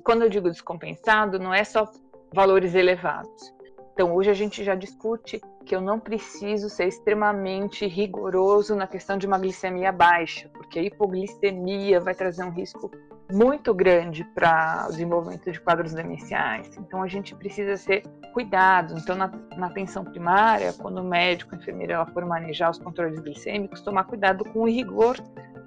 Quando 0.05 0.23
eu 0.23 0.31
digo 0.31 0.49
descompensado, 0.49 1.39
não 1.39 1.53
é 1.53 1.65
só 1.65 1.91
valores 2.33 2.75
elevados. 2.75 3.53
Então, 3.93 4.15
hoje 4.15 4.31
a 4.31 4.35
gente 4.35 4.65
já 4.65 4.75
discute 4.75 5.41
que 5.67 5.77
eu 5.77 5.81
não 5.81 6.01
preciso 6.01 6.71
ser 6.71 6.87
extremamente 6.89 7.87
rigoroso 7.87 8.75
na 8.75 8.87
questão 8.87 9.19
de 9.19 9.27
uma 9.27 9.39
glicemia 9.39 9.93
baixa, 9.93 10.49
porque 10.49 10.79
a 10.79 10.83
hipoglicemia 10.83 12.01
vai 12.01 12.15
trazer 12.15 12.43
um 12.43 12.51
risco 12.51 12.91
muito 13.33 13.73
grande 13.73 14.25
para 14.35 14.85
o 14.87 14.91
desenvolvimento 14.91 15.51
de 15.51 15.59
quadros 15.59 15.93
demenciais. 15.93 16.77
Então 16.77 17.03
a 17.03 17.09
gente 17.09 17.35
precisa 17.35 17.77
ser 17.77 18.03
cuidado. 18.33 18.95
Então 18.99 19.17
na, 19.17 19.33
na 19.57 19.67
atenção 19.67 20.05
primária, 20.05 20.73
quando 20.75 20.99
o 20.99 21.05
médico, 21.05 21.55
a 21.55 21.59
enfermeira 21.59 21.95
ela 21.95 22.07
for 22.07 22.25
manejar 22.27 22.71
os 22.71 22.79
controles 22.79 23.19
glicêmicos, 23.19 23.81
tomar 23.81 24.05
cuidado 24.05 24.45
com 24.45 24.61
o 24.61 24.69
rigor 24.69 25.17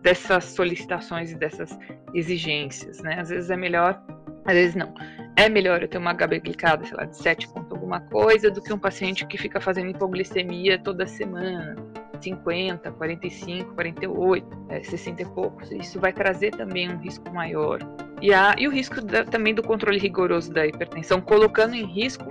dessas 0.02 0.46
solicitações 0.46 1.32
e 1.32 1.36
dessas 1.36 1.78
exigências, 2.14 3.02
né? 3.02 3.20
Às 3.20 3.30
vezes 3.30 3.50
é 3.50 3.58
melhor, 3.58 4.00
às 4.46 4.54
vezes 4.54 4.76
não. 4.76 4.94
É 5.36 5.50
melhor 5.50 5.82
eu 5.82 5.88
ter 5.88 5.98
uma 5.98 6.14
HB 6.14 6.40
glicada, 6.42 6.86
sei 6.86 6.96
lá, 6.96 7.06
de 7.06 7.18
7 7.18 7.48
ponto 7.50 7.74
alguma 7.74 8.00
coisa, 8.00 8.52
do 8.52 8.62
que 8.62 8.72
um 8.72 8.78
paciente 8.78 9.26
que 9.26 9.38
fica 9.38 9.60
fazendo 9.60 9.90
hipoglicemia 9.90 10.78
toda 10.78 11.08
semana 11.08 11.76
50, 12.24 12.92
45, 12.92 13.74
48, 13.74 14.48
é, 14.70 14.84
60 14.84 15.22
e 15.22 15.26
poucos. 15.26 15.72
Isso 15.72 16.00
vai 16.00 16.14
trazer 16.14 16.52
também 16.52 16.90
um 16.90 16.98
risco 16.98 17.30
maior. 17.32 17.80
E, 18.22 18.34
a, 18.34 18.56
e 18.58 18.68
o 18.68 18.72
risco 18.72 19.02
da, 19.02 19.26
também 19.26 19.54
do 19.54 19.62
controle 19.62 20.00
rigoroso 20.00 20.52
da 20.52 20.66
hipertensão, 20.66 21.22
colocando 21.22 21.76
em 21.76 21.86
risco 21.86 22.26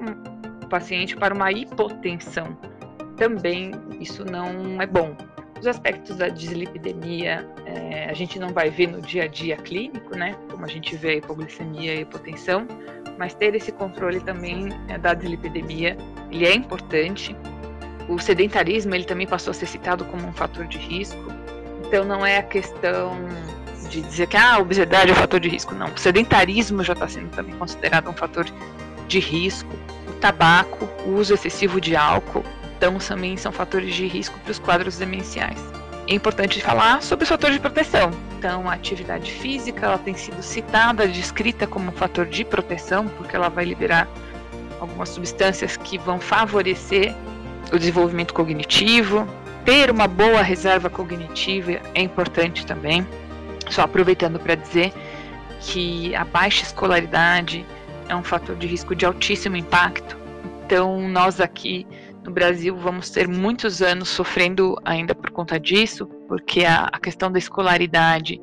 o 0.63 0.69
paciente 0.69 1.17
para 1.17 1.35
uma 1.35 1.53
hipotensão. 1.53 2.57
Também 3.17 3.73
isso 4.01 4.25
não 4.25 4.81
é 4.81 4.87
bom. 4.87 5.17
Os 5.61 5.67
aspectos 5.67 6.17
da 6.17 6.29
dislipidemia 6.29 7.49
é, 7.65 8.07
a 8.11 8.13
gente 8.13 8.39
não 8.39 8.49
vai 8.49 8.71
ver 8.71 8.89
no 8.89 9.01
dia 9.01 9.25
a 9.25 9.27
dia 9.27 9.57
clínico, 9.57 10.17
né? 10.17 10.35
Como 10.51 10.65
a 10.65 10.69
gente 10.69 10.97
vê 10.97 11.11
a 11.11 11.15
hipoglicemia 11.17 11.95
e 11.95 11.99
a 11.99 12.01
hipotensão, 12.03 12.67
mas 13.19 13.35
ter 13.35 13.55
esse 13.55 13.73
controle 13.73 14.21
também 14.21 14.69
é, 14.89 14.99
da 14.99 15.15
dislipidemia, 15.15 15.97
ele 16.31 16.47
é 16.47 16.55
importante 16.55 17.37
o 18.09 18.19
sedentarismo 18.19 18.95
ele 18.95 19.05
também 19.05 19.27
passou 19.27 19.51
a 19.51 19.55
ser 19.55 19.67
citado 19.67 20.05
como 20.05 20.27
um 20.27 20.33
fator 20.33 20.67
de 20.67 20.79
risco. 20.79 21.33
Então 21.87 22.05
não 22.05 22.25
é 22.25 22.39
a 22.39 22.43
questão 22.43 23.17
de 23.89 24.01
dizer 24.03 24.27
que 24.27 24.37
ah, 24.37 24.55
a 24.55 24.59
obesidade 24.59 25.11
é 25.11 25.13
um 25.13 25.17
fator 25.17 25.41
de 25.41 25.49
risco, 25.49 25.75
não. 25.75 25.89
O 25.89 25.99
sedentarismo 25.99 26.83
já 26.83 26.93
está 26.93 27.09
sendo 27.09 27.31
também 27.31 27.55
considerado 27.57 28.09
um 28.09 28.13
fator 28.13 28.47
de 29.07 29.19
risco. 29.19 29.73
O 30.09 30.13
tabaco, 30.15 30.89
o 31.07 31.15
uso 31.15 31.35
excessivo 31.35 31.81
de 31.81 31.95
álcool, 31.95 32.45
então 32.77 32.99
também 32.99 33.37
são 33.37 33.53
fatores 33.53 33.95
de 33.95 34.07
risco 34.07 34.39
para 34.41 34.51
os 34.51 34.59
quadros 34.59 34.99
demenciais. 34.99 35.59
é 36.07 36.15
importante 36.15 36.61
falar 36.61 37.03
sobre 37.03 37.25
o 37.25 37.27
fator 37.27 37.51
de 37.51 37.59
proteção. 37.59 38.11
Então, 38.39 38.69
a 38.69 38.75
atividade 38.75 39.31
física 39.33 39.87
ela 39.87 39.97
tem 39.97 40.15
sido 40.15 40.43
citada, 40.43 41.09
descrita 41.09 41.67
como 41.67 41.89
um 41.89 41.93
fator 41.93 42.27
de 42.27 42.45
proteção, 42.45 43.09
porque 43.09 43.35
ela 43.35 43.49
vai 43.49 43.65
liberar 43.65 44.07
algumas 44.81 45.09
substâncias 45.09 45.79
que 45.79 45.97
vão 45.97 46.21
favorecer 46.21 47.15
o 47.73 47.79
desenvolvimento 47.79 48.35
cognitivo. 48.35 49.27
Ter 49.65 49.91
uma 49.91 50.07
boa 50.07 50.43
reserva 50.43 50.91
cognitiva 50.91 51.81
é 51.95 52.03
importante 52.03 52.67
também. 52.67 53.07
Só 53.71 53.83
aproveitando 53.83 54.39
para 54.39 54.55
dizer 54.55 54.93
que 55.61 56.15
a 56.15 56.25
baixa 56.25 56.63
escolaridade 56.63 57.65
é 58.09 58.15
um 58.15 58.23
fator 58.23 58.55
de 58.57 58.67
risco 58.67 58.95
de 58.95 59.07
altíssimo 59.07 59.57
impacto. 59.57 60.17
Então, 60.65 61.09
nós 61.09 61.41
aqui 61.41 61.87
no 62.23 62.31
Brasil 62.31 62.77
vamos 62.77 63.11
ter 63.11 63.29
muitos 63.29 63.83
anos 63.83 64.09
sofrendo 64.09 64.77
ainda 64.85 65.15
por 65.15 65.31
conta 65.31 65.59
disso, 65.59 66.07
porque 66.29 66.65
a, 66.65 66.89
a 66.93 66.99
questão 66.99 67.31
da 67.31 67.39
escolaridade 67.39 68.41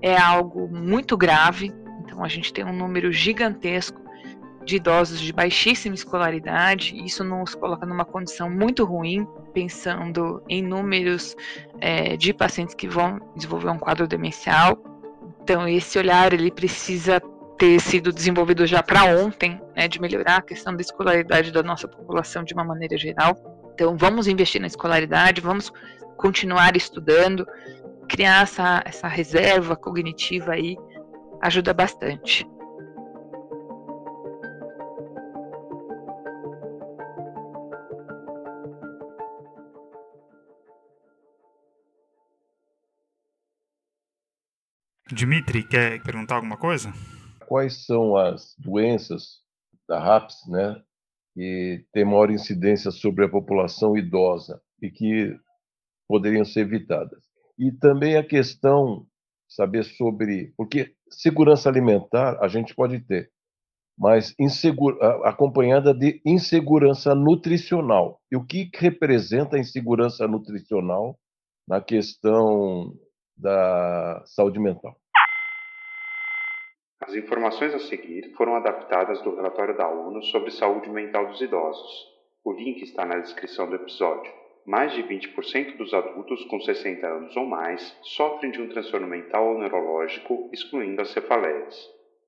é 0.00 0.16
algo 0.16 0.68
muito 0.68 1.16
grave. 1.16 1.72
Então, 2.00 2.24
a 2.24 2.28
gente 2.28 2.52
tem 2.52 2.64
um 2.64 2.72
número 2.72 3.12
gigantesco 3.12 4.03
de 4.64 4.76
idosos 4.76 5.20
de 5.20 5.32
baixíssima 5.32 5.94
escolaridade, 5.94 6.96
isso 7.04 7.22
nos 7.22 7.54
coloca 7.54 7.84
numa 7.84 8.04
condição 8.04 8.50
muito 8.50 8.84
ruim, 8.84 9.26
pensando 9.52 10.42
em 10.48 10.62
números 10.62 11.36
é, 11.80 12.16
de 12.16 12.32
pacientes 12.32 12.74
que 12.74 12.88
vão 12.88 13.20
desenvolver 13.36 13.68
um 13.68 13.78
quadro 13.78 14.06
demencial. 14.08 14.78
Então, 15.42 15.68
esse 15.68 15.98
olhar 15.98 16.32
ele 16.32 16.50
precisa 16.50 17.20
ter 17.58 17.78
sido 17.80 18.12
desenvolvido 18.12 18.66
já 18.66 18.82
para 18.82 19.04
ontem, 19.04 19.60
né, 19.76 19.86
de 19.86 20.00
melhorar 20.00 20.38
a 20.38 20.42
questão 20.42 20.74
da 20.74 20.80
escolaridade 20.80 21.52
da 21.52 21.62
nossa 21.62 21.86
população 21.86 22.42
de 22.42 22.54
uma 22.54 22.64
maneira 22.64 22.96
geral. 22.96 23.36
Então, 23.74 23.96
vamos 23.96 24.26
investir 24.26 24.60
na 24.60 24.66
escolaridade, 24.66 25.40
vamos 25.40 25.70
continuar 26.16 26.76
estudando, 26.76 27.46
criar 28.08 28.42
essa, 28.42 28.82
essa 28.84 29.08
reserva 29.08 29.76
cognitiva 29.76 30.52
aí 30.52 30.76
ajuda 31.42 31.74
bastante. 31.74 32.46
Dimitri, 45.14 45.62
quer 45.62 46.02
perguntar 46.02 46.36
alguma 46.36 46.56
coisa? 46.56 46.92
Quais 47.46 47.86
são 47.86 48.16
as 48.16 48.54
doenças 48.58 49.40
da 49.88 49.98
RAPS, 49.98 50.36
né, 50.48 50.82
que 51.34 51.84
têm 51.92 52.04
maior 52.04 52.30
incidência 52.30 52.90
sobre 52.90 53.24
a 53.24 53.28
população 53.28 53.96
idosa 53.96 54.60
e 54.82 54.90
que 54.90 55.36
poderiam 56.08 56.44
ser 56.44 56.60
evitadas? 56.60 57.22
E 57.58 57.70
também 57.70 58.16
a 58.16 58.26
questão 58.26 59.06
saber 59.48 59.84
sobre, 59.84 60.52
porque 60.56 60.94
segurança 61.10 61.68
alimentar 61.68 62.38
a 62.42 62.48
gente 62.48 62.74
pode 62.74 62.98
ter, 63.00 63.30
mas 63.96 64.34
acompanhada 65.22 65.94
de 65.94 66.20
insegurança 66.26 67.14
nutricional. 67.14 68.20
E 68.32 68.36
o 68.36 68.44
que 68.44 68.68
representa 68.74 69.56
a 69.56 69.60
insegurança 69.60 70.26
nutricional 70.26 71.16
na 71.68 71.80
questão 71.80 72.92
da 73.36 74.22
saúde 74.26 74.58
mental. 74.58 74.96
As 77.06 77.14
informações 77.14 77.74
a 77.74 77.78
seguir 77.80 78.32
foram 78.34 78.56
adaptadas 78.56 79.20
do 79.20 79.36
relatório 79.36 79.76
da 79.76 79.86
ONU 79.86 80.22
sobre 80.22 80.50
saúde 80.50 80.88
mental 80.88 81.26
dos 81.26 81.38
idosos. 81.38 82.06
O 82.42 82.50
link 82.50 82.80
está 82.80 83.04
na 83.04 83.18
descrição 83.18 83.68
do 83.68 83.76
episódio. 83.76 84.32
Mais 84.64 84.90
de 84.94 85.02
20% 85.02 85.76
dos 85.76 85.92
adultos 85.92 86.42
com 86.46 86.58
60 86.58 87.06
anos 87.06 87.36
ou 87.36 87.44
mais 87.44 87.94
sofrem 88.00 88.50
de 88.50 88.62
um 88.62 88.70
transtorno 88.70 89.06
mental 89.06 89.48
ou 89.48 89.58
neurológico, 89.58 90.48
excluindo 90.50 91.02
as 91.02 91.10
cefaleias. 91.10 91.76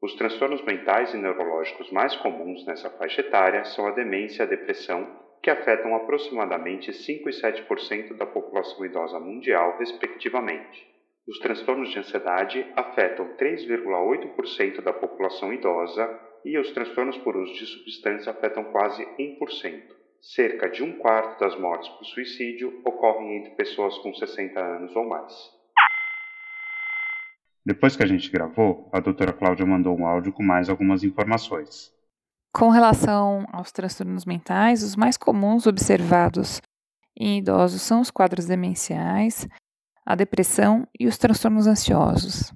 Os 0.03 0.14
transtornos 0.14 0.61
mentais 0.61 1.14
e 1.14 1.16
neurológicos 1.16 1.91
mais 1.91 2.14
comuns 2.16 2.66
nessa 2.66 2.91
faixa 2.91 3.22
etária 3.22 3.64
são 3.64 3.87
a 3.87 3.93
demência 3.93 4.43
e 4.43 4.45
a 4.45 4.51
depressão, 4.51 5.09
que 5.43 5.49
afetam 5.49 5.97
aproximadamente 5.97 6.93
5 6.93 7.31
e 7.31 7.33
7% 7.33 8.14
da 8.14 8.27
população 8.27 8.85
idosa 8.85 9.18
mundial, 9.18 9.79
respectivamente. 9.79 10.95
Os 11.29 11.41
transtornos 11.41 11.91
de 11.91 11.99
ansiedade 11.99 12.64
afetam 12.77 13.37
3,8% 13.37 14.81
da 14.81 14.93
população 14.93 15.53
idosa 15.53 16.09
e 16.45 16.57
os 16.57 16.70
transtornos 16.70 17.18
por 17.18 17.37
uso 17.37 17.53
de 17.55 17.66
substância 17.66 18.31
afetam 18.31 18.62
quase 18.70 19.05
1%. 19.18 19.83
Cerca 20.20 20.70
de 20.70 20.85
um 20.85 20.99
quarto 20.99 21.41
das 21.41 21.59
mortes 21.59 21.89
por 21.89 22.05
suicídio 22.05 22.81
ocorrem 22.85 23.39
entre 23.39 23.57
pessoas 23.57 23.99
com 23.99 24.14
60 24.14 24.61
anos 24.61 24.95
ou 24.95 25.09
mais. 25.09 25.33
Depois 27.64 27.97
que 27.97 28.05
a 28.05 28.07
gente 28.07 28.31
gravou, 28.31 28.89
a 28.93 29.01
doutora 29.01 29.33
Cláudia 29.33 29.66
mandou 29.66 29.99
um 29.99 30.07
áudio 30.07 30.33
com 30.33 30.45
mais 30.45 30.68
algumas 30.68 31.03
informações. 31.03 31.93
Com 32.55 32.68
relação 32.68 33.45
aos 33.53 33.72
transtornos 33.72 34.24
mentais, 34.24 34.85
os 34.85 34.95
mais 34.95 35.16
comuns 35.16 35.66
observados 35.66 36.62
em 37.18 37.39
idosos 37.39 37.83
são 37.83 38.01
os 38.01 38.12
quadros 38.12 38.47
demenciais, 38.47 39.49
a 40.07 40.14
depressão 40.14 40.86
e 40.98 41.09
os 41.09 41.18
transtornos 41.18 41.66
ansiosos. 41.66 42.52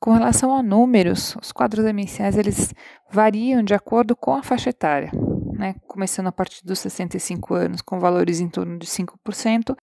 Com 0.00 0.12
relação 0.12 0.54
a 0.56 0.62
números, 0.62 1.36
os 1.40 1.52
quadros 1.52 1.84
demenciais 1.84 2.36
eles 2.36 2.74
variam 3.10 3.62
de 3.62 3.74
acordo 3.74 4.16
com 4.16 4.34
a 4.34 4.42
faixa 4.42 4.70
etária, 4.70 5.10
né? 5.52 5.74
começando 5.86 6.28
a 6.28 6.32
partir 6.32 6.64
dos 6.64 6.78
65 6.78 7.54
anos 7.54 7.82
com 7.82 8.00
valores 8.00 8.40
em 8.40 8.48
torno 8.48 8.78
de 8.78 8.86
5% 8.86 9.76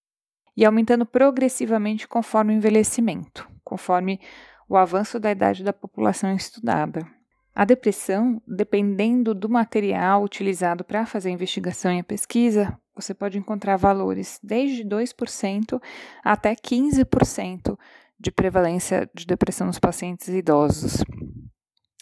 e 0.57 0.65
aumentando 0.65 1.05
progressivamente 1.05 2.07
conforme 2.07 2.53
o 2.53 2.57
envelhecimento, 2.57 3.47
conforme 3.63 4.19
o 4.67 4.75
avanço 4.75 5.19
da 5.19 5.31
idade 5.31 5.63
da 5.63 5.73
população 5.73 6.35
estudada. 6.35 7.05
A 7.53 7.65
depressão, 7.65 8.41
dependendo 8.47 9.33
do 9.33 9.49
material 9.49 10.23
utilizado 10.23 10.83
para 10.83 11.05
fazer 11.05 11.29
a 11.29 11.33
investigação 11.33 11.91
e 11.91 11.99
a 11.99 12.03
pesquisa, 12.03 12.77
você 13.01 13.13
pode 13.13 13.37
encontrar 13.37 13.77
valores 13.77 14.39
desde 14.43 14.83
2% 14.83 15.81
até 16.23 16.55
15% 16.55 17.77
de 18.19 18.31
prevalência 18.31 19.09
de 19.13 19.25
depressão 19.25 19.67
nos 19.67 19.79
pacientes 19.79 20.27
idosos. 20.27 21.03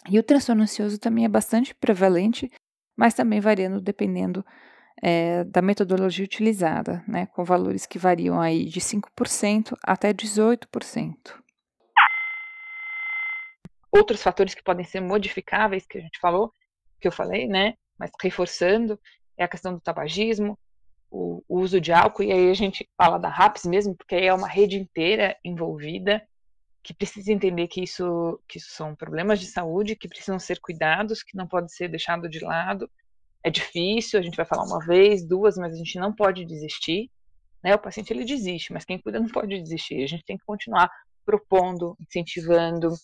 E 0.08 0.18
o 0.18 0.22
transtorno 0.22 0.62
ansioso 0.62 0.98
também 0.98 1.24
é 1.24 1.28
bastante 1.28 1.74
prevalente, 1.74 2.50
mas 2.96 3.14
também 3.14 3.40
variando 3.40 3.80
dependendo 3.80 4.44
é, 5.02 5.44
da 5.44 5.62
metodologia 5.62 6.24
utilizada, 6.24 7.02
né, 7.08 7.26
com 7.26 7.44
valores 7.44 7.86
que 7.86 7.98
variam 7.98 8.40
aí 8.40 8.66
de 8.66 8.80
5% 8.80 9.76
até 9.82 10.12
18%. 10.12 11.40
Outros 13.92 14.22
fatores 14.22 14.54
que 14.54 14.62
podem 14.62 14.84
ser 14.84 15.00
modificáveis, 15.00 15.86
que 15.86 15.98
a 15.98 16.00
gente 16.00 16.18
falou, 16.20 16.52
que 17.00 17.08
eu 17.08 17.12
falei, 17.12 17.48
né, 17.48 17.74
mas 17.98 18.10
reforçando, 18.22 18.98
é 19.36 19.44
a 19.44 19.48
questão 19.48 19.72
do 19.74 19.80
tabagismo, 19.80 20.58
o, 21.10 21.42
uso 21.48 21.80
de 21.80 21.92
álcool, 21.92 22.22
e 22.22 22.32
aí 22.32 22.50
a 22.50 22.54
gente 22.54 22.88
fala 22.96 23.18
da 23.18 23.28
RAPS 23.28 23.64
mesmo, 23.64 23.94
porque 23.94 24.14
aí 24.14 24.26
é 24.26 24.34
uma 24.34 24.48
rede 24.48 24.78
inteira 24.78 25.36
envolvida 25.44 26.22
que 26.82 26.94
precisa 26.94 27.32
entender 27.32 27.68
que 27.68 27.82
isso, 27.82 28.40
que 28.48 28.58
isso 28.58 28.70
são 28.70 28.94
problemas 28.94 29.38
de 29.38 29.46
saúde 29.46 29.96
que 29.96 30.08
precisam 30.08 30.38
ser 30.38 30.60
cuidados, 30.60 31.22
que 31.22 31.36
não 31.36 31.46
pode 31.46 31.74
ser 31.74 31.88
deixado 31.88 32.28
de 32.28 32.40
lado. 32.40 32.90
É 33.42 33.50
difícil, 33.50 34.18
a 34.18 34.22
gente 34.22 34.36
vai 34.36 34.46
falar 34.46 34.64
uma 34.64 34.84
vez, 34.84 35.26
duas, 35.26 35.56
mas 35.56 35.74
a 35.74 35.76
gente 35.76 35.98
não 35.98 36.14
pode 36.14 36.44
desistir. 36.44 37.10
Né? 37.62 37.74
O 37.74 37.78
paciente 37.78 38.12
ele 38.12 38.24
desiste, 38.24 38.72
mas 38.72 38.84
quem 38.84 38.98
cuida 38.98 39.20
não 39.20 39.28
pode 39.28 39.60
desistir. 39.60 40.02
A 40.02 40.06
gente 40.06 40.24
tem 40.24 40.38
que 40.38 40.44
continuar 40.44 40.90
propondo, 41.24 41.96
incentivando, 42.00 42.94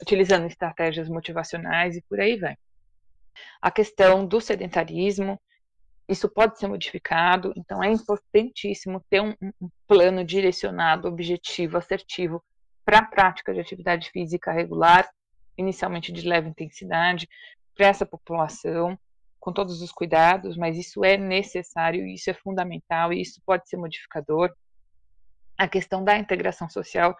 utilizando 0.00 0.46
estratégias 0.46 1.08
motivacionais 1.08 1.96
e 1.96 2.02
por 2.02 2.20
aí 2.20 2.38
vai. 2.38 2.56
A 3.60 3.70
questão 3.70 4.24
do 4.24 4.40
sedentarismo, 4.40 5.40
isso 6.08 6.28
pode 6.28 6.58
ser 6.58 6.66
modificado, 6.68 7.52
então 7.56 7.82
é 7.82 7.90
importantíssimo 7.90 9.02
ter 9.08 9.20
um, 9.20 9.34
um 9.60 9.68
plano 9.86 10.24
direcionado, 10.24 11.08
objetivo, 11.08 11.78
assertivo 11.78 12.42
para 12.84 12.98
a 12.98 13.06
prática 13.06 13.54
de 13.54 13.60
atividade 13.60 14.10
física 14.10 14.52
regular, 14.52 15.08
inicialmente 15.56 16.12
de 16.12 16.28
leve 16.28 16.48
intensidade, 16.48 17.26
para 17.74 17.86
essa 17.86 18.04
população, 18.04 18.98
com 19.40 19.52
todos 19.52 19.82
os 19.82 19.92
cuidados, 19.92 20.56
mas 20.56 20.76
isso 20.76 21.04
é 21.04 21.16
necessário, 21.16 22.06
isso 22.06 22.30
é 22.30 22.34
fundamental 22.34 23.12
e 23.12 23.20
isso 23.20 23.40
pode 23.44 23.68
ser 23.68 23.76
modificador. 23.76 24.52
A 25.56 25.68
questão 25.68 26.02
da 26.02 26.16
integração 26.18 26.68
social 26.68 27.16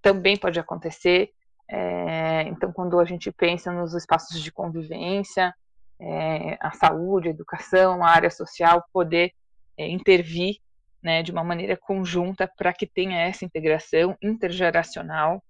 também 0.00 0.36
pode 0.36 0.58
acontecer. 0.58 1.30
É, 1.68 2.42
então, 2.42 2.72
quando 2.72 2.98
a 2.98 3.04
gente 3.04 3.30
pensa 3.32 3.72
nos 3.72 3.94
espaços 3.94 4.42
de 4.42 4.52
convivência, 4.52 5.54
é, 6.02 6.58
a 6.60 6.72
saúde, 6.72 7.28
a 7.28 7.30
educação, 7.30 8.02
a 8.02 8.08
área 8.08 8.30
social 8.30 8.84
poder 8.92 9.32
é, 9.78 9.88
intervir 9.88 10.56
né, 11.02 11.22
de 11.22 11.30
uma 11.30 11.44
maneira 11.44 11.76
conjunta 11.76 12.50
para 12.56 12.72
que 12.72 12.86
tenha 12.86 13.20
essa 13.20 13.44
integração 13.44 14.16
intergeracional, 14.20 15.42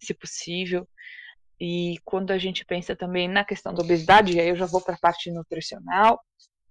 se 0.00 0.12
possível. 0.12 0.86
E 1.58 1.98
quando 2.04 2.30
a 2.32 2.38
gente 2.38 2.64
pensa 2.64 2.94
também 2.94 3.28
na 3.28 3.44
questão 3.44 3.72
da 3.72 3.82
obesidade, 3.82 4.38
aí 4.38 4.48
eu 4.48 4.56
já 4.56 4.66
vou 4.66 4.80
para 4.80 4.94
a 4.94 4.98
parte 4.98 5.30
nutricional, 5.30 6.20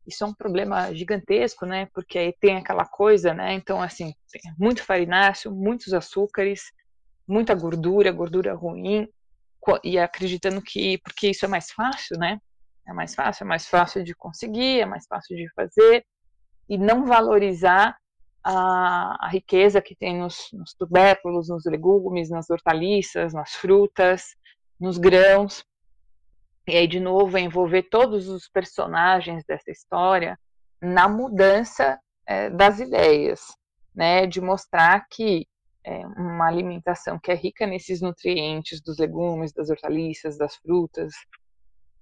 isso 0.06 0.24
é 0.24 0.28
um 0.28 0.34
problema 0.34 0.94
gigantesco, 0.94 1.66
né? 1.66 1.88
Porque 1.94 2.20
aí 2.20 2.34
tem 2.40 2.58
aquela 2.58 2.86
coisa, 2.86 3.34
né? 3.34 3.54
Então, 3.54 3.82
assim, 3.82 4.14
muito 4.60 4.84
farináceo, 4.84 5.52
muitos 5.52 5.94
açúcares, 5.94 6.62
muita 7.28 7.56
gordura, 7.56 8.12
gordura 8.12 8.54
ruim, 8.54 9.08
e 9.82 9.98
acreditando 9.98 10.62
que, 10.62 10.98
porque 10.98 11.30
isso 11.30 11.46
é 11.46 11.48
mais 11.48 11.72
fácil, 11.72 12.18
né? 12.18 12.38
É 12.88 12.94
mais 12.94 13.16
fácil, 13.16 13.44
é 13.44 13.48
mais 13.48 13.68
fácil 13.68 14.04
de 14.04 14.14
conseguir, 14.14 14.82
é 14.82 14.86
mais 14.86 15.06
fácil 15.08 15.36
de 15.38 15.50
fazer, 15.54 16.06
e 16.68 16.78
não 16.78 17.06
valorizar 17.06 17.98
a, 18.44 19.26
a 19.26 19.30
riqueza 19.30 19.82
que 19.82 19.96
tem 19.96 20.18
nos, 20.18 20.50
nos 20.52 20.74
tubérculos, 20.74 21.48
nos 21.48 21.66
legumes, 21.66 22.30
nas 22.30 22.50
hortaliças, 22.50 23.34
nas 23.34 23.54
frutas, 23.54 24.36
nos 24.80 24.98
grãos. 24.98 25.64
E 26.68 26.76
aí, 26.76 26.88
de 26.88 27.00
novo, 27.00 27.38
envolver 27.38 27.84
todos 27.84 28.28
os 28.28 28.48
personagens 28.50 29.44
dessa 29.46 29.72
história 29.72 30.38
na 30.82 31.08
mudança 31.08 31.98
é, 32.26 32.50
das 32.50 32.80
ideias, 32.80 33.42
né? 33.96 34.28
De 34.28 34.42
mostrar 34.42 35.06
que 35.10 35.48
é, 35.86 36.06
uma 36.08 36.48
alimentação 36.48 37.20
que 37.20 37.32
é 37.32 37.36
rica 37.36 37.66
nesses 37.68 38.02
nutrientes 38.02 38.82
dos 38.82 38.98
legumes, 38.98 39.54
das 39.54 39.70
hortaliças, 39.70 40.38
das 40.38 40.56
frutas, 40.56 41.14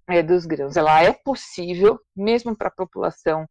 é, 0.07 0.21
dos 0.21 0.45
grãos, 0.45 0.75
ela 0.77 1.01
é 1.01 1.13
possível, 1.13 1.99
mesmo 2.15 2.55
para 2.55 2.67
a 2.67 2.75
população 2.75 3.47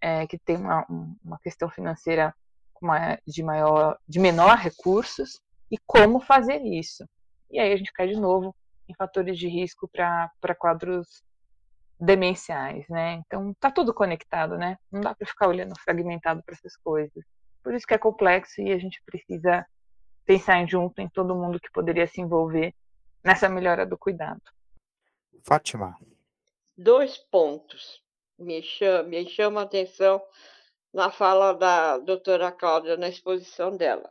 é, 0.00 0.26
que 0.26 0.38
tem 0.38 0.56
uma, 0.56 0.84
uma 1.24 1.38
questão 1.38 1.70
financeira 1.70 2.34
de 3.26 3.42
maior, 3.44 3.96
de 4.08 4.18
menor 4.18 4.56
recursos, 4.56 5.40
e 5.70 5.78
como 5.86 6.20
fazer 6.20 6.60
isso. 6.62 7.04
E 7.50 7.58
aí 7.58 7.72
a 7.72 7.76
gente 7.76 7.92
cai 7.92 8.08
de 8.08 8.18
novo 8.18 8.54
em 8.88 8.94
fatores 8.94 9.38
de 9.38 9.48
risco 9.48 9.88
para 9.88 10.54
quadros 10.58 11.22
demenciais, 11.98 12.84
né? 12.88 13.14
Então 13.24 13.54
tá 13.60 13.70
tudo 13.70 13.94
conectado, 13.94 14.58
né? 14.58 14.76
Não 14.90 15.00
dá 15.00 15.14
para 15.14 15.26
ficar 15.26 15.48
olhando 15.48 15.78
fragmentado 15.80 16.42
para 16.44 16.54
essas 16.54 16.76
coisas. 16.76 17.24
Por 17.62 17.72
isso 17.74 17.86
que 17.86 17.94
é 17.94 17.98
complexo 17.98 18.60
e 18.60 18.72
a 18.72 18.78
gente 18.78 19.00
precisa 19.06 19.64
pensar 20.24 20.58
em 20.58 20.68
junto 20.68 21.00
em 21.00 21.08
todo 21.08 21.34
mundo 21.34 21.60
que 21.60 21.70
poderia 21.70 22.06
se 22.06 22.20
envolver 22.20 22.74
nessa 23.24 23.48
melhora 23.48 23.86
do 23.86 23.96
cuidado. 23.96 24.42
Fátima. 25.42 25.96
Dois 26.76 27.18
pontos 27.18 28.02
me 28.38 28.62
me 29.06 29.28
chama 29.28 29.60
a 29.60 29.64
atenção 29.64 30.22
na 30.92 31.10
fala 31.10 31.52
da 31.52 31.98
doutora 31.98 32.52
Cláudia 32.52 32.96
na 32.96 33.08
exposição 33.08 33.76
dela. 33.76 34.10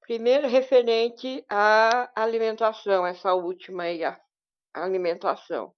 Primeiro, 0.00 0.46
referente 0.48 1.44
à 1.48 2.10
alimentação, 2.14 3.06
essa 3.06 3.32
última 3.32 3.84
aí, 3.84 4.04
a 4.04 4.20
alimentação. 4.74 5.74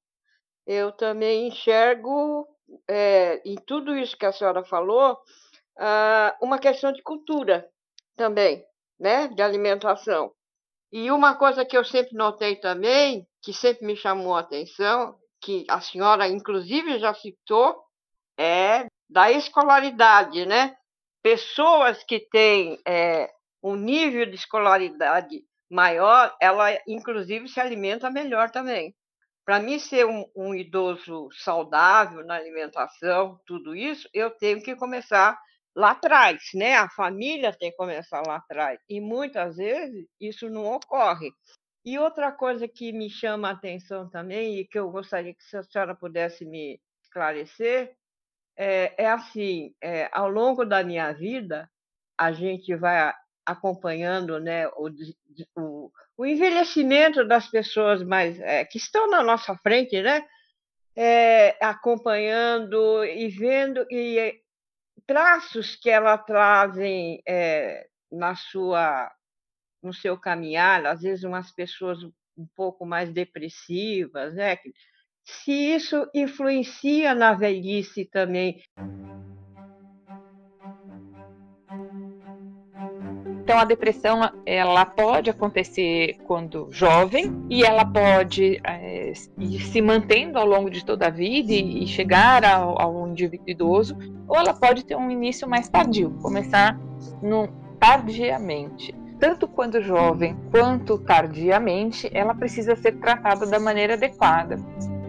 Eu 0.67 0.91
também 0.91 1.47
enxergo, 1.47 2.49
é, 2.89 3.41
em 3.45 3.55
tudo 3.55 3.97
isso 3.97 4.17
que 4.17 4.27
a 4.27 4.33
senhora 4.33 4.65
falou, 4.65 5.17
ah, 5.79 6.37
uma 6.43 6.59
questão 6.59 6.93
de 6.93 7.03
cultura 7.03 7.71
também, 8.17 8.67
né, 8.99 9.29
de 9.29 9.43
alimentação. 9.43 10.35
E 10.93 11.11
uma 11.11 11.35
coisa 11.35 11.65
que 11.65 11.77
eu 11.77 11.85
sempre 11.85 12.15
notei 12.15 12.57
também, 12.57 13.27
que 13.43 13.53
sempre 13.53 13.87
me 13.87 13.97
chamou 13.97 14.35
a 14.35 14.41
atenção, 14.41 15.17
que 15.41 15.65
a 15.69 15.81
senhora, 15.81 16.29
inclusive, 16.29 16.99
já 16.99 17.13
citou, 17.15 17.77
é 18.39 18.87
da 19.09 19.31
escolaridade, 19.31 20.47
né? 20.47 20.77
Pessoas 21.23 22.03
que 22.05 22.21
têm 22.31 22.79
é, 22.87 23.31
um 23.63 23.75
nível 23.75 24.27
de 24.27 24.35
escolaridade 24.35 25.43
maior, 25.71 26.35
ela, 26.41 26.69
inclusive, 26.87 27.49
se 27.49 27.61
alimenta 27.61 28.11
melhor 28.11 28.51
também. 28.51 28.95
Para 29.45 29.61
mim 29.61 29.79
ser 29.79 30.07
um, 30.07 30.25
um 30.35 30.55
idoso 30.55 31.29
saudável 31.33 32.25
na 32.25 32.35
alimentação, 32.35 33.41
tudo 33.47 33.75
isso, 33.77 34.09
eu 34.13 34.31
tenho 34.31 34.63
que 34.63 34.75
começar 34.75 35.39
lá 35.77 35.91
atrás, 35.91 36.43
né? 36.55 36.75
A 36.75 36.89
família 36.89 37.53
tem 37.53 37.71
que 37.71 37.77
começar 37.77 38.23
lá 38.27 38.37
atrás. 38.37 38.81
E 38.89 38.99
muitas 38.99 39.57
vezes 39.57 40.09
isso 40.19 40.49
não 40.49 40.65
ocorre. 40.65 41.31
E 41.85 41.99
outra 41.99 42.33
coisa 42.33 42.67
que 42.67 42.93
me 42.93 43.11
chama 43.11 43.49
a 43.49 43.53
atenção 43.53 44.09
também, 44.09 44.59
e 44.59 44.67
que 44.67 44.79
eu 44.79 44.91
gostaria 44.91 45.35
que 45.35 45.57
a 45.57 45.63
senhora 45.63 45.95
pudesse 45.95 46.47
me 46.47 46.81
esclarecer, 47.03 47.95
é, 48.57 49.05
é 49.05 49.11
assim: 49.11 49.75
é, 49.83 50.09
ao 50.13 50.31
longo 50.31 50.65
da 50.65 50.83
minha 50.83 51.13
vida, 51.13 51.71
a 52.19 52.33
gente 52.33 52.75
vai 52.75 53.13
acompanhando 53.45 54.41
né, 54.41 54.67
o, 54.69 54.89
o, 55.55 55.93
o 56.17 56.27
envelhecimento 56.27 57.25
das 57.25 57.49
pessoas 57.49 58.03
mais 58.03 58.41
é, 58.41 58.65
que 58.65 58.79
estão 58.79 59.09
na 59.09 59.23
nossa 59.23 59.55
frente, 59.59 60.01
né? 60.01 60.27
É, 60.99 61.55
acompanhando 61.61 63.05
e 63.05 63.29
vendo 63.29 63.87
e 63.91 64.41
traços 65.07 65.77
que 65.77 65.91
ela 65.91 66.17
trazem 66.19 67.23
é, 67.27 67.87
na 68.11 68.35
sua 68.35 69.11
no 69.83 69.93
seu 69.93 70.19
caminhar, 70.19 70.85
às 70.87 71.03
vezes 71.03 71.23
umas 71.23 71.53
pessoas 71.53 72.03
um 72.37 72.47
pouco 72.57 72.85
mais 72.85 73.13
depressivas, 73.13 74.35
né? 74.35 74.57
Se 75.25 75.53
isso 75.53 76.09
influencia 76.15 77.15
na 77.15 77.35
velhice 77.35 78.05
também. 78.05 78.63
Então 83.57 83.63
a 83.63 83.69
depressão 83.69 84.21
ela 84.45 84.85
pode 84.85 85.31
acontecer 85.31 86.19
quando 86.27 86.69
jovem 86.71 87.33
e 87.49 87.65
ela 87.65 87.87
pode 87.87 88.61
é, 88.63 89.15
ir 89.39 89.61
se 89.63 89.81
mantendo 89.81 90.39
ao 90.39 90.47
longo 90.47 90.69
de 90.69 90.85
toda 90.85 91.07
a 91.07 91.11
vida 91.11 91.55
e, 91.55 91.83
e 91.83 91.87
chegar 91.87 92.45
ao, 92.45 92.79
ao, 92.79 93.09
indivíduo 93.09 93.49
idoso, 93.49 93.97
ou 94.29 94.37
ela 94.37 94.53
pode 94.53 94.85
ter 94.85 94.95
um 94.95 95.11
início 95.11 95.49
mais 95.49 95.71
tardio, 95.71 96.11
começar 96.21 96.79
no, 97.23 97.49
tardiamente 97.81 98.95
tanto 99.19 99.49
quando 99.49 99.81
jovem 99.81 100.37
quanto 100.51 100.99
tardiamente, 100.99 102.11
ela 102.13 102.35
precisa 102.35 102.77
ser 102.77 102.97
tratada 102.97 103.47
da 103.47 103.59
maneira 103.59 103.95
adequada. 103.95 104.59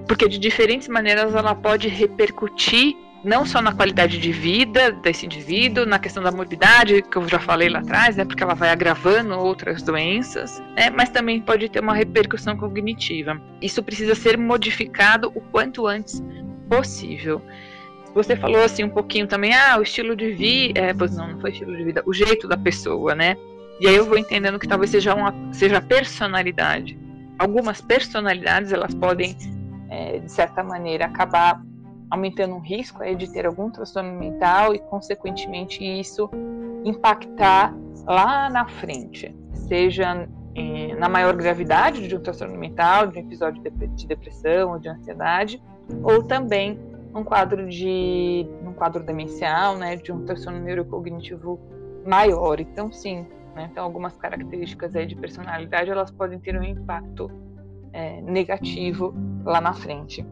Porque 0.07 0.29
de 0.29 0.39
diferentes 0.39 0.87
maneiras 0.87 1.35
ela 1.35 1.53
pode 1.53 1.89
repercutir 1.89 2.95
não 3.27 3.45
só 3.45 3.61
na 3.61 3.73
qualidade 3.73 4.17
de 4.17 4.31
vida 4.31 4.91
desse 4.91 5.25
indivíduo, 5.25 5.85
na 5.85 5.99
questão 5.99 6.23
da 6.23 6.31
morbidade, 6.31 7.01
que 7.01 7.17
eu 7.17 7.27
já 7.27 7.37
falei 7.37 7.67
lá 7.67 7.79
atrás, 7.79 8.15
né, 8.15 8.23
porque 8.23 8.41
ela 8.41 8.53
vai 8.55 8.69
agravando 8.69 9.37
outras 9.37 9.83
doenças, 9.83 10.59
né, 10.77 10.89
mas 10.89 11.09
também 11.09 11.41
pode 11.41 11.67
ter 11.67 11.81
uma 11.81 11.93
repercussão 11.93 12.55
cognitiva. 12.55 13.39
Isso 13.61 13.83
precisa 13.83 14.15
ser 14.15 14.37
modificado 14.37 15.29
o 15.35 15.41
quanto 15.41 15.85
antes 15.85 16.23
possível. 16.69 17.41
Você 18.15 18.37
falou 18.37 18.63
assim 18.63 18.85
um 18.85 18.89
pouquinho 18.89 19.27
também, 19.27 19.53
ah, 19.53 19.77
o 19.77 19.83
estilo 19.83 20.15
de 20.15 20.31
vida, 20.31 20.79
é, 20.79 20.93
pois 20.93 21.15
não, 21.15 21.33
não 21.33 21.41
foi 21.41 21.51
estilo 21.51 21.75
de 21.75 21.83
vida, 21.83 22.01
o 22.05 22.13
jeito 22.13 22.47
da 22.47 22.55
pessoa, 22.55 23.13
né? 23.13 23.35
E 23.81 23.87
aí 23.87 23.95
eu 23.95 24.05
vou 24.05 24.17
entendendo 24.17 24.57
que 24.57 24.67
talvez 24.67 24.89
seja 24.89 25.13
uma 25.13 25.35
seja 25.51 25.81
personalidade. 25.81 26.97
Algumas 27.37 27.81
personalidades 27.81 28.71
elas 28.71 28.95
podem, 28.95 29.37
é, 29.89 30.17
de 30.17 30.31
certa 30.31 30.63
maneira, 30.63 31.05
acabar 31.05 31.61
aumentando 32.09 32.55
o 32.55 32.59
risco 32.59 33.03
é, 33.03 33.13
de 33.13 33.31
ter 33.31 33.45
algum 33.45 33.69
transtorno 33.69 34.13
mental 34.13 34.73
e, 34.73 34.79
consequentemente, 34.79 35.83
isso 35.83 36.29
impactar 36.83 37.73
lá 38.05 38.49
na 38.49 38.67
frente, 38.67 39.35
seja 39.53 40.27
é, 40.55 40.95
na 40.95 41.09
maior 41.09 41.35
gravidade 41.35 42.07
de 42.07 42.15
um 42.15 42.19
transtorno 42.19 42.57
mental, 42.57 43.07
de 43.07 43.17
um 43.17 43.21
episódio 43.21 43.61
de 43.61 44.07
depressão 44.07 44.71
ou 44.71 44.79
de 44.79 44.89
ansiedade, 44.89 45.61
ou 46.03 46.23
também 46.23 46.79
num 47.13 47.23
quadro 47.23 47.67
de 47.67 48.47
um 48.63 48.73
quadro 48.73 49.03
demencial, 49.03 49.77
né, 49.77 49.95
de 49.95 50.11
um 50.11 50.25
transtorno 50.25 50.59
neurocognitivo 50.59 51.59
maior. 52.05 52.59
Então, 52.59 52.91
sim, 52.91 53.25
né? 53.57 53.67
Então, 53.71 53.83
algumas 53.83 54.15
características 54.15 54.95
aí 54.95 55.07
de 55.07 55.15
personalidade 55.15 55.89
elas 55.89 56.11
podem 56.11 56.39
ter 56.39 56.57
um 56.57 56.63
impacto 56.63 57.29
é, 57.91 58.21
negativo 58.21 59.13
lá 59.43 59.59
na 59.59 59.73
frente. 59.73 60.23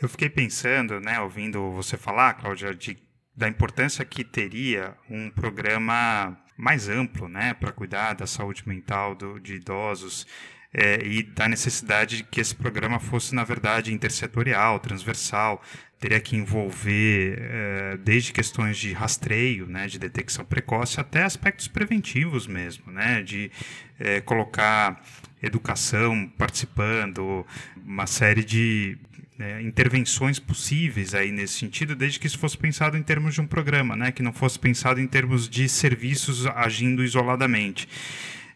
Eu 0.00 0.08
fiquei 0.08 0.30
pensando, 0.30 1.00
né, 1.00 1.20
ouvindo 1.20 1.72
você 1.72 1.96
falar, 1.96 2.34
Cláudia, 2.34 2.72
de, 2.72 2.96
da 3.36 3.48
importância 3.48 4.04
que 4.04 4.22
teria 4.22 4.96
um 5.10 5.28
programa 5.28 6.38
mais 6.56 6.88
amplo, 6.88 7.28
né, 7.28 7.52
para 7.54 7.72
cuidar 7.72 8.14
da 8.14 8.26
saúde 8.26 8.62
mental 8.66 9.16
do, 9.16 9.40
de 9.40 9.56
idosos 9.56 10.24
é, 10.72 11.00
e 11.04 11.22
da 11.22 11.48
necessidade 11.48 12.18
de 12.18 12.24
que 12.24 12.40
esse 12.40 12.54
programa 12.54 13.00
fosse, 13.00 13.34
na 13.34 13.44
verdade, 13.44 13.92
intersetorial, 13.92 14.78
transversal, 14.78 15.62
teria 15.98 16.20
que 16.20 16.36
envolver 16.36 17.38
é, 17.40 17.96
desde 17.96 18.32
questões 18.32 18.76
de 18.76 18.92
rastreio, 18.92 19.66
né, 19.66 19.86
de 19.86 19.98
detecção 19.98 20.44
precoce, 20.44 21.00
até 21.00 21.24
aspectos 21.24 21.66
preventivos 21.66 22.46
mesmo, 22.46 22.92
né, 22.92 23.22
de 23.22 23.50
é, 23.98 24.20
colocar 24.20 25.02
educação 25.42 26.30
participando, 26.36 27.44
uma 27.84 28.06
série 28.06 28.44
de 28.44 28.98
né, 29.38 29.62
intervenções 29.62 30.38
possíveis 30.38 31.14
aí 31.14 31.32
nesse 31.32 31.54
sentido, 31.54 31.96
desde 31.96 32.18
que 32.20 32.26
isso 32.26 32.38
fosse 32.38 32.58
pensado 32.58 32.96
em 32.96 33.02
termos 33.02 33.34
de 33.34 33.40
um 33.40 33.46
programa, 33.46 33.96
né, 33.96 34.12
que 34.12 34.22
não 34.22 34.32
fosse 34.32 34.58
pensado 34.58 35.00
em 35.00 35.06
termos 35.06 35.48
de 35.48 35.68
serviços 35.68 36.46
agindo 36.46 37.02
isoladamente. 37.02 37.88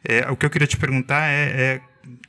É, 0.05 0.29
o 0.31 0.37
que 0.37 0.45
eu 0.45 0.51
queria 0.51 0.67
te 0.67 0.77
perguntar 0.77 1.29
é, 1.29 1.45
é 1.51 1.81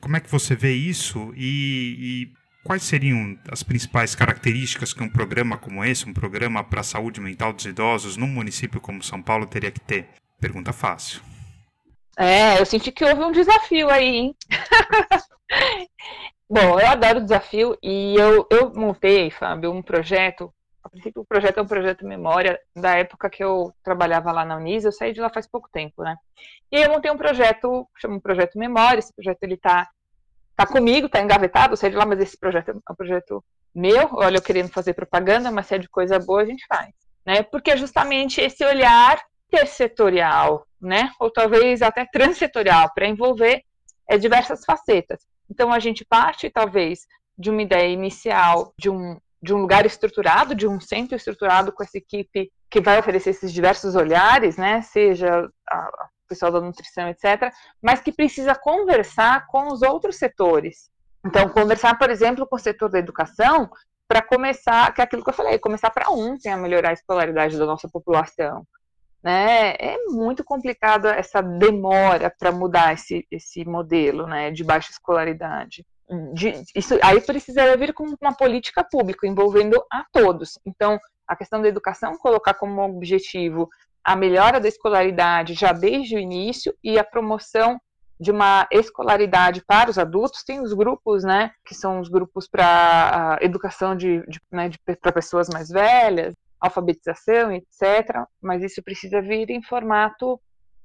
como 0.04 0.18
é 0.18 0.20
que 0.20 0.30
você 0.30 0.54
vê 0.54 0.74
isso 0.74 1.34
e, 1.34 2.28
e 2.28 2.34
quais 2.62 2.84
seriam 2.84 3.40
as 3.50 3.64
principais 3.64 4.14
características 4.14 4.94
que 4.94 5.02
um 5.02 5.10
programa 5.10 5.58
como 5.58 5.82
esse, 5.82 6.08
um 6.08 6.14
programa 6.14 6.62
para 6.62 6.82
a 6.82 6.84
saúde 6.84 7.22
mental 7.22 7.54
dos 7.54 7.66
idosos, 7.66 8.18
num 8.18 8.28
município 8.28 8.82
como 8.82 9.02
São 9.02 9.22
Paulo, 9.22 9.46
teria 9.46 9.72
que 9.72 9.80
ter? 9.80 10.10
Pergunta 10.42 10.74
fácil. 10.74 11.22
É, 12.18 12.60
eu 12.60 12.66
senti 12.66 12.92
que 12.92 13.06
houve 13.06 13.24
um 13.24 13.32
desafio 13.32 13.90
aí, 13.90 14.16
hein? 14.18 14.36
Bom, 16.50 16.78
eu 16.78 16.86
adoro 16.86 17.22
desafio 17.22 17.78
e 17.82 18.16
eu, 18.18 18.46
eu 18.52 18.74
montei, 18.74 19.32
Fábio, 19.32 19.72
um 19.72 19.82
projeto. 19.82 20.54
A 20.84 20.90
princípio, 20.90 21.22
o 21.22 21.26
projeto 21.26 21.60
é 21.60 21.62
um 21.62 21.68
projeto 21.68 22.06
memória 22.06 22.60
da 22.76 22.98
época 22.98 23.30
que 23.30 23.42
eu 23.42 23.72
trabalhava 23.82 24.34
lá 24.34 24.44
na 24.44 24.58
Unisa. 24.58 24.90
Eu 24.90 24.92
saí 24.92 25.14
de 25.14 25.22
lá 25.22 25.30
faz 25.30 25.48
pouco 25.48 25.70
tempo, 25.72 26.04
né? 26.04 26.18
E 26.70 26.78
aí 26.78 26.84
eu 26.84 26.92
montei 26.92 27.10
um 27.10 27.18
projeto, 27.18 27.88
chama 27.98 28.16
um 28.16 28.20
projeto 28.20 28.60
memória. 28.60 29.00
Esse 29.00 29.14
projeto 29.14 29.42
ele 29.44 29.56
tá, 29.56 29.88
tá 30.56 30.66
comigo, 30.66 31.10
tá 31.10 31.22
engavetado. 31.22 31.76
De 31.76 31.90
lá, 31.96 32.06
mas 32.06 32.20
esse 32.20 32.38
projeto 32.38 32.70
é 32.70 32.74
um 32.92 32.96
projeto 32.96 33.44
meu. 33.74 34.10
Olha, 34.14 34.38
eu 34.38 34.42
querendo 34.42 34.70
fazer 34.70 34.94
propaganda, 34.94 35.52
mas 35.52 35.68
se 35.68 35.76
é 35.76 35.78
de 35.78 35.90
coisa 35.90 36.20
boa, 36.20 36.42
a 36.42 36.46
gente 36.46 36.66
faz, 36.68 36.94
né? 37.26 37.44
Porque 37.44 37.72
é 37.72 37.78
justamente 37.78 38.42
esse 38.42 38.64
olhar 38.66 39.22
intersetorial, 39.48 40.66
né? 40.82 41.12
Ou 41.20 41.32
talvez 41.32 41.82
até 41.82 42.06
transsetorial, 42.06 42.92
para 42.94 43.08
envolver 43.08 43.64
é, 44.10 44.18
diversas 44.18 44.64
facetas. 44.66 45.22
Então 45.50 45.72
a 45.72 45.80
gente 45.80 46.06
parte 46.06 46.50
talvez 46.50 47.06
de 47.38 47.50
uma 47.50 47.62
ideia 47.62 47.92
inicial 47.92 48.74
de 48.78 48.90
um 48.90 49.18
de 49.44 49.54
um 49.54 49.58
lugar 49.58 49.86
estruturado, 49.86 50.56
de 50.56 50.66
um 50.66 50.80
centro 50.80 51.18
estruturado 51.18 51.74
com 51.74 51.84
essa 51.84 51.98
equipe 51.98 52.50
que 52.70 52.80
vai 52.80 52.98
oferecer 52.98 53.32
esses 53.32 53.52
diversos 53.52 53.94
olhares, 53.94 54.56
né? 54.56 54.82
Seja 54.82 55.50
a, 55.70 56.08
pessoal 56.34 56.52
da 56.52 56.62
nutrição, 56.62 57.10
etc., 57.10 57.52
mas 57.82 58.02
que 58.02 58.12
precisa 58.12 58.56
conversar 58.56 59.48
com 59.48 59.72
os 59.72 59.82
outros 59.82 60.18
setores. 60.18 60.90
Então, 61.26 61.48
conversar, 61.50 61.98
por 61.98 62.10
exemplo, 62.10 62.46
com 62.46 62.56
o 62.56 62.60
setor 62.60 62.90
da 62.90 63.00
educação, 63.00 63.70
para 64.08 64.22
começar, 64.22 64.94
que 64.94 65.02
é 65.02 65.04
aquilo 65.04 65.24
que 65.24 65.30
eu 65.30 65.34
falei, 65.34 65.58
começar 65.58 65.90
para 65.90 66.10
ontem 66.10 66.52
a 66.52 66.58
melhorar 66.58 66.90
a 66.90 66.94
escolaridade 66.94 67.58
da 67.58 67.66
nossa 67.66 67.88
população 67.88 68.66
né? 69.24 69.74
É 69.80 69.98
muito 70.10 70.44
complicado 70.44 71.08
essa 71.08 71.42
demora 71.42 72.30
para 72.38 72.52
mudar 72.52 72.94
esse, 72.94 73.26
esse 73.32 73.64
modelo, 73.64 74.28
né, 74.28 74.52
de 74.52 74.64
baixa 74.64 74.92
escolaridade. 74.92 75.86
De, 76.34 76.62
isso 76.76 77.00
aí 77.02 77.22
precisaria 77.22 77.78
vir 77.78 77.94
com 77.94 78.04
uma 78.22 78.36
política 78.36 78.84
pública 78.84 79.26
envolvendo 79.26 79.82
a 79.90 80.06
todos. 80.12 80.60
Então, 80.66 81.00
a 81.26 81.36
questão 81.36 81.62
da 81.62 81.70
educação 81.70 82.18
colocar 82.18 82.54
como 82.56 82.84
objetivo 82.84 83.70
a 84.04 84.16
melhora 84.16 84.60
da 84.60 84.68
escolaridade 84.68 85.54
já 85.54 85.72
desde 85.72 86.16
o 86.16 86.20
início 86.20 86.74
e 86.84 87.00
a 87.00 87.04
promoção 87.04 87.80
de 88.20 88.32
uma 88.32 88.68
escolaridade 88.72 89.64
para 89.66 89.90
os 89.90 89.98
adultos. 89.98 90.44
Tem 90.44 90.62
os 90.62 90.74
grupos, 90.74 91.24
né, 91.24 91.52
que 91.66 91.74
são 91.74 92.00
os 92.00 92.10
grupos 92.10 92.48
para 92.48 93.38
educação 93.42 93.96
de, 93.96 94.26
de, 94.28 94.40
né, 94.52 94.70
de 94.70 94.78
para 94.80 95.12
pessoas 95.12 95.50
mais 95.50 95.70
velhas, 95.70 96.34
alfabetização, 96.60 97.52
etc. 97.52 98.26
Mas 98.42 98.64
isso 98.64 98.82
precisa 98.82 99.22
vir 99.22 99.50
em 99.50 99.62
formato 99.62 100.40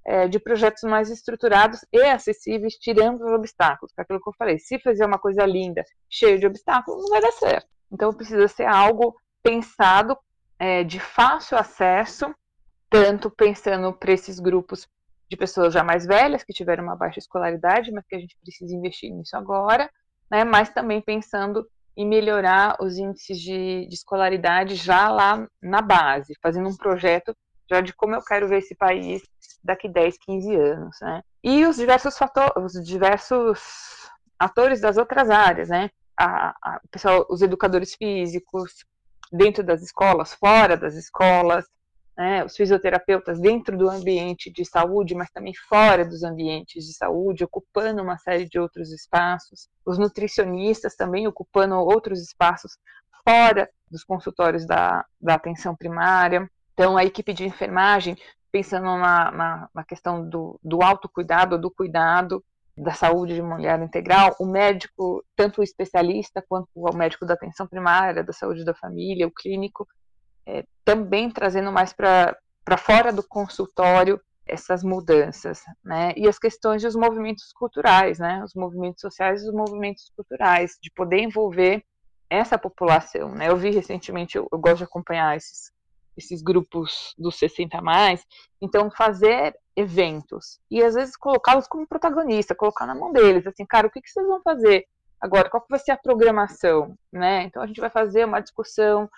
é, 0.05 0.27
de 0.27 0.39
projetos 0.39 0.83
mais 0.85 1.11
estruturados 1.11 1.81
e 1.93 2.03
acessíveis, 2.03 2.75
tirando 2.75 3.25
os 3.25 3.33
obstáculos. 3.33 3.93
É 3.97 4.03
aquilo 4.03 4.21
que 4.21 4.29
eu 4.29 4.35
falei, 4.39 4.59
se 4.59 4.79
fazer 4.79 5.05
uma 5.05 5.19
coisa 5.19 5.45
linda, 5.45 5.85
cheia 6.09 6.39
de 6.39 6.47
obstáculos, 6.47 7.03
não 7.03 7.11
vai 7.11 7.21
dar 7.21 7.33
certo. 7.33 7.69
Então 7.93 8.13
precisa 8.13 8.49
ser 8.49 8.65
algo 8.65 9.15
pensado 9.43 10.17
é, 10.59 10.83
de 10.83 10.99
fácil 10.99 11.57
acesso, 11.57 12.35
tanto 12.91 13.31
pensando 13.31 13.93
para 13.93 14.13
esses 14.13 14.39
grupos 14.39 14.87
de 15.31 15.37
pessoas 15.37 15.75
já 15.75 15.85
mais 15.85 16.07
velhas, 16.07 16.43
que 16.43 16.53
tiveram 16.53 16.85
uma 16.85 16.97
baixa 16.97 17.19
escolaridade, 17.19 17.93
mas 17.93 18.07
que 18.07 18.17
a 18.17 18.19
gente 18.19 18.37
precisa 18.41 18.75
investir 18.75 19.13
nisso 19.13 19.37
agora, 19.37 19.91
né, 20.31 20.45
mas 20.45 20.71
também 20.71 21.01
pensando 21.01 21.67
e 21.97 22.05
melhorar 22.05 22.77
os 22.81 22.97
índices 22.97 23.41
de, 23.41 23.87
de, 23.87 23.95
escolaridade 23.95 24.77
já 24.77 25.09
lá 25.09 25.47
na 25.61 25.83
base, 25.83 26.35
fazendo 26.41 26.69
um 26.69 26.77
projeto 26.77 27.37
já 27.69 27.81
de 27.81 27.93
como 27.93 28.15
eu 28.15 28.23
quero 28.23 28.49
ver 28.49 28.59
esse 28.59 28.75
país 28.75 29.21
daqui 29.63 29.89
10, 29.89 30.17
15 30.19 30.55
anos, 30.55 30.97
né? 31.03 31.23
E 31.43 31.67
os 31.67 31.77
diversos 31.77 32.17
fatores, 32.17 32.53
os 32.57 32.87
diversos 32.87 33.61
atores 34.39 34.81
das 34.81 34.97
outras 34.97 35.29
áreas, 35.29 35.69
né? 35.69 35.91
A, 36.17 36.51
a, 36.63 36.81
pessoal, 36.91 37.27
os 37.29 37.43
educadores 37.43 37.95
físicos, 37.95 38.85
dentro 39.33 39.63
das 39.63 39.83
escolas, 39.83 40.33
fora 40.33 40.77
das 40.77 40.95
escolas, 40.95 41.67
né, 42.19 42.45
os 42.45 42.57
fisioterapeutas 42.57 43.39
dentro 43.39 43.79
do 43.79 43.89
ambiente 43.89 44.51
de 44.51 44.65
saúde, 44.65 45.15
mas 45.15 45.31
também 45.31 45.55
fora 45.55 46.05
dos 46.05 46.25
ambientes 46.25 46.85
de 46.85 46.93
saúde, 46.93 47.45
ocupando 47.45 48.03
uma 48.03 48.19
série 48.19 48.49
de 48.49 48.59
outros 48.59 48.91
espaços, 48.91 49.69
os 49.87 49.99
nutricionistas 49.99 50.97
também 50.97 51.29
ocupando 51.29 51.77
outros 51.77 52.21
espaços 52.21 52.77
fora 53.25 53.71
dos 53.89 54.03
consultórios 54.03 54.67
da, 54.67 55.07
da 55.21 55.35
atenção 55.35 55.77
primária. 55.77 56.51
Então, 56.75 56.97
a 56.97 57.05
equipe 57.05 57.33
de 57.33 57.45
enfermagem, 57.45 58.17
pensando 58.51 58.87
na, 58.87 59.31
na, 59.31 59.69
na 59.73 59.85
questão 59.85 60.29
do, 60.29 60.59
do 60.61 60.83
autocuidado, 60.83 61.57
do 61.57 61.71
cuidado, 61.71 62.45
da 62.77 62.95
saúde 62.95 63.35
de 63.35 63.43
mulher 63.43 63.81
integral, 63.81 64.35
o 64.41 64.47
médico, 64.47 65.25
tanto 65.37 65.61
o 65.61 65.65
especialista 65.65 66.45
quanto 66.49 66.69
o 66.75 66.97
médico 66.97 67.25
da 67.25 67.35
atenção 67.35 67.67
primária, 67.67 68.25
da 68.25 68.33
saúde 68.33 68.65
da 68.65 68.75
família, 68.75 69.27
o 69.27 69.33
clínico, 69.33 69.87
é, 70.49 70.65
também 70.85 71.31
trazendo 71.31 71.71
mais 71.71 71.93
para 71.93 72.35
fora 72.79 73.13
do 73.13 73.23
consultório 73.23 74.19
essas 74.47 74.83
mudanças, 74.83 75.63
né? 75.85 76.15
E 76.17 76.27
as 76.27 76.39
questões 76.39 76.83
dos 76.83 76.97
movimentos 76.97 77.53
culturais, 77.53 78.19
né? 78.19 78.43
Os 78.43 78.55
movimentos 78.55 79.03
sociais 79.03 79.43
e 79.43 79.47
os 79.47 79.53
movimentos 79.53 80.11
culturais, 80.17 80.79
de 80.83 80.91
poder 80.93 81.21
envolver 81.21 81.85
essa 82.31 82.57
população, 82.57 83.35
né? 83.35 83.51
Eu 83.51 83.59
vi 83.59 83.71
recentemente, 83.71 84.39
eu, 84.39 84.49
eu 84.51 84.59
gosto 84.59 84.79
de 84.79 84.85
acompanhar 84.85 85.37
esses, 85.37 85.71
esses 86.17 86.41
grupos 86.41 87.15
dos 87.19 87.39
60 87.39 87.83
mais, 87.83 88.25
então 88.61 88.91
fazer 88.91 89.55
eventos 89.77 90.59
e 90.71 90.83
às 90.83 90.95
vezes 90.95 91.15
colocá-los 91.15 91.69
como 91.69 91.87
protagonista, 91.87 92.55
colocar 92.55 92.87
na 92.87 92.95
mão 92.95 93.13
deles, 93.13 93.47
assim, 93.47 93.67
cara, 93.67 93.87
o 93.87 93.91
que, 93.91 94.01
que 94.01 94.11
vocês 94.11 94.27
vão 94.27 94.41
fazer 94.43 94.87
agora? 95.21 95.51
Qual 95.51 95.63
que 95.63 95.71
vai 95.71 95.79
ser 95.79 95.93
a 95.93 95.97
programação, 95.99 96.97
né? 97.13 97.43
Então 97.43 97.63
a 97.63 97.67
gente 97.67 97.81
vai 97.81 97.91
fazer 97.91 98.25
uma 98.25 98.41
discussão 98.41 99.09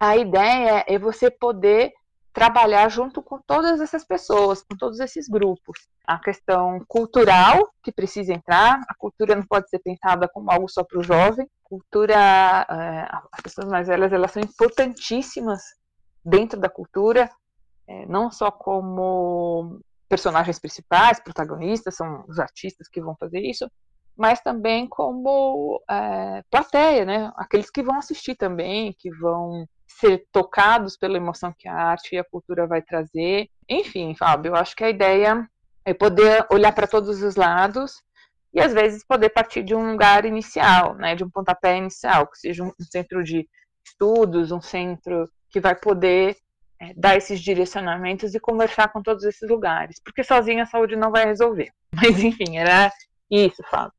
a 0.00 0.16
ideia 0.16 0.82
é 0.88 0.98
você 0.98 1.30
poder 1.30 1.92
trabalhar 2.32 2.88
junto 2.88 3.22
com 3.22 3.38
todas 3.38 3.80
essas 3.80 4.04
pessoas, 4.04 4.62
com 4.62 4.76
todos 4.76 4.98
esses 4.98 5.28
grupos. 5.28 5.78
A 6.06 6.18
questão 6.18 6.82
cultural, 6.88 7.68
que 7.82 7.92
precisa 7.92 8.32
entrar, 8.32 8.80
a 8.88 8.94
cultura 8.94 9.36
não 9.36 9.44
pode 9.44 9.68
ser 9.68 9.78
pensada 9.80 10.26
como 10.28 10.50
algo 10.50 10.68
só 10.68 10.82
para 10.82 10.98
o 10.98 11.02
jovem. 11.02 11.46
Cultura, 11.62 12.14
é, 12.14 13.08
as 13.30 13.40
pessoas 13.42 13.68
mais 13.68 13.88
velhas, 13.88 14.12
elas 14.12 14.30
são 14.30 14.42
importantíssimas 14.42 15.60
dentro 16.24 16.58
da 16.58 16.68
cultura, 16.68 17.30
é, 17.86 18.06
não 18.06 18.30
só 18.30 18.50
como 18.50 19.80
personagens 20.08 20.58
principais, 20.58 21.20
protagonistas, 21.20 21.94
são 21.94 22.24
os 22.26 22.38
artistas 22.38 22.88
que 22.88 23.00
vão 23.00 23.14
fazer 23.16 23.40
isso, 23.40 23.70
mas 24.16 24.40
também 24.40 24.86
como 24.86 25.82
é, 25.88 26.42
plateia, 26.50 27.04
né? 27.04 27.32
Aqueles 27.36 27.70
que 27.70 27.82
vão 27.82 27.98
assistir 27.98 28.34
também, 28.34 28.94
que 28.98 29.10
vão 29.10 29.66
ser 29.86 30.26
tocados 30.32 30.96
pela 30.96 31.16
emoção 31.16 31.54
que 31.58 31.68
a 31.68 31.74
arte 31.74 32.14
e 32.14 32.18
a 32.18 32.24
cultura 32.24 32.66
vai 32.66 32.82
trazer. 32.82 33.48
Enfim, 33.68 34.14
Fábio, 34.14 34.50
eu 34.50 34.56
acho 34.56 34.76
que 34.76 34.84
a 34.84 34.90
ideia 34.90 35.48
é 35.84 35.94
poder 35.94 36.46
olhar 36.50 36.72
para 36.72 36.86
todos 36.86 37.22
os 37.22 37.36
lados 37.36 38.02
e 38.52 38.60
às 38.60 38.72
vezes 38.72 39.04
poder 39.04 39.30
partir 39.30 39.62
de 39.62 39.74
um 39.74 39.92
lugar 39.92 40.24
inicial, 40.24 40.94
né, 40.94 41.14
de 41.14 41.24
um 41.24 41.30
pontapé 41.30 41.76
inicial, 41.76 42.26
que 42.26 42.38
seja 42.38 42.64
um 42.64 42.72
centro 42.80 43.22
de 43.22 43.48
estudos, 43.84 44.52
um 44.52 44.60
centro 44.60 45.28
que 45.50 45.60
vai 45.60 45.74
poder 45.74 46.36
é, 46.80 46.92
dar 46.94 47.16
esses 47.16 47.40
direcionamentos 47.40 48.34
e 48.34 48.40
conversar 48.40 48.88
com 48.88 49.02
todos 49.02 49.24
esses 49.24 49.48
lugares, 49.48 50.00
porque 50.02 50.24
sozinha 50.24 50.64
a 50.64 50.66
saúde 50.66 50.96
não 50.96 51.10
vai 51.10 51.24
resolver. 51.26 51.70
Mas 51.94 52.22
enfim, 52.22 52.56
era 52.58 52.92
isso, 53.30 53.62
Fábio. 53.70 53.92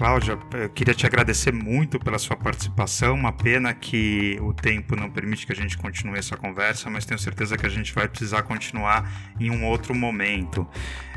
Cláudia, 0.00 0.38
eu 0.54 0.70
queria 0.70 0.94
te 0.94 1.04
agradecer 1.04 1.52
muito 1.52 2.00
pela 2.00 2.18
sua 2.18 2.34
participação. 2.34 3.12
Uma 3.12 3.32
pena 3.32 3.74
que 3.74 4.38
o 4.40 4.54
tempo 4.54 4.96
não 4.96 5.10
permite 5.10 5.46
que 5.46 5.52
a 5.52 5.54
gente 5.54 5.76
continue 5.76 6.18
essa 6.18 6.38
conversa, 6.38 6.88
mas 6.88 7.04
tenho 7.04 7.18
certeza 7.18 7.54
que 7.54 7.66
a 7.66 7.68
gente 7.68 7.92
vai 7.92 8.08
precisar 8.08 8.44
continuar 8.44 9.06
em 9.38 9.50
um 9.50 9.66
outro 9.66 9.94
momento. 9.94 10.66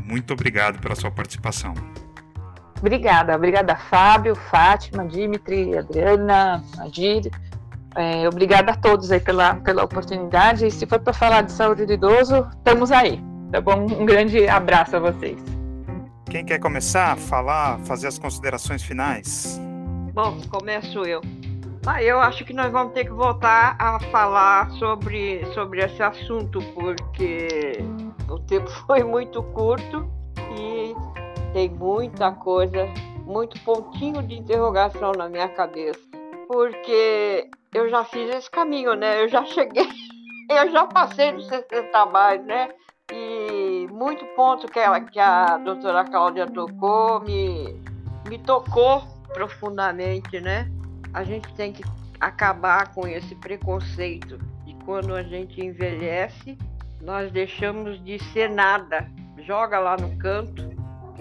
Muito 0.04 0.34
obrigado 0.34 0.82
pela 0.82 0.96
sua 0.96 1.10
participação. 1.10 1.74
Obrigada, 2.78 3.34
obrigada 3.38 3.74
Fábio, 3.74 4.36
Fátima, 4.36 5.08
Dimitri, 5.08 5.78
Adriana, 5.78 6.62
Adir. 6.80 7.32
É, 7.96 8.28
obrigada 8.28 8.74
a 8.74 8.76
todos 8.76 9.14
aí 9.14 9.22
pela, 9.22 9.56
pela 9.56 9.86
oportunidade. 9.86 10.68
E 10.68 10.72
se 10.72 10.86
for 10.86 11.00
para 11.00 11.14
falar 11.14 11.44
de 11.44 11.54
saúde 11.54 11.86
do 11.86 11.94
idoso, 11.94 12.46
estamos 12.58 12.92
aí. 12.92 13.24
Tá 13.50 13.62
bom? 13.62 13.86
Um 13.86 14.06
grande 14.06 14.46
abraço 14.46 14.98
a 14.98 15.00
vocês. 15.00 15.63
Quem 16.34 16.44
quer 16.44 16.60
começar 16.60 17.12
a 17.12 17.16
falar, 17.16 17.78
fazer 17.82 18.08
as 18.08 18.18
considerações 18.18 18.82
finais? 18.82 19.62
Bom, 20.16 20.42
começo 20.50 21.06
eu. 21.06 21.22
Ah, 21.86 22.02
eu 22.02 22.20
acho 22.20 22.44
que 22.44 22.54
nós 22.54 22.72
vamos 22.72 22.92
ter 22.94 23.06
que 23.06 23.12
voltar 23.12 23.76
a 23.78 24.00
falar 24.10 24.72
sobre, 24.72 25.46
sobre 25.54 25.86
esse 25.86 26.02
assunto, 26.02 26.60
porque 26.74 27.78
o 28.28 28.40
tempo 28.40 28.68
foi 28.88 29.04
muito 29.04 29.44
curto 29.44 30.10
e 30.58 30.96
tem 31.54 31.70
muita 31.70 32.32
coisa, 32.32 32.88
muito 33.28 33.60
pontinho 33.60 34.24
de 34.24 34.34
interrogação 34.40 35.12
na 35.12 35.30
minha 35.30 35.50
cabeça. 35.50 36.02
Porque 36.48 37.48
eu 37.76 37.92
já 37.92 38.04
fiz 38.06 38.28
esse 38.36 38.50
caminho, 38.50 38.96
né? 38.96 39.24
Eu 39.24 39.30
já 39.30 39.46
cheguei, 39.46 39.88
eu 40.50 40.72
já 40.72 40.88
passei 40.88 41.32
dos 41.32 41.46
60 41.48 42.06
mais, 42.08 42.44
né? 42.44 42.70
E 43.12 43.63
muito 43.88 44.26
ponto 44.36 44.68
que, 44.68 44.80
ela, 44.80 45.00
que 45.00 45.20
a 45.20 45.58
doutora 45.58 46.04
Cláudia 46.06 46.48
tocou 46.48 47.22
me, 47.22 47.76
me 48.28 48.38
tocou 48.40 49.04
profundamente, 49.34 50.40
né? 50.40 50.70
A 51.14 51.24
gente 51.24 51.54
tem 51.56 51.74
que 51.74 51.84
acabar 52.20 52.94
com 52.94 53.08
esse 53.08 53.36
preconceito 53.36 54.38
de 54.66 54.74
quando 54.86 55.14
a 55.14 55.24
gente 55.24 55.60
envelhece, 55.64 56.58
nós 57.02 57.32
deixamos 57.32 58.04
de 58.04 58.18
ser 58.32 58.50
nada. 58.50 59.08
Joga 59.46 59.80
lá 59.80 59.98
no 59.98 60.16
canto, 60.18 60.70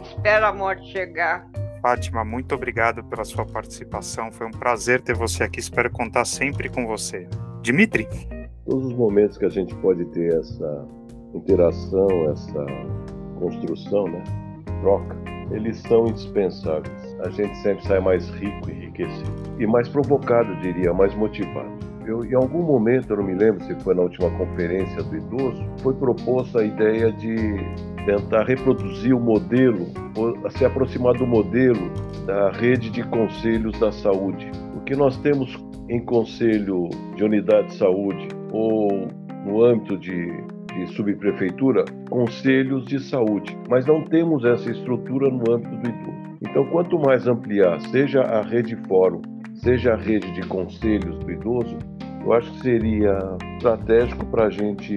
espera 0.02 0.48
a 0.48 0.52
morte 0.52 0.90
chegar. 0.92 1.46
Fátima, 1.80 2.24
muito 2.24 2.54
obrigado 2.54 3.02
pela 3.04 3.24
sua 3.24 3.44
participação. 3.44 4.30
Foi 4.30 4.46
um 4.46 4.52
prazer 4.52 5.00
ter 5.00 5.16
você 5.16 5.42
aqui. 5.42 5.58
Espero 5.58 5.90
contar 5.90 6.24
sempre 6.24 6.68
com 6.68 6.86
você. 6.86 7.28
Dimitri? 7.60 8.06
Todos 8.64 8.86
os 8.86 8.94
momentos 8.94 9.36
que 9.36 9.44
a 9.44 9.48
gente 9.48 9.74
pode 9.76 10.04
ter 10.06 10.32
essa 10.38 10.86
interação, 11.34 12.08
essa 12.30 12.66
construção, 13.38 14.04
né? 14.04 14.22
Troca, 14.80 15.16
eles 15.50 15.78
são 15.78 16.06
indispensáveis. 16.06 17.16
A 17.20 17.30
gente 17.30 17.56
sempre 17.58 17.84
sai 17.86 18.00
mais 18.00 18.28
rico 18.30 18.70
enriquecido. 18.70 19.30
E 19.58 19.66
mais 19.66 19.88
provocado, 19.88 20.54
diria, 20.56 20.92
mais 20.92 21.14
motivado. 21.14 21.70
Eu, 22.06 22.24
em 22.24 22.34
algum 22.34 22.62
momento, 22.62 23.10
eu 23.10 23.16
não 23.18 23.24
me 23.24 23.34
lembro 23.34 23.62
se 23.64 23.74
foi 23.76 23.94
na 23.94 24.02
última 24.02 24.28
conferência 24.30 25.02
do 25.04 25.16
idoso, 25.16 25.64
foi 25.82 25.94
proposta 25.94 26.60
a 26.60 26.64
ideia 26.64 27.12
de 27.12 27.56
tentar 28.04 28.44
reproduzir 28.44 29.14
o 29.14 29.20
modelo, 29.20 29.86
se 30.50 30.64
aproximar 30.64 31.14
do 31.14 31.26
modelo 31.26 31.90
da 32.26 32.50
rede 32.50 32.90
de 32.90 33.04
conselhos 33.04 33.78
da 33.78 33.92
saúde. 33.92 34.50
O 34.76 34.80
que 34.80 34.96
nós 34.96 35.16
temos 35.18 35.56
em 35.88 36.04
conselho 36.04 36.88
de 37.14 37.22
unidade 37.22 37.68
de 37.68 37.74
saúde 37.74 38.28
ou 38.50 39.08
no 39.46 39.62
âmbito 39.64 39.96
de, 39.96 40.32
de 40.74 40.86
subprefeitura, 40.94 41.84
conselhos 42.08 42.84
de 42.86 43.00
saúde, 43.00 43.56
mas 43.68 43.86
não 43.86 44.04
temos 44.04 44.44
essa 44.44 44.70
estrutura 44.70 45.30
no 45.30 45.52
âmbito 45.52 45.76
do 45.76 45.88
idoso. 45.88 46.22
Então, 46.42 46.66
quanto 46.66 46.98
mais 46.98 47.26
ampliar, 47.26 47.80
seja 47.80 48.22
a 48.22 48.42
rede 48.42 48.76
fórum, 48.88 49.22
seja 49.54 49.92
a 49.92 49.96
rede 49.96 50.30
de 50.32 50.42
conselhos 50.46 51.18
do 51.18 51.30
idoso, 51.30 51.76
eu 52.24 52.32
acho 52.32 52.50
que 52.52 52.60
seria 52.60 53.18
estratégico 53.56 54.24
para 54.26 54.46
a 54.46 54.50
gente 54.50 54.96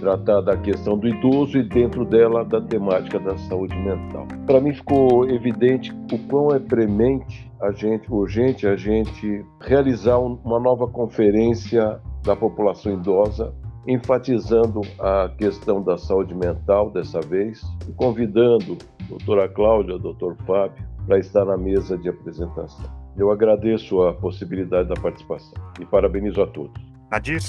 tratar 0.00 0.42
da 0.42 0.56
questão 0.56 0.98
do 0.98 1.08
idoso 1.08 1.58
e 1.58 1.62
dentro 1.62 2.04
dela 2.04 2.44
da 2.44 2.60
temática 2.60 3.18
da 3.18 3.36
saúde 3.38 3.76
mental. 3.76 4.26
Para 4.46 4.60
mim 4.60 4.74
ficou 4.74 5.28
evidente 5.28 5.92
o 6.12 6.18
quão 6.28 6.54
é 6.54 6.58
premente 6.58 7.50
a 7.60 7.72
gente, 7.72 8.12
urgente 8.12 8.66
a 8.66 8.76
gente 8.76 9.44
realizar 9.60 10.18
uma 10.18 10.60
nova 10.60 10.86
conferência 10.86 11.98
da 12.22 12.36
população 12.36 12.92
idosa, 12.92 13.54
enfatizando 13.86 14.80
a 14.98 15.28
questão 15.36 15.82
da 15.82 15.96
saúde 15.96 16.34
mental 16.34 16.90
dessa 16.90 17.20
vez, 17.20 17.62
e 17.88 17.92
convidando 17.92 18.78
a 19.00 19.08
doutora 19.08 19.48
Cláudia, 19.48 19.96
o 19.96 19.98
doutor 19.98 20.36
Fábio, 20.46 20.84
para 21.06 21.18
estar 21.18 21.44
na 21.44 21.56
mesa 21.56 21.96
de 21.96 22.08
apresentação. 22.08 22.84
Eu 23.16 23.30
agradeço 23.30 24.02
a 24.02 24.12
possibilidade 24.12 24.88
da 24.88 24.94
participação 25.00 25.54
e 25.80 25.84
parabenizo 25.84 26.42
a 26.42 26.46
todos. 26.46 26.74
Nadir? 27.10 27.40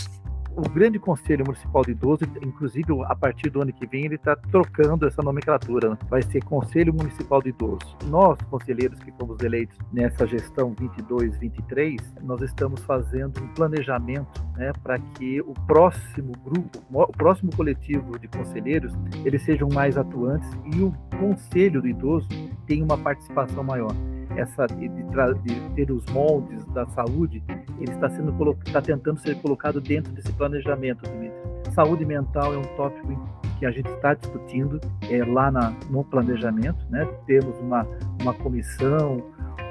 O 0.58 0.70
Grande 0.70 0.98
Conselho 0.98 1.46
Municipal 1.46 1.84
de 1.84 1.92
Idoso, 1.92 2.26
inclusive 2.42 2.86
a 3.06 3.16
partir 3.16 3.52
do 3.52 3.62
ano 3.62 3.72
que 3.72 3.86
vem, 3.86 4.06
ele 4.06 4.16
está 4.16 4.36
trocando 4.36 5.06
essa 5.06 5.22
nomenclatura. 5.22 5.92
Né? 5.92 5.98
Vai 6.10 6.24
ser 6.24 6.44
Conselho 6.44 6.92
Municipal 6.92 7.42
de 7.44 7.50
Idoso. 7.50 7.96
Nós, 8.08 8.40
conselheiros 8.50 9.00
que 9.00 9.12
fomos 9.12 9.40
eleitos 9.42 9.78
nessa 9.94 10.26
gestão 10.26 10.74
22-23, 10.74 12.00
nós 12.24 12.42
estamos 12.42 12.82
fazendo 12.82 13.40
um 13.40 13.48
planejamento 13.50 14.44
né, 14.56 14.72
para 14.82 14.98
que 14.98 15.40
o 15.42 15.54
próximo 15.68 16.32
grupo, 16.44 16.84
o 16.92 17.14
próximo 17.14 17.56
coletivo 17.56 18.18
de 18.18 18.28
conselheiros, 18.28 18.94
eles 19.24 19.44
sejam 19.44 19.70
mais 19.72 19.96
atuantes 19.96 20.50
e 20.74 20.82
o 20.82 20.92
Conselho 21.20 21.84
do 21.84 21.88
Idoso 21.88 22.28
tenha 22.66 22.84
uma 22.84 22.98
participação 22.98 23.64
maior 23.64 23.94
essa 24.38 24.68
de, 24.68 24.88
de, 24.88 25.70
ter 25.76 25.92
os 25.92 26.06
moldes 26.08 26.66
da 26.68 26.86
saúde, 26.88 27.44
ele 27.80 27.92
está 27.92 28.10
sendo 28.10 28.34
está 28.66 28.82
tentando 28.82 29.20
ser 29.20 29.36
colocado 29.42 29.82
dentro 29.82 30.12
desse 30.14 30.32
planejamento, 30.34 31.10
Dimitri. 31.10 31.38
Saúde 31.74 32.06
mental 32.06 32.54
é 32.54 32.58
um 32.58 32.76
tópico 32.76 33.38
que 33.60 33.66
a 33.66 33.72
gente 33.72 33.90
está 33.90 34.14
discutindo 34.14 34.80
é, 35.10 35.24
lá 35.26 35.52
na, 35.52 35.74
no 35.90 36.04
planejamento, 36.04 36.86
né? 36.90 37.06
Temos 37.26 37.58
uma 37.60 37.86
uma 38.22 38.34
comissão, 38.34 39.24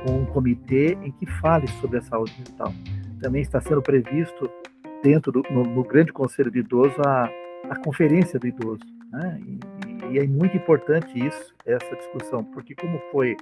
um 0.09 0.25
comitê 0.27 0.97
em 1.03 1.11
que 1.13 1.27
fale 1.41 1.67
sobre 1.81 1.99
a 1.99 2.03
saúde 2.03 2.35
mental. 2.39 2.73
Também 3.21 3.43
está 3.43 3.61
sendo 3.61 3.83
previsto 3.83 4.51
dentro 5.03 5.33
do 5.33 5.43
no, 5.51 5.63
no 5.63 5.85
grande 5.85 6.13
conselho 6.13 6.51
de 6.51 6.61
idoso 6.61 6.95
a, 7.07 7.31
a 7.71 7.77
conferência 7.77 8.39
do 8.39 8.47
idoso, 8.47 8.83
né? 9.13 9.41
E, 9.47 9.59
e 10.13 10.19
é 10.19 10.27
muito 10.27 10.57
importante 10.57 11.19
isso, 11.19 11.55
essa 11.65 11.97
discussão, 11.97 12.45
porque 12.45 12.75
como 12.75 13.01
foi 13.11 13.37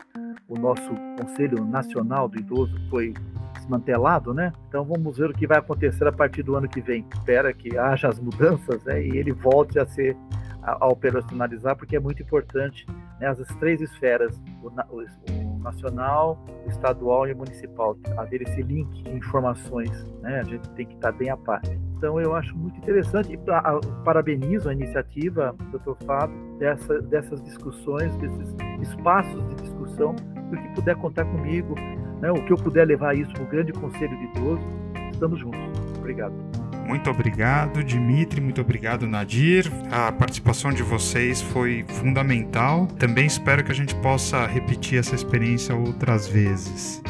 o 0.49 0.59
nosso 0.59 0.90
Conselho 1.20 1.64
Nacional 1.64 2.28
do 2.28 2.38
Idoso 2.38 2.74
foi 2.90 3.14
desmantelado, 3.55 4.34
né? 4.34 4.53
Então 4.68 4.84
vamos 4.84 5.16
ver 5.16 5.30
o 5.30 5.32
que 5.32 5.47
vai 5.47 5.59
acontecer 5.59 6.07
a 6.07 6.12
partir 6.12 6.42
do 6.42 6.55
ano 6.55 6.68
que 6.68 6.80
vem. 6.80 7.07
Espera 7.12 7.53
que 7.53 7.76
haja 7.78 8.09
as 8.09 8.20
mudanças, 8.20 8.82
né? 8.84 9.03
E 9.03 9.16
ele 9.16 9.32
volte 9.32 9.78
a 9.78 9.86
ser 9.86 10.16
a, 10.62 10.84
a 10.84 10.88
operacionalizar, 10.88 11.76
porque 11.76 11.97
é 11.97 12.01
muito 12.01 12.22
importante 12.22 12.86
né, 13.20 13.28
as 13.28 13.38
três 13.57 13.80
esferas, 13.80 14.40
o, 14.62 14.68
o, 14.68 15.01
o, 15.01 15.59
nacional, 15.61 16.45
o 16.66 16.68
estadual 16.68 17.26
e 17.26 17.32
o 17.32 17.36
municipal, 17.36 17.97
haver 18.18 18.42
esse 18.42 18.62
link 18.62 19.03
de 19.03 19.11
informações, 19.11 19.90
né? 20.20 20.40
A 20.40 20.45
gente 20.45 20.68
tem 20.70 20.86
que 20.86 20.95
estar 20.95 21.12
bem 21.12 21.30
a 21.30 21.36
par. 21.36 21.62
Então 21.97 22.20
eu 22.20 22.34
acho 22.34 22.55
muito 22.55 22.76
interessante 22.76 23.32
e 23.32 23.38
parabenizo 24.05 24.68
a 24.68 24.72
iniciativa, 24.74 25.55
doutor 25.70 25.97
Fábio, 26.05 26.36
dessa, 26.59 27.01
dessas 27.01 27.42
discussões, 27.42 28.14
desses 28.16 28.55
espaços 28.82 29.49
de 29.49 29.55
discussão 29.55 30.14
o 30.53 30.57
que 30.57 30.68
puder 30.74 30.97
contar 30.97 31.24
comigo, 31.24 31.74
né, 32.20 32.30
o 32.30 32.45
que 32.45 32.53
eu 32.53 32.57
puder 32.57 32.86
levar 32.86 33.16
isso 33.16 33.32
para 33.32 33.42
o 33.42 33.47
grande 33.47 33.72
conselho 33.72 34.16
de 34.16 34.24
idoso, 34.24 34.62
estamos 35.12 35.38
juntos. 35.38 35.61
Obrigado. 35.99 36.34
Muito 36.86 37.11
obrigado, 37.11 37.82
Dimitri. 37.82 38.40
Muito 38.40 38.61
obrigado, 38.61 39.07
Nadir. 39.07 39.70
A 39.90 40.12
participação 40.12 40.70
de 40.70 40.82
vocês 40.82 41.40
foi 41.40 41.82
fundamental. 41.88 42.86
Também 42.99 43.26
espero 43.26 43.64
que 43.64 43.72
a 43.72 43.74
gente 43.74 43.95
possa 43.97 44.47
repetir 44.47 44.99
essa 44.99 45.14
experiência 45.14 45.74
outras 45.74 46.28
vezes. 46.28 47.03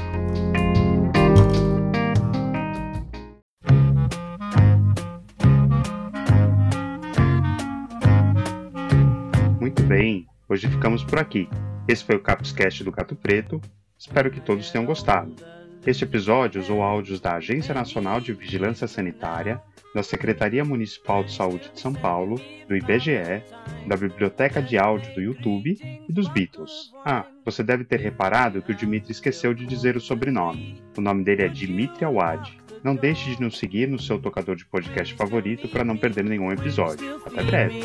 Muito 9.61 9.83
bem, 9.83 10.27
hoje 10.49 10.69
ficamos 10.69 11.03
por 11.03 11.19
aqui. 11.19 11.49
Esse 11.87 12.03
foi 12.03 12.17
o 12.17 12.21
Capscast 12.21 12.83
do 12.83 12.91
Gato 12.91 13.15
Preto. 13.15 13.61
Espero 13.99 14.31
que 14.31 14.41
todos 14.41 14.71
tenham 14.71 14.87
gostado. 14.87 15.35
Este 15.87 16.05
episódio 16.05 16.61
usou 16.61 16.83
áudios 16.83 17.21
da 17.21 17.37
Agência 17.37 17.75
Nacional 17.75 18.21
de 18.21 18.33
Vigilância 18.33 18.89
Sanitária, 18.89 19.61
da 19.95 20.03
Secretaria 20.03 20.65
Municipal 20.65 21.23
de 21.23 21.33
Saúde 21.33 21.71
de 21.75 21.79
São 21.79 21.93
Paulo, 21.93 22.41
do 22.67 22.75
IBGE, 22.75 23.43
da 23.87 23.99
Biblioteca 23.99 24.63
de 24.63 24.79
Áudio 24.79 25.15
do 25.15 25.21
YouTube 25.21 25.79
e 26.09 26.11
dos 26.11 26.27
Beatles. 26.27 26.91
Ah, 27.05 27.27
você 27.45 27.63
deve 27.63 27.85
ter 27.85 28.01
reparado 28.01 28.63
que 28.63 28.73
o 28.73 28.75
Dimitri 28.75 29.13
esqueceu 29.13 29.53
de 29.53 29.67
dizer 29.67 29.95
o 29.95 30.01
sobrenome. 30.01 30.83
O 30.97 31.03
nome 31.03 31.23
dele 31.23 31.43
é 31.43 31.49
Dimitri 31.49 32.07
Awad. 32.07 32.51
Não 32.83 32.97
deixe 32.97 33.35
de 33.35 33.43
nos 33.43 33.59
seguir 33.59 33.89
no 33.89 34.01
seu 34.01 34.19
tocador 34.19 34.57
de 34.57 34.65
podcast 34.65 35.15
favorito 35.15 35.69
para 35.69 35.85
não 35.85 35.99
perder 35.99 36.25
nenhum 36.25 36.51
episódio. 36.51 37.21
Até 37.27 37.43
breve! 37.43 37.81